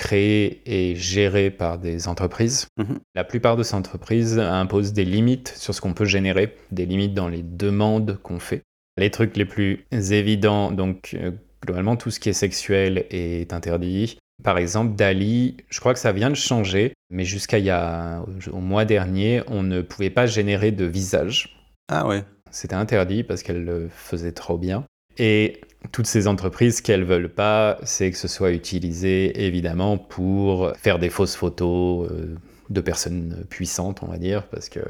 créés 0.00 0.62
et 0.64 0.96
gérés 0.96 1.50
par 1.50 1.78
des 1.78 2.08
entreprises. 2.08 2.68
Mhm. 2.78 3.00
La 3.14 3.22
plupart 3.22 3.56
de 3.56 3.62
ces 3.62 3.74
entreprises 3.74 4.38
imposent 4.38 4.94
des 4.94 5.04
limites 5.04 5.52
sur 5.56 5.74
ce 5.74 5.80
qu'on 5.82 5.92
peut 5.92 6.06
générer, 6.06 6.56
des 6.70 6.86
limites 6.86 7.12
dans 7.12 7.28
les 7.28 7.42
demandes 7.42 8.18
qu'on 8.22 8.38
fait. 8.38 8.62
Les 8.96 9.10
trucs 9.10 9.36
les 9.36 9.44
plus 9.44 9.84
évidents, 9.92 10.72
donc 10.72 11.14
euh, 11.14 11.32
globalement 11.62 11.96
tout 11.96 12.10
ce 12.10 12.18
qui 12.18 12.30
est 12.30 12.34
sexuel 12.34 13.06
est 13.10 13.52
interdit. 13.52 14.16
Par 14.42 14.58
exemple, 14.58 14.94
Dali, 14.94 15.56
je 15.68 15.80
crois 15.80 15.92
que 15.92 16.00
ça 16.00 16.12
vient 16.12 16.30
de 16.30 16.34
changer, 16.34 16.92
mais 17.10 17.24
jusqu'à 17.24 17.58
il 17.58 17.64
y 17.64 17.70
a 17.70 18.24
au 18.52 18.60
mois 18.60 18.84
dernier, 18.84 19.42
on 19.48 19.62
ne 19.62 19.82
pouvait 19.82 20.10
pas 20.10 20.26
générer 20.26 20.70
de 20.70 20.84
visage. 20.84 21.56
Ah 21.88 22.06
ouais. 22.06 22.24
C'était 22.50 22.74
interdit 22.74 23.22
parce 23.22 23.42
qu'elle 23.42 23.64
le 23.64 23.88
faisait 23.88 24.32
trop 24.32 24.58
bien. 24.58 24.84
Et 25.18 25.60
toutes 25.92 26.06
ces 26.06 26.26
entreprises, 26.26 26.78
ce 26.78 26.82
qu'elles 26.82 27.04
veulent 27.04 27.32
pas, 27.32 27.78
c'est 27.82 28.10
que 28.10 28.16
ce 28.16 28.28
soit 28.28 28.52
utilisé 28.52 29.44
évidemment 29.44 29.98
pour 29.98 30.72
faire 30.76 30.98
des 30.98 31.10
fausses 31.10 31.36
photos 31.36 32.10
euh, 32.10 32.36
de 32.68 32.80
personnes 32.80 33.44
puissantes, 33.48 34.02
on 34.02 34.06
va 34.06 34.18
dire, 34.18 34.46
parce 34.46 34.68
que 34.68 34.80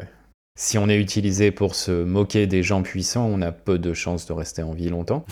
si 0.58 0.76
on 0.78 0.88
est 0.88 0.98
utilisé 0.98 1.50
pour 1.52 1.74
se 1.74 2.04
moquer 2.04 2.46
des 2.46 2.62
gens 2.62 2.82
puissants, 2.82 3.26
on 3.26 3.40
a 3.40 3.52
peu 3.52 3.78
de 3.78 3.94
chances 3.94 4.26
de 4.26 4.32
rester 4.32 4.62
en 4.62 4.72
vie 4.72 4.90
longtemps. 4.90 5.24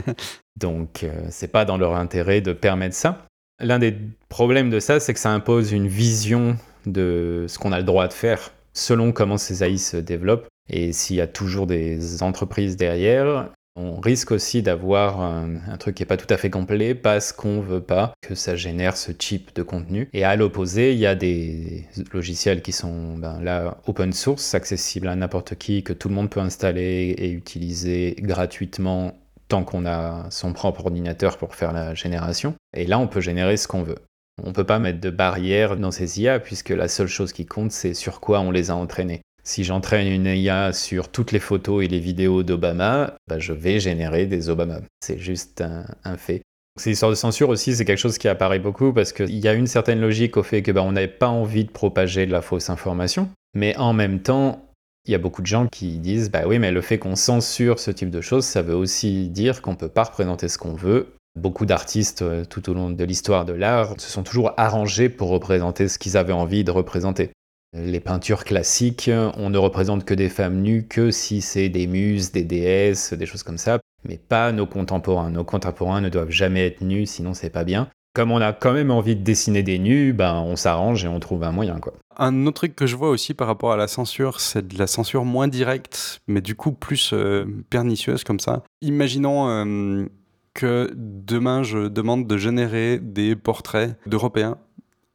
Donc, 0.56 1.02
euh, 1.02 1.26
c'est 1.30 1.48
pas 1.48 1.64
dans 1.64 1.78
leur 1.78 1.96
intérêt 1.96 2.40
de 2.40 2.52
permettre 2.52 2.94
ça. 2.94 3.26
L'un 3.60 3.78
des 3.78 3.96
problèmes 4.28 4.70
de 4.70 4.80
ça, 4.80 5.00
c'est 5.00 5.14
que 5.14 5.20
ça 5.20 5.30
impose 5.30 5.72
une 5.72 5.88
vision 5.88 6.56
de 6.84 7.46
ce 7.48 7.58
qu'on 7.58 7.72
a 7.72 7.78
le 7.78 7.84
droit 7.84 8.06
de 8.06 8.12
faire 8.12 8.52
selon 8.74 9.12
comment 9.12 9.38
ces 9.38 9.64
AI 9.64 9.78
se 9.78 9.96
développent. 9.96 10.46
Et 10.68 10.92
s'il 10.92 11.16
y 11.16 11.20
a 11.20 11.26
toujours 11.26 11.66
des 11.66 12.22
entreprises 12.22 12.76
derrière, 12.76 13.50
on 13.76 14.00
risque 14.00 14.30
aussi 14.30 14.62
d'avoir 14.62 15.20
un, 15.20 15.76
truc 15.78 15.96
qui 15.96 16.02
n'est 16.02 16.06
pas 16.06 16.16
tout 16.16 16.32
à 16.32 16.38
fait 16.38 16.50
complet 16.50 16.94
parce 16.94 17.32
qu'on 17.32 17.60
veut 17.60 17.82
pas 17.82 18.14
que 18.22 18.34
ça 18.34 18.56
génère 18.56 18.96
ce 18.96 19.12
type 19.12 19.54
de 19.54 19.62
contenu. 19.62 20.08
Et 20.14 20.24
à 20.24 20.34
l'opposé, 20.34 20.92
il 20.92 20.98
y 20.98 21.06
a 21.06 21.14
des 21.14 21.86
logiciels 22.12 22.62
qui 22.62 22.72
sont 22.72 23.16
ben, 23.16 23.40
là 23.42 23.78
open 23.86 24.12
source, 24.12 24.54
accessibles 24.54 25.08
à 25.08 25.16
n'importe 25.16 25.56
qui, 25.56 25.82
que 25.82 25.92
tout 25.92 26.08
le 26.08 26.14
monde 26.14 26.30
peut 26.30 26.40
installer 26.40 27.14
et 27.18 27.30
utiliser 27.30 28.16
gratuitement 28.18 29.14
tant 29.48 29.64
qu'on 29.64 29.86
a 29.86 30.26
son 30.30 30.52
propre 30.52 30.86
ordinateur 30.86 31.38
pour 31.38 31.54
faire 31.54 31.72
la 31.72 31.94
génération. 31.94 32.54
Et 32.76 32.86
là, 32.86 32.98
on 32.98 33.06
peut 33.06 33.20
générer 33.20 33.56
ce 33.56 33.68
qu'on 33.68 33.82
veut. 33.82 33.98
On 34.42 34.48
ne 34.48 34.54
peut 34.54 34.64
pas 34.64 34.78
mettre 34.78 35.00
de 35.00 35.10
barrière 35.10 35.76
dans 35.76 35.90
ces 35.90 36.20
IA 36.20 36.40
puisque 36.40 36.70
la 36.70 36.88
seule 36.88 37.06
chose 37.06 37.32
qui 37.32 37.46
compte, 37.46 37.72
c'est 37.72 37.94
sur 37.94 38.20
quoi 38.20 38.40
on 38.40 38.50
les 38.50 38.70
a 38.70 38.76
entraînés. 38.76 39.22
Si 39.44 39.62
j'entraîne 39.62 40.08
une 40.08 40.26
IA 40.26 40.72
sur 40.72 41.08
toutes 41.08 41.32
les 41.32 41.38
photos 41.38 41.84
et 41.84 41.88
les 41.88 42.00
vidéos 42.00 42.42
d'Obama, 42.42 43.14
bah, 43.28 43.38
je 43.38 43.52
vais 43.52 43.78
générer 43.78 44.26
des 44.26 44.50
Obama. 44.50 44.80
C'est 45.00 45.18
juste 45.18 45.62
un, 45.62 46.16
fait. 46.16 46.42
Ces 46.78 46.90
histoires 46.90 47.12
de 47.12 47.16
censure 47.16 47.48
aussi, 47.48 47.74
c'est 47.74 47.84
quelque 47.84 48.00
chose 48.00 48.18
qui 48.18 48.28
apparaît 48.28 48.58
beaucoup 48.58 48.92
parce 48.92 49.12
qu'il 49.12 49.38
y 49.38 49.48
a 49.48 49.54
une 49.54 49.68
certaine 49.68 50.00
logique 50.00 50.36
au 50.36 50.42
fait 50.42 50.62
que 50.62 50.72
bah, 50.72 50.82
on 50.82 50.92
n'avait 50.92 51.06
pas 51.06 51.28
envie 51.28 51.64
de 51.64 51.70
propager 51.70 52.26
de 52.26 52.32
la 52.32 52.42
fausse 52.42 52.68
information, 52.68 53.30
mais 53.54 53.76
en 53.76 53.92
même 53.92 54.20
temps, 54.20 54.65
il 55.06 55.12
y 55.12 55.14
a 55.14 55.18
beaucoup 55.18 55.42
de 55.42 55.46
gens 55.46 55.66
qui 55.66 55.98
disent 55.98 56.30
bah 56.30 56.42
oui, 56.46 56.58
mais 56.58 56.72
le 56.72 56.80
fait 56.80 56.98
qu'on 56.98 57.16
censure 57.16 57.78
ce 57.78 57.90
type 57.90 58.10
de 58.10 58.20
choses, 58.20 58.44
ça 58.44 58.62
veut 58.62 58.74
aussi 58.74 59.28
dire 59.28 59.62
qu'on 59.62 59.72
ne 59.72 59.76
peut 59.76 59.88
pas 59.88 60.04
représenter 60.04 60.48
ce 60.48 60.58
qu'on 60.58 60.74
veut. 60.74 61.14
Beaucoup 61.38 61.66
d'artistes 61.66 62.22
euh, 62.22 62.44
tout 62.44 62.70
au 62.70 62.74
long 62.74 62.90
de 62.90 63.04
l'histoire 63.04 63.44
de 63.44 63.52
l'art 63.52 63.94
se 63.98 64.10
sont 64.10 64.22
toujours 64.22 64.52
arrangés 64.56 65.08
pour 65.08 65.28
représenter 65.28 65.88
ce 65.88 65.98
qu'ils 65.98 66.16
avaient 66.16 66.32
envie 66.32 66.64
de 66.64 66.70
représenter. 66.70 67.30
Les 67.74 68.00
peintures 68.00 68.44
classiques, 68.44 69.10
on 69.36 69.50
ne 69.50 69.58
représente 69.58 70.04
que 70.04 70.14
des 70.14 70.30
femmes 70.30 70.62
nues 70.62 70.86
que 70.88 71.10
si 71.10 71.42
c'est 71.42 71.68
des 71.68 71.86
muses, 71.86 72.32
des 72.32 72.44
déesses, 72.44 73.12
des 73.12 73.26
choses 73.26 73.42
comme 73.42 73.58
ça, 73.58 73.80
mais 74.08 74.16
pas 74.16 74.50
nos 74.52 74.66
contemporains. 74.66 75.30
Nos 75.30 75.44
contemporains 75.44 76.00
ne 76.00 76.08
doivent 76.08 76.30
jamais 76.30 76.66
être 76.66 76.80
nus, 76.80 77.06
sinon 77.06 77.34
c'est 77.34 77.50
pas 77.50 77.64
bien. 77.64 77.90
Comme 78.16 78.32
on 78.32 78.40
a 78.40 78.54
quand 78.54 78.72
même 78.72 78.90
envie 78.90 79.14
de 79.14 79.20
dessiner 79.20 79.62
des 79.62 79.78
nus, 79.78 80.14
ben 80.14 80.36
on 80.36 80.56
s'arrange 80.56 81.04
et 81.04 81.08
on 81.08 81.20
trouve 81.20 81.42
un 81.42 81.52
moyen. 81.52 81.78
Un 82.16 82.46
autre 82.46 82.54
truc 82.54 82.74
que 82.74 82.86
je 82.86 82.96
vois 82.96 83.10
aussi 83.10 83.34
par 83.34 83.46
rapport 83.46 83.72
à 83.72 83.76
la 83.76 83.88
censure, 83.88 84.40
c'est 84.40 84.66
de 84.66 84.78
la 84.78 84.86
censure 84.86 85.26
moins 85.26 85.48
directe, 85.48 86.22
mais 86.26 86.40
du 86.40 86.54
coup 86.54 86.72
plus 86.72 87.10
euh, 87.12 87.44
pernicieuse 87.68 88.24
comme 88.24 88.40
ça. 88.40 88.62
Imaginons 88.80 89.50
euh, 89.50 90.06
que 90.54 90.90
demain 90.94 91.62
je 91.62 91.88
demande 91.88 92.26
de 92.26 92.38
générer 92.38 92.98
des 92.98 93.36
portraits 93.36 93.98
d'Européens 94.06 94.56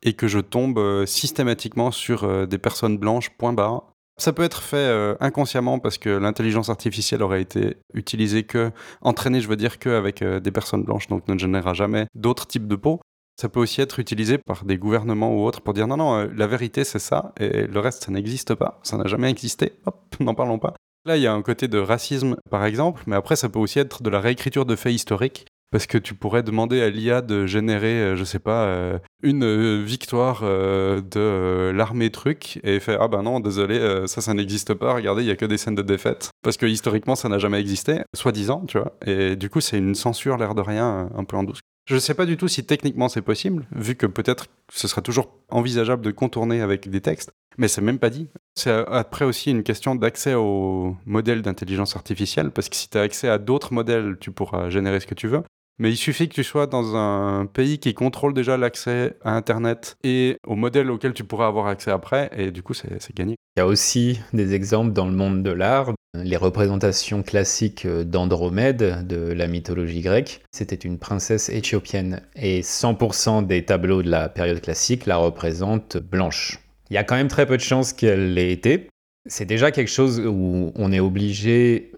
et 0.03 0.13
que 0.13 0.27
je 0.27 0.37
tombe 0.37 0.77
euh, 0.77 1.07
systématiquement 1.07 1.89
sur 1.89 2.45
des 2.45 2.57
personnes 2.59 2.99
blanches, 2.99 3.31
point 3.31 3.53
barre. 3.53 3.90
Ça 4.21 4.33
peut 4.33 4.43
être 4.43 4.61
fait 4.61 4.77
euh, 4.77 5.15
inconsciemment 5.19 5.79
parce 5.79 5.97
que 5.97 6.09
l'intelligence 6.09 6.69
artificielle 6.69 7.23
aurait 7.23 7.41
été 7.41 7.77
utilisée 7.95 8.43
que, 8.43 8.71
entraînée, 9.01 9.41
je 9.41 9.47
veux 9.47 9.55
dire, 9.55 9.79
que 9.79 9.89
avec 9.89 10.23
des 10.23 10.51
personnes 10.51 10.83
blanches, 10.83 11.07
donc 11.07 11.27
ne 11.27 11.35
générera 11.39 11.73
jamais 11.73 12.05
d'autres 12.13 12.45
types 12.45 12.67
de 12.67 12.75
peau. 12.75 12.99
Ça 13.41 13.49
peut 13.49 13.59
aussi 13.59 13.81
être 13.81 13.97
utilisé 13.99 14.37
par 14.37 14.63
des 14.63 14.77
gouvernements 14.77 15.33
ou 15.33 15.43
autres 15.43 15.61
pour 15.61 15.73
dire 15.73 15.87
non, 15.87 15.97
non, 15.97 16.29
la 16.31 16.45
vérité 16.45 16.83
c'est 16.83 16.99
ça 16.99 17.33
et 17.39 17.65
le 17.65 17.79
reste 17.79 18.03
ça 18.03 18.11
n'existe 18.11 18.53
pas, 18.53 18.79
ça 18.83 18.97
n'a 18.97 19.07
jamais 19.07 19.31
existé, 19.31 19.73
hop, 19.87 19.99
n'en 20.19 20.35
parlons 20.35 20.59
pas. 20.59 20.75
Là, 21.05 21.17
il 21.17 21.23
y 21.23 21.27
a 21.27 21.33
un 21.33 21.41
côté 21.41 21.67
de 21.67 21.79
racisme, 21.79 22.35
par 22.51 22.63
exemple, 22.63 23.01
mais 23.07 23.15
après, 23.15 23.35
ça 23.35 23.49
peut 23.49 23.57
aussi 23.57 23.79
être 23.79 24.03
de 24.03 24.09
la 24.11 24.19
réécriture 24.19 24.67
de 24.67 24.75
faits 24.75 24.93
historiques 24.93 25.47
parce 25.71 25.87
que 25.87 25.97
tu 25.97 26.13
pourrais 26.13 26.43
demander 26.43 26.81
à 26.81 26.89
l'IA 26.89 27.21
de 27.21 27.45
générer, 27.45 28.01
euh, 28.01 28.15
je 28.15 28.23
sais 28.23 28.39
pas, 28.39 28.65
euh, 28.65 28.99
une 29.23 29.43
euh, 29.43 29.81
victoire 29.83 30.41
de 30.41 31.71
l'armée 31.73 32.09
truc 32.09 32.59
et 32.63 32.79
faire 32.79 33.01
ah 33.01 33.07
ben 33.07 33.23
non, 33.23 33.39
désolé, 33.39 33.79
ça 34.07 34.21
ça 34.21 34.33
n'existe 34.33 34.73
pas. 34.73 34.93
Regardez, 34.93 35.23
il 35.23 35.27
y 35.27 35.31
a 35.31 35.35
que 35.35 35.45
des 35.45 35.57
scènes 35.57 35.75
de 35.75 35.81
défaite 35.81 36.29
parce 36.43 36.57
que 36.57 36.65
historiquement 36.65 37.15
ça 37.15 37.29
n'a 37.29 37.39
jamais 37.39 37.59
existé, 37.59 38.01
soi-disant, 38.13 38.65
tu 38.67 38.77
vois. 38.77 38.93
Et 39.05 39.35
du 39.35 39.49
coup, 39.49 39.61
c'est 39.61 39.77
une 39.77 39.95
censure 39.95 40.37
l'air 40.37 40.55
de 40.55 40.61
rien, 40.61 41.09
un 41.15 41.23
peu 41.23 41.37
en 41.37 41.43
douce. 41.43 41.59
Je 41.87 41.95
ne 41.95 41.99
sais 41.99 42.13
pas 42.13 42.25
du 42.25 42.37
tout 42.37 42.47
si 42.47 42.63
techniquement 42.63 43.09
c'est 43.09 43.21
possible, 43.21 43.65
vu 43.71 43.95
que 43.95 44.05
peut-être 44.05 44.47
ce 44.71 44.87
sera 44.87 45.01
toujours 45.01 45.33
envisageable 45.49 46.03
de 46.03 46.11
contourner 46.11 46.61
avec 46.61 46.89
des 46.89 47.01
textes, 47.01 47.31
mais 47.57 47.67
c'est 47.67 47.81
même 47.81 47.99
pas 47.99 48.09
dit. 48.09 48.29
C'est 48.55 48.71
après 48.87 49.25
aussi 49.25 49.51
une 49.51 49.63
question 49.63 49.95
d'accès 49.95 50.33
aux 50.35 50.95
modèles 51.05 51.41
d'intelligence 51.41 51.95
artificielle, 51.95 52.51
parce 52.51 52.69
que 52.69 52.75
si 52.75 52.89
tu 52.89 52.97
as 52.97 53.01
accès 53.01 53.29
à 53.29 53.37
d'autres 53.39 53.73
modèles, 53.73 54.17
tu 54.19 54.31
pourras 54.31 54.69
générer 54.69 54.99
ce 54.99 55.07
que 55.07 55.15
tu 55.15 55.27
veux. 55.27 55.43
Mais 55.79 55.89
il 55.89 55.97
suffit 55.97 56.29
que 56.29 56.33
tu 56.33 56.43
sois 56.43 56.67
dans 56.67 56.95
un 56.95 57.47
pays 57.47 57.79
qui 57.79 57.93
contrôle 57.93 58.33
déjà 58.33 58.55
l'accès 58.55 59.17
à 59.23 59.35
Internet 59.35 59.97
et 60.03 60.37
au 60.45 60.55
modèle 60.55 60.91
auquel 60.91 61.13
tu 61.13 61.23
pourras 61.23 61.47
avoir 61.47 61.67
accès 61.67 61.91
après, 61.91 62.29
et 62.35 62.51
du 62.51 62.61
coup, 62.61 62.73
c'est 62.73 63.15
gagné. 63.15 63.35
Il 63.57 63.59
y 63.59 63.63
a 63.63 63.67
aussi 63.67 64.19
des 64.33 64.53
exemples 64.53 64.93
dans 64.93 65.05
le 65.05 65.13
monde 65.13 65.43
de 65.43 65.51
l'art. 65.51 65.91
Les 66.13 66.37
représentations 66.37 67.23
classiques 67.23 67.87
d'Andromède 67.87 69.07
de 69.07 69.31
la 69.31 69.47
mythologie 69.47 70.01
grecque, 70.01 70.41
c'était 70.51 70.75
une 70.75 70.99
princesse 70.99 71.49
éthiopienne 71.49 72.21
et 72.35 72.61
100% 72.61 73.47
des 73.47 73.65
tableaux 73.65 74.03
de 74.03 74.09
la 74.09 74.29
période 74.29 74.61
classique 74.61 75.05
la 75.05 75.17
représentent 75.17 75.97
blanche. 75.97 76.59
Il 76.89 76.95
y 76.95 76.97
a 76.97 77.05
quand 77.05 77.15
même 77.15 77.29
très 77.29 77.45
peu 77.45 77.55
de 77.55 77.61
chances 77.61 77.93
qu'elle 77.93 78.33
l'ait 78.33 78.51
été. 78.51 78.89
C'est 79.25 79.45
déjà 79.45 79.71
quelque 79.71 79.87
chose 79.91 80.19
où 80.19 80.73
on 80.75 80.91
est 80.91 80.99
obligé 80.99 81.93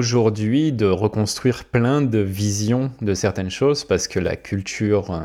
de 0.00 0.86
reconstruire 0.86 1.64
plein 1.64 2.00
de 2.00 2.18
visions 2.18 2.90
de 3.02 3.12
certaines 3.12 3.50
choses 3.50 3.84
parce 3.84 4.08
que 4.08 4.18
la 4.18 4.36
culture 4.36 5.10
euh, 5.10 5.20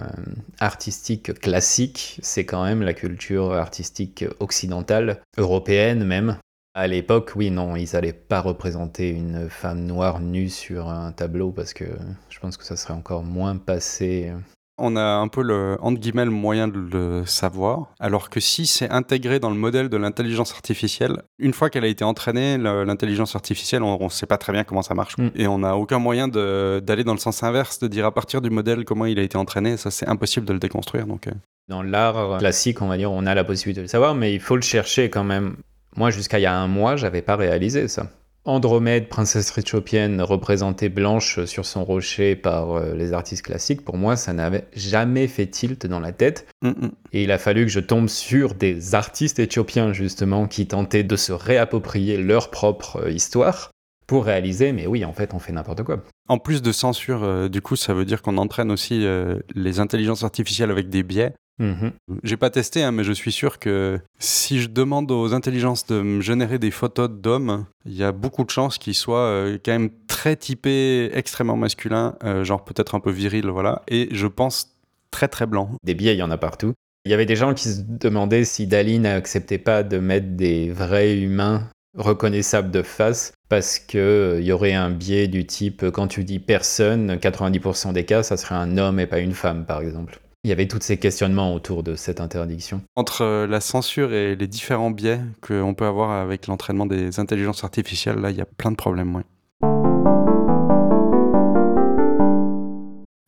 artistique 0.60 1.40
classique, 1.40 2.20
c'est 2.22 2.46
quand 2.46 2.66
même 2.66 2.82
la 2.82 2.94
culture 2.94 3.54
artistique 3.54 4.26
occidentale, 4.40 5.22
européenne 5.38 6.04
même. 6.04 6.38
À 6.74 6.88
l'époque, 6.88 7.32
oui, 7.36 7.50
non, 7.50 7.76
ils 7.76 7.90
n'allaient 7.94 8.12
pas 8.12 8.42
représenter 8.42 9.10
une 9.10 9.50
femme 9.50 9.86
noire 9.86 10.20
nue 10.20 10.50
sur 10.50 10.90
un 10.90 11.12
tableau 11.14 11.52
parce 11.52 11.74
que 11.74 11.86
je 12.30 12.40
pense 12.40 12.58
que 12.58 12.66
ça 12.66 12.76
serait 12.76 12.94
encore 12.94 13.24
moins 13.24 13.56
passé 13.56 14.32
on 14.78 14.96
a 14.96 15.02
un 15.02 15.28
peu 15.28 15.42
le, 15.42 15.78
entre 15.82 16.00
guillemets, 16.00 16.26
le 16.26 16.32
moyen 16.32 16.68
de 16.68 16.80
le 16.80 17.26
savoir. 17.26 17.94
Alors 18.00 18.30
que 18.30 18.40
si 18.40 18.68
c'est 18.68 18.90
intégré 18.90 19.40
dans 19.40 19.50
le 19.50 19.56
modèle 19.56 19.90
de 19.90 19.98
l'intelligence 19.98 20.52
artificielle, 20.54 21.24
une 21.40 21.54
fois 21.54 21.70
qu'elle 21.70 21.84
a 21.84 21.88
été 21.88 22.04
entraînée, 22.04 22.58
l'intelligence 22.58 23.36
artificielle, 23.36 23.84
on 23.84 24.04
ne 24.04 24.10
sait 24.10 24.26
pas 24.26 24.38
très 24.38 24.54
bien 24.54 24.64
comment 24.64 24.82
ça 24.82 24.94
marche. 24.94 25.18
Mm. 25.18 25.30
Et 25.36 25.48
on 25.48 25.60
n'a 25.60 25.76
aucun 25.76 26.00
moyen 26.00 26.28
d'aller 26.28 27.04
dans 27.04 27.14
le 27.14 27.20
sens 27.20 27.44
inverse, 27.44 27.80
de 27.80 27.88
dire 27.88 28.06
à 28.06 28.14
partir 28.14 28.42
du 28.42 28.50
modèle 28.50 28.86
comment 28.86 29.06
il 29.06 29.20
a 29.20 29.24
été 29.24 29.38
entraîné. 29.38 29.78
Ça, 29.78 29.92
c'est 29.92 30.08
impossible 30.08 30.46
de 30.46 30.54
le 30.54 30.60
déconstruire. 30.60 31.08
Donc, 31.08 31.28
euh. 31.28 31.32
Dans 31.68 31.84
l'art 31.84 32.38
classique, 32.38 32.82
on 32.82 32.88
va 32.88 32.98
dire, 32.98 33.12
on 33.12 33.26
a 33.26 33.36
la 33.36 33.44
possibilité 33.44 33.82
de 33.82 33.86
le 33.86 33.90
savoir, 33.90 34.16
mais 34.16 34.34
il 34.34 34.40
faut 34.40 34.56
le 34.56 34.62
chercher 34.62 35.10
quand 35.10 35.26
même. 35.26 35.58
Moi, 35.98 36.12
jusqu'à 36.12 36.40
il 36.40 36.44
y 36.44 36.46
a 36.46 36.56
un 36.56 36.68
mois, 36.68 36.96
j'avais 36.96 37.22
pas 37.22 37.36
réalisé 37.36 37.88
ça. 37.90 38.08
Andromède, 38.48 39.10
princesse 39.10 39.56
éthiopienne, 39.58 40.22
représentée 40.22 40.90
blanche 40.90 41.44
sur 41.46 41.66
son 41.66 41.84
rocher 41.84 42.36
par 42.36 42.72
euh, 42.72 42.96
les 42.96 43.14
artistes 43.14 43.44
classiques, 43.44 43.84
pour 43.84 43.98
moi, 43.98 44.16
ça 44.16 44.34
n'avait 44.34 44.68
jamais 44.74 45.28
fait 45.28 45.48
tilt 45.48 45.86
dans 45.86 46.00
la 46.00 46.14
tête. 46.14 46.48
Mm, 46.62 46.70
mm. 46.70 46.92
Et 47.14 47.24
il 47.24 47.32
a 47.32 47.38
fallu 47.38 47.66
que 47.66 47.72
je 47.72 47.80
tombe 47.80 48.08
sur 48.08 48.56
des 48.56 48.96
artistes 48.96 49.40
éthiopiens, 49.40 49.94
justement, 49.94 50.48
qui 50.48 50.66
tentaient 50.66 51.04
de 51.04 51.16
se 51.16 51.34
réapproprier 51.34 52.18
leur 52.18 52.50
propre 52.50 53.04
euh, 53.04 53.12
histoire 53.12 53.72
pour 54.08 54.24
réaliser, 54.24 54.72
mais 54.72 54.88
oui, 54.88 55.04
en 55.04 55.14
fait, 55.14 55.34
on 55.34 55.40
fait 55.40 55.52
n'importe 55.52 55.84
quoi. 55.84 56.02
En 56.30 56.40
plus 56.40 56.62
de 56.62 56.72
censure, 56.72 57.24
euh, 57.24 57.50
du 57.50 57.62
coup, 57.62 57.76
ça 57.76 57.94
veut 57.94 58.06
dire 58.06 58.22
qu'on 58.22 58.38
entraîne 58.38 58.72
aussi 58.72 59.06
euh, 59.06 59.40
les 59.54 59.80
intelligences 59.80 60.24
artificielles 60.24 60.72
avec 60.72 60.90
des 60.90 61.04
biais. 61.04 61.34
Mm-hmm. 61.60 61.92
J'ai 62.24 62.38
pas 62.38 62.50
testé, 62.50 62.84
hein, 62.84 62.92
mais 62.92 63.04
je 63.04 63.12
suis 63.12 63.32
sûr 63.32 63.60
que 63.60 64.00
si 64.20 64.62
je 64.62 64.70
demande 64.70 65.12
aux 65.12 65.34
intelligences 65.34 65.88
de 65.88 66.02
me 66.02 66.22
générer 66.22 66.60
des 66.60 66.72
photos 66.72 67.10
d'hommes, 67.10 67.66
il 67.86 67.96
y 67.96 68.04
a 68.04 68.12
beaucoup 68.12 68.44
de 68.44 68.50
chances 68.50 68.78
qu'ils 68.78 68.96
soient 68.96 69.26
euh, 69.26 69.58
quand 69.64 69.72
même 69.72 69.90
très 70.08 70.36
typés, 70.36 71.10
extrêmement 71.14 71.58
masculins, 71.58 72.16
genre 72.44 72.64
peut-être 72.64 72.96
un 72.96 73.00
peu 73.00 73.12
viril, 73.12 73.48
voilà. 73.48 73.84
Et 73.88 74.10
je 74.12 74.28
pense 74.28 74.76
très 75.12 75.28
très 75.28 75.46
blanc. 75.46 75.72
Des 75.84 75.96
biais, 75.96 76.14
il 76.14 76.20
y 76.20 76.24
en 76.24 76.32
a 76.32 76.38
partout. 76.38 76.74
Il 77.06 77.12
y 77.12 77.14
avait 77.14 77.26
des 77.26 77.36
gens 77.36 77.54
qui 77.54 77.70
se 77.70 77.82
demandaient 77.82 78.44
si 78.44 78.68
Dali 78.68 79.00
n'acceptait 79.00 79.58
pas 79.58 79.84
de 79.84 79.98
mettre 79.98 80.36
des 80.36 80.72
vrais 80.72 81.18
humains 81.18 81.70
reconnaissable 81.98 82.72
de 82.72 82.84
face 82.84 83.34
parce 83.50 83.80
qu'il 83.80 84.00
euh, 84.00 84.42
y 84.42 84.52
aurait 84.52 84.74
un 84.74 84.92
biais 84.92 85.28
du 85.28 85.46
type 85.46 85.84
euh, 85.84 85.92
quand 85.92 86.08
tu 86.08 86.24
dis 86.24 86.40
personne, 86.40 87.16
90% 87.16 87.94
des 87.94 88.06
cas, 88.06 88.24
ça 88.24 88.38
serait 88.38 88.56
un 88.56 88.78
homme 88.78 89.00
et 89.00 89.08
pas 89.08 89.20
une 89.20 89.34
femme, 89.34 89.66
par 89.66 89.82
exemple. 89.82 90.20
Il 90.48 90.50
y 90.50 90.54
avait 90.54 90.70
tous 90.70 90.80
ces 90.80 90.96
questionnements 90.96 91.54
autour 91.54 91.84
de 91.84 91.96
cette 91.96 92.22
interdiction. 92.22 92.82
Entre 92.96 93.22
euh, 93.22 93.48
la 93.48 93.60
censure 93.60 94.14
et 94.14 94.38
les 94.38 94.48
différents 94.48 94.92
biais 94.92 95.20
qu'on 95.42 95.74
peut 95.74 95.86
avoir 95.86 96.10
avec 96.12 96.48
l'entraînement 96.48 96.86
des 96.86 97.20
intelligences 97.20 97.66
artificielles, 97.66 98.16
là, 98.16 98.32
il 98.32 98.38
y 98.38 98.42
a 98.42 98.46
plein 98.46 98.72
de 98.72 98.78
problèmes. 98.78 99.24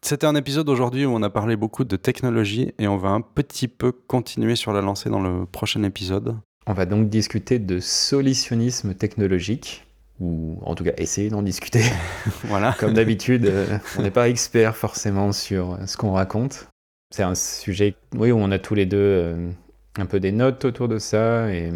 C'était 0.02 0.28
un 0.28 0.36
épisode 0.36 0.70
aujourd'hui 0.70 1.06
où 1.06 1.12
on 1.14 1.22
a 1.22 1.30
parlé 1.30 1.58
beaucoup 1.58 1.84
de 1.84 1.98
technologie 1.98 2.72
et 2.80 2.88
on 2.88 2.96
va 2.96 3.10
un 3.10 3.20
petit 3.20 3.68
peu 3.68 3.92
continuer 3.92 4.56
sur 4.56 4.72
la 4.72 4.80
lancée 4.80 5.10
dans 5.10 5.20
le 5.20 5.46
prochain 5.46 5.84
épisode. 5.84 6.38
On 6.68 6.74
va 6.74 6.86
donc 6.86 7.10
discuter 7.10 7.60
de 7.60 7.82
solutionnisme 7.82 8.94
technologique, 8.94 9.86
ou 10.22 10.58
en 10.62 10.74
tout 10.74 10.86
cas 10.86 10.94
essayer 10.96 11.28
d'en 11.28 11.42
discuter. 11.42 11.84
voilà. 12.46 12.78
Comme 12.80 12.94
d'habitude, 12.94 13.52
on 13.98 14.04
n'est 14.04 14.10
pas 14.10 14.30
expert 14.30 14.78
forcément 14.78 15.34
sur 15.34 15.78
ce 15.86 15.98
qu'on 15.98 16.14
raconte. 16.14 16.70
C'est 17.12 17.24
un 17.24 17.36
sujet 17.36 17.96
oui, 18.16 18.32
où 18.32 18.38
on 18.38 18.52
a 18.52 18.60
tous 18.60 18.76
les 18.76 18.86
deux 18.86 18.98
euh, 18.98 19.52
un 19.98 20.06
peu 20.06 20.20
des 20.20 20.32
notes 20.32 20.66
autour 20.66 20.88
de 20.88 21.00
ça 21.00 21.52
et 21.52 21.72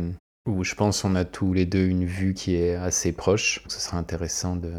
où 0.45 0.63
je 0.63 0.75
pense 0.75 1.01
qu'on 1.01 1.15
a 1.15 1.25
tous 1.25 1.53
les 1.53 1.65
deux 1.65 1.85
une 1.87 2.05
vue 2.05 2.33
qui 2.33 2.55
est 2.55 2.75
assez 2.75 3.11
proche. 3.11 3.63
Ce 3.67 3.79
sera 3.79 3.97
intéressant 3.97 4.55
de 4.55 4.71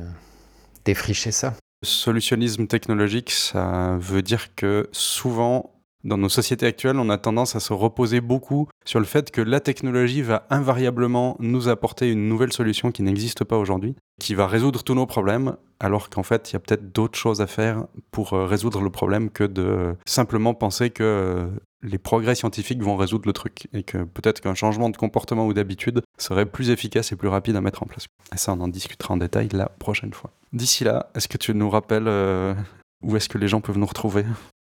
défricher 0.85 1.33
ça. 1.33 1.55
Solutionnisme 1.83 2.67
technologique, 2.67 3.31
ça 3.31 3.97
veut 4.01 4.23
dire 4.23 4.55
que 4.55 4.89
souvent 4.93 5.74
dans 6.05 6.19
nos 6.19 6.29
sociétés 6.29 6.67
actuelles, 6.67 6.99
on 6.99 7.09
a 7.09 7.19
tendance 7.19 7.57
à 7.57 7.61
se 7.61 7.73
reposer 7.73 8.21
beaucoup 8.21 8.69
sur 8.85 9.01
le 9.01 9.07
fait 9.07 9.31
que 9.31 9.41
la 9.41 9.61
technologie 9.61 10.23
va 10.23 10.47
invariablement 10.51 11.37
nous 11.41 11.69
apporter 11.69 12.11
une 12.11 12.29
nouvelle 12.29 12.53
solution 12.53 12.93
qui 12.93 13.03
n'existe 13.03 13.45
pas 13.45 13.57
aujourd'hui, 13.57 13.97
qui 14.21 14.35
va 14.35 14.47
résoudre 14.47 14.83
tous 14.83 14.95
nos 14.95 15.07
problèmes, 15.07 15.57
alors 15.81 16.11
qu'en 16.11 16.23
fait, 16.23 16.51
il 16.51 16.55
y 16.55 16.57
a 16.57 16.61
peut-être 16.61 16.93
d'autres 16.93 17.19
choses 17.19 17.41
à 17.41 17.47
faire 17.47 17.87
pour 18.11 18.35
euh, 18.35 18.45
résoudre 18.47 18.83
le 18.83 18.91
problème 18.91 19.31
que 19.31 19.45
de 19.45 19.97
simplement 20.07 20.55
penser 20.55 20.91
que 20.91 21.03
euh, 21.03 21.47
les 21.83 21.99
progrès 21.99 22.35
scientifiques 22.35 22.83
vont 22.83 22.97
résoudre 22.97 23.27
le 23.27 23.33
truc 23.33 23.69
et 23.73 23.83
que 23.83 23.99
peut-être 24.05 24.41
qu'un 24.41 24.55
changement 24.55 24.91
de 24.91 24.97
comportement 24.97 25.47
ou 25.47 25.53
d'habitude 25.53 26.03
serait 26.19 26.47
plus 26.47 26.71
efficace 26.71 27.13
et 27.13 27.17
plus 27.17 27.29
rapide 27.29 27.57
à 27.57 27.61
mettre 27.61 27.83
en 27.83 27.87
place. 27.87 28.07
Et 28.33 28.39
ça, 28.39 28.53
on 28.53 28.61
en 28.61 28.69
discutera 28.69 29.15
en 29.15 29.17
détail 29.19 29.49
la 29.53 29.69
prochaine 29.69 30.13
fois. 30.13 30.31
D'ici 30.53 30.85
là, 30.85 31.11
est-ce 31.15 31.29
que 31.29 31.39
tu 31.39 31.55
nous 31.55 31.71
rappelles 31.71 32.09
euh, 32.09 32.55
où 33.03 33.17
est-ce 33.17 33.29
que 33.29 33.39
les 33.39 33.49
gens 33.49 33.61
peuvent 33.61 33.79
nous 33.79 33.87
retrouver? 33.87 34.25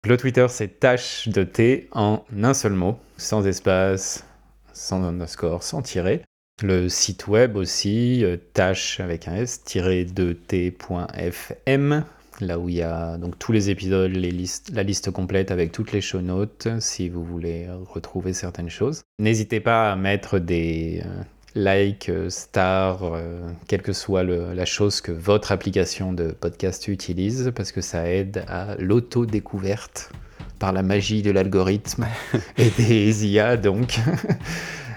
Le 0.04 0.16
Twitter, 0.16 0.46
c'est 0.48 0.80
tâche 0.80 1.28
de 1.28 1.44
T 1.44 1.88
en 1.92 2.24
un 2.42 2.54
seul 2.54 2.72
mot, 2.72 2.98
sans 3.16 3.46
espace, 3.46 4.24
sans 4.72 5.02
underscore, 5.04 5.62
sans 5.62 5.80
tirer. 5.82 6.22
Le 6.62 6.88
site 6.88 7.28
web 7.28 7.56
aussi, 7.56 8.24
euh, 8.24 8.36
tâche 8.52 9.00
avec 9.00 9.28
un 9.28 9.36
s, 9.36 9.62
de 9.64 10.32
t.fm, 10.32 12.04
là 12.40 12.58
où 12.58 12.68
il 12.68 12.74
y 12.74 12.82
a 12.82 13.16
donc 13.16 13.38
tous 13.38 13.52
les 13.52 13.70
épisodes, 13.70 14.10
les 14.12 14.30
listes, 14.30 14.70
la 14.74 14.82
liste 14.82 15.10
complète 15.10 15.50
avec 15.50 15.72
toutes 15.72 15.92
les 15.92 16.00
show 16.00 16.20
notes, 16.20 16.68
si 16.80 17.08
vous 17.08 17.24
voulez 17.24 17.68
retrouver 17.88 18.32
certaines 18.32 18.70
choses. 18.70 19.02
N'hésitez 19.18 19.60
pas 19.60 19.92
à 19.92 19.96
mettre 19.96 20.38
des, 20.38 21.02
euh, 21.04 21.22
like, 21.54 22.08
euh, 22.08 22.30
star, 22.30 23.02
euh, 23.02 23.48
quelle 23.68 23.82
que 23.82 23.92
soit 23.92 24.22
la 24.22 24.64
chose 24.64 25.00
que 25.00 25.12
votre 25.12 25.52
application 25.52 26.12
de 26.12 26.28
podcast 26.28 26.88
utilise, 26.88 27.52
parce 27.54 27.72
que 27.72 27.80
ça 27.80 28.08
aide 28.08 28.44
à 28.48 28.76
l'auto-découverte 28.78 30.12
par 30.58 30.72
la 30.72 30.82
magie 30.82 31.22
de 31.22 31.30
l'algorithme 31.30 32.06
et 32.56 32.70
des 32.70 33.26
IA 33.26 33.56
donc. 33.56 33.98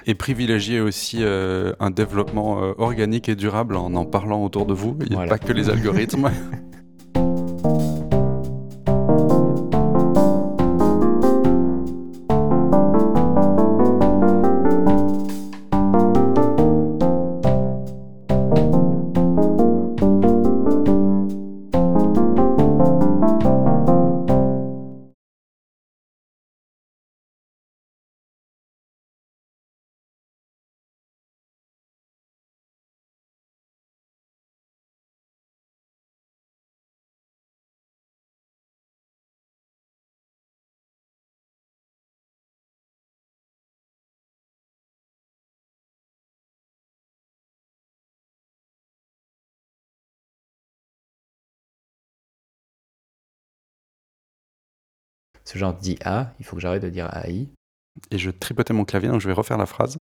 et 0.07 0.13
privilégier 0.13 0.81
aussi 0.81 1.17
euh, 1.21 1.73
un 1.79 1.89
développement 1.89 2.57
organique 2.77 3.27
et 3.27 3.35
durable 3.35 3.75
en 3.75 3.93
en 3.95 4.05
parlant 4.05 4.43
autour 4.43 4.65
de 4.65 4.73
vous. 4.73 4.97
Il 5.01 5.17
n'y 5.17 5.23
a 5.23 5.27
pas 5.27 5.39
que 5.39 5.51
les 5.51 5.69
algorithmes. 5.69 6.31
ce 55.45 55.57
genre 55.57 55.73
d'IA, 55.73 56.33
il 56.39 56.45
faut 56.45 56.55
que 56.55 56.61
j'arrête 56.61 56.83
de 56.83 56.89
dire 56.89 57.09
AI. 57.15 57.47
Et 58.11 58.17
je 58.17 58.29
tripotais 58.29 58.73
mon 58.73 58.83
clavier, 58.83 59.09
donc 59.09 59.21
je 59.21 59.27
vais 59.27 59.33
refaire 59.33 59.57
la 59.57 59.65
phrase. 59.65 59.97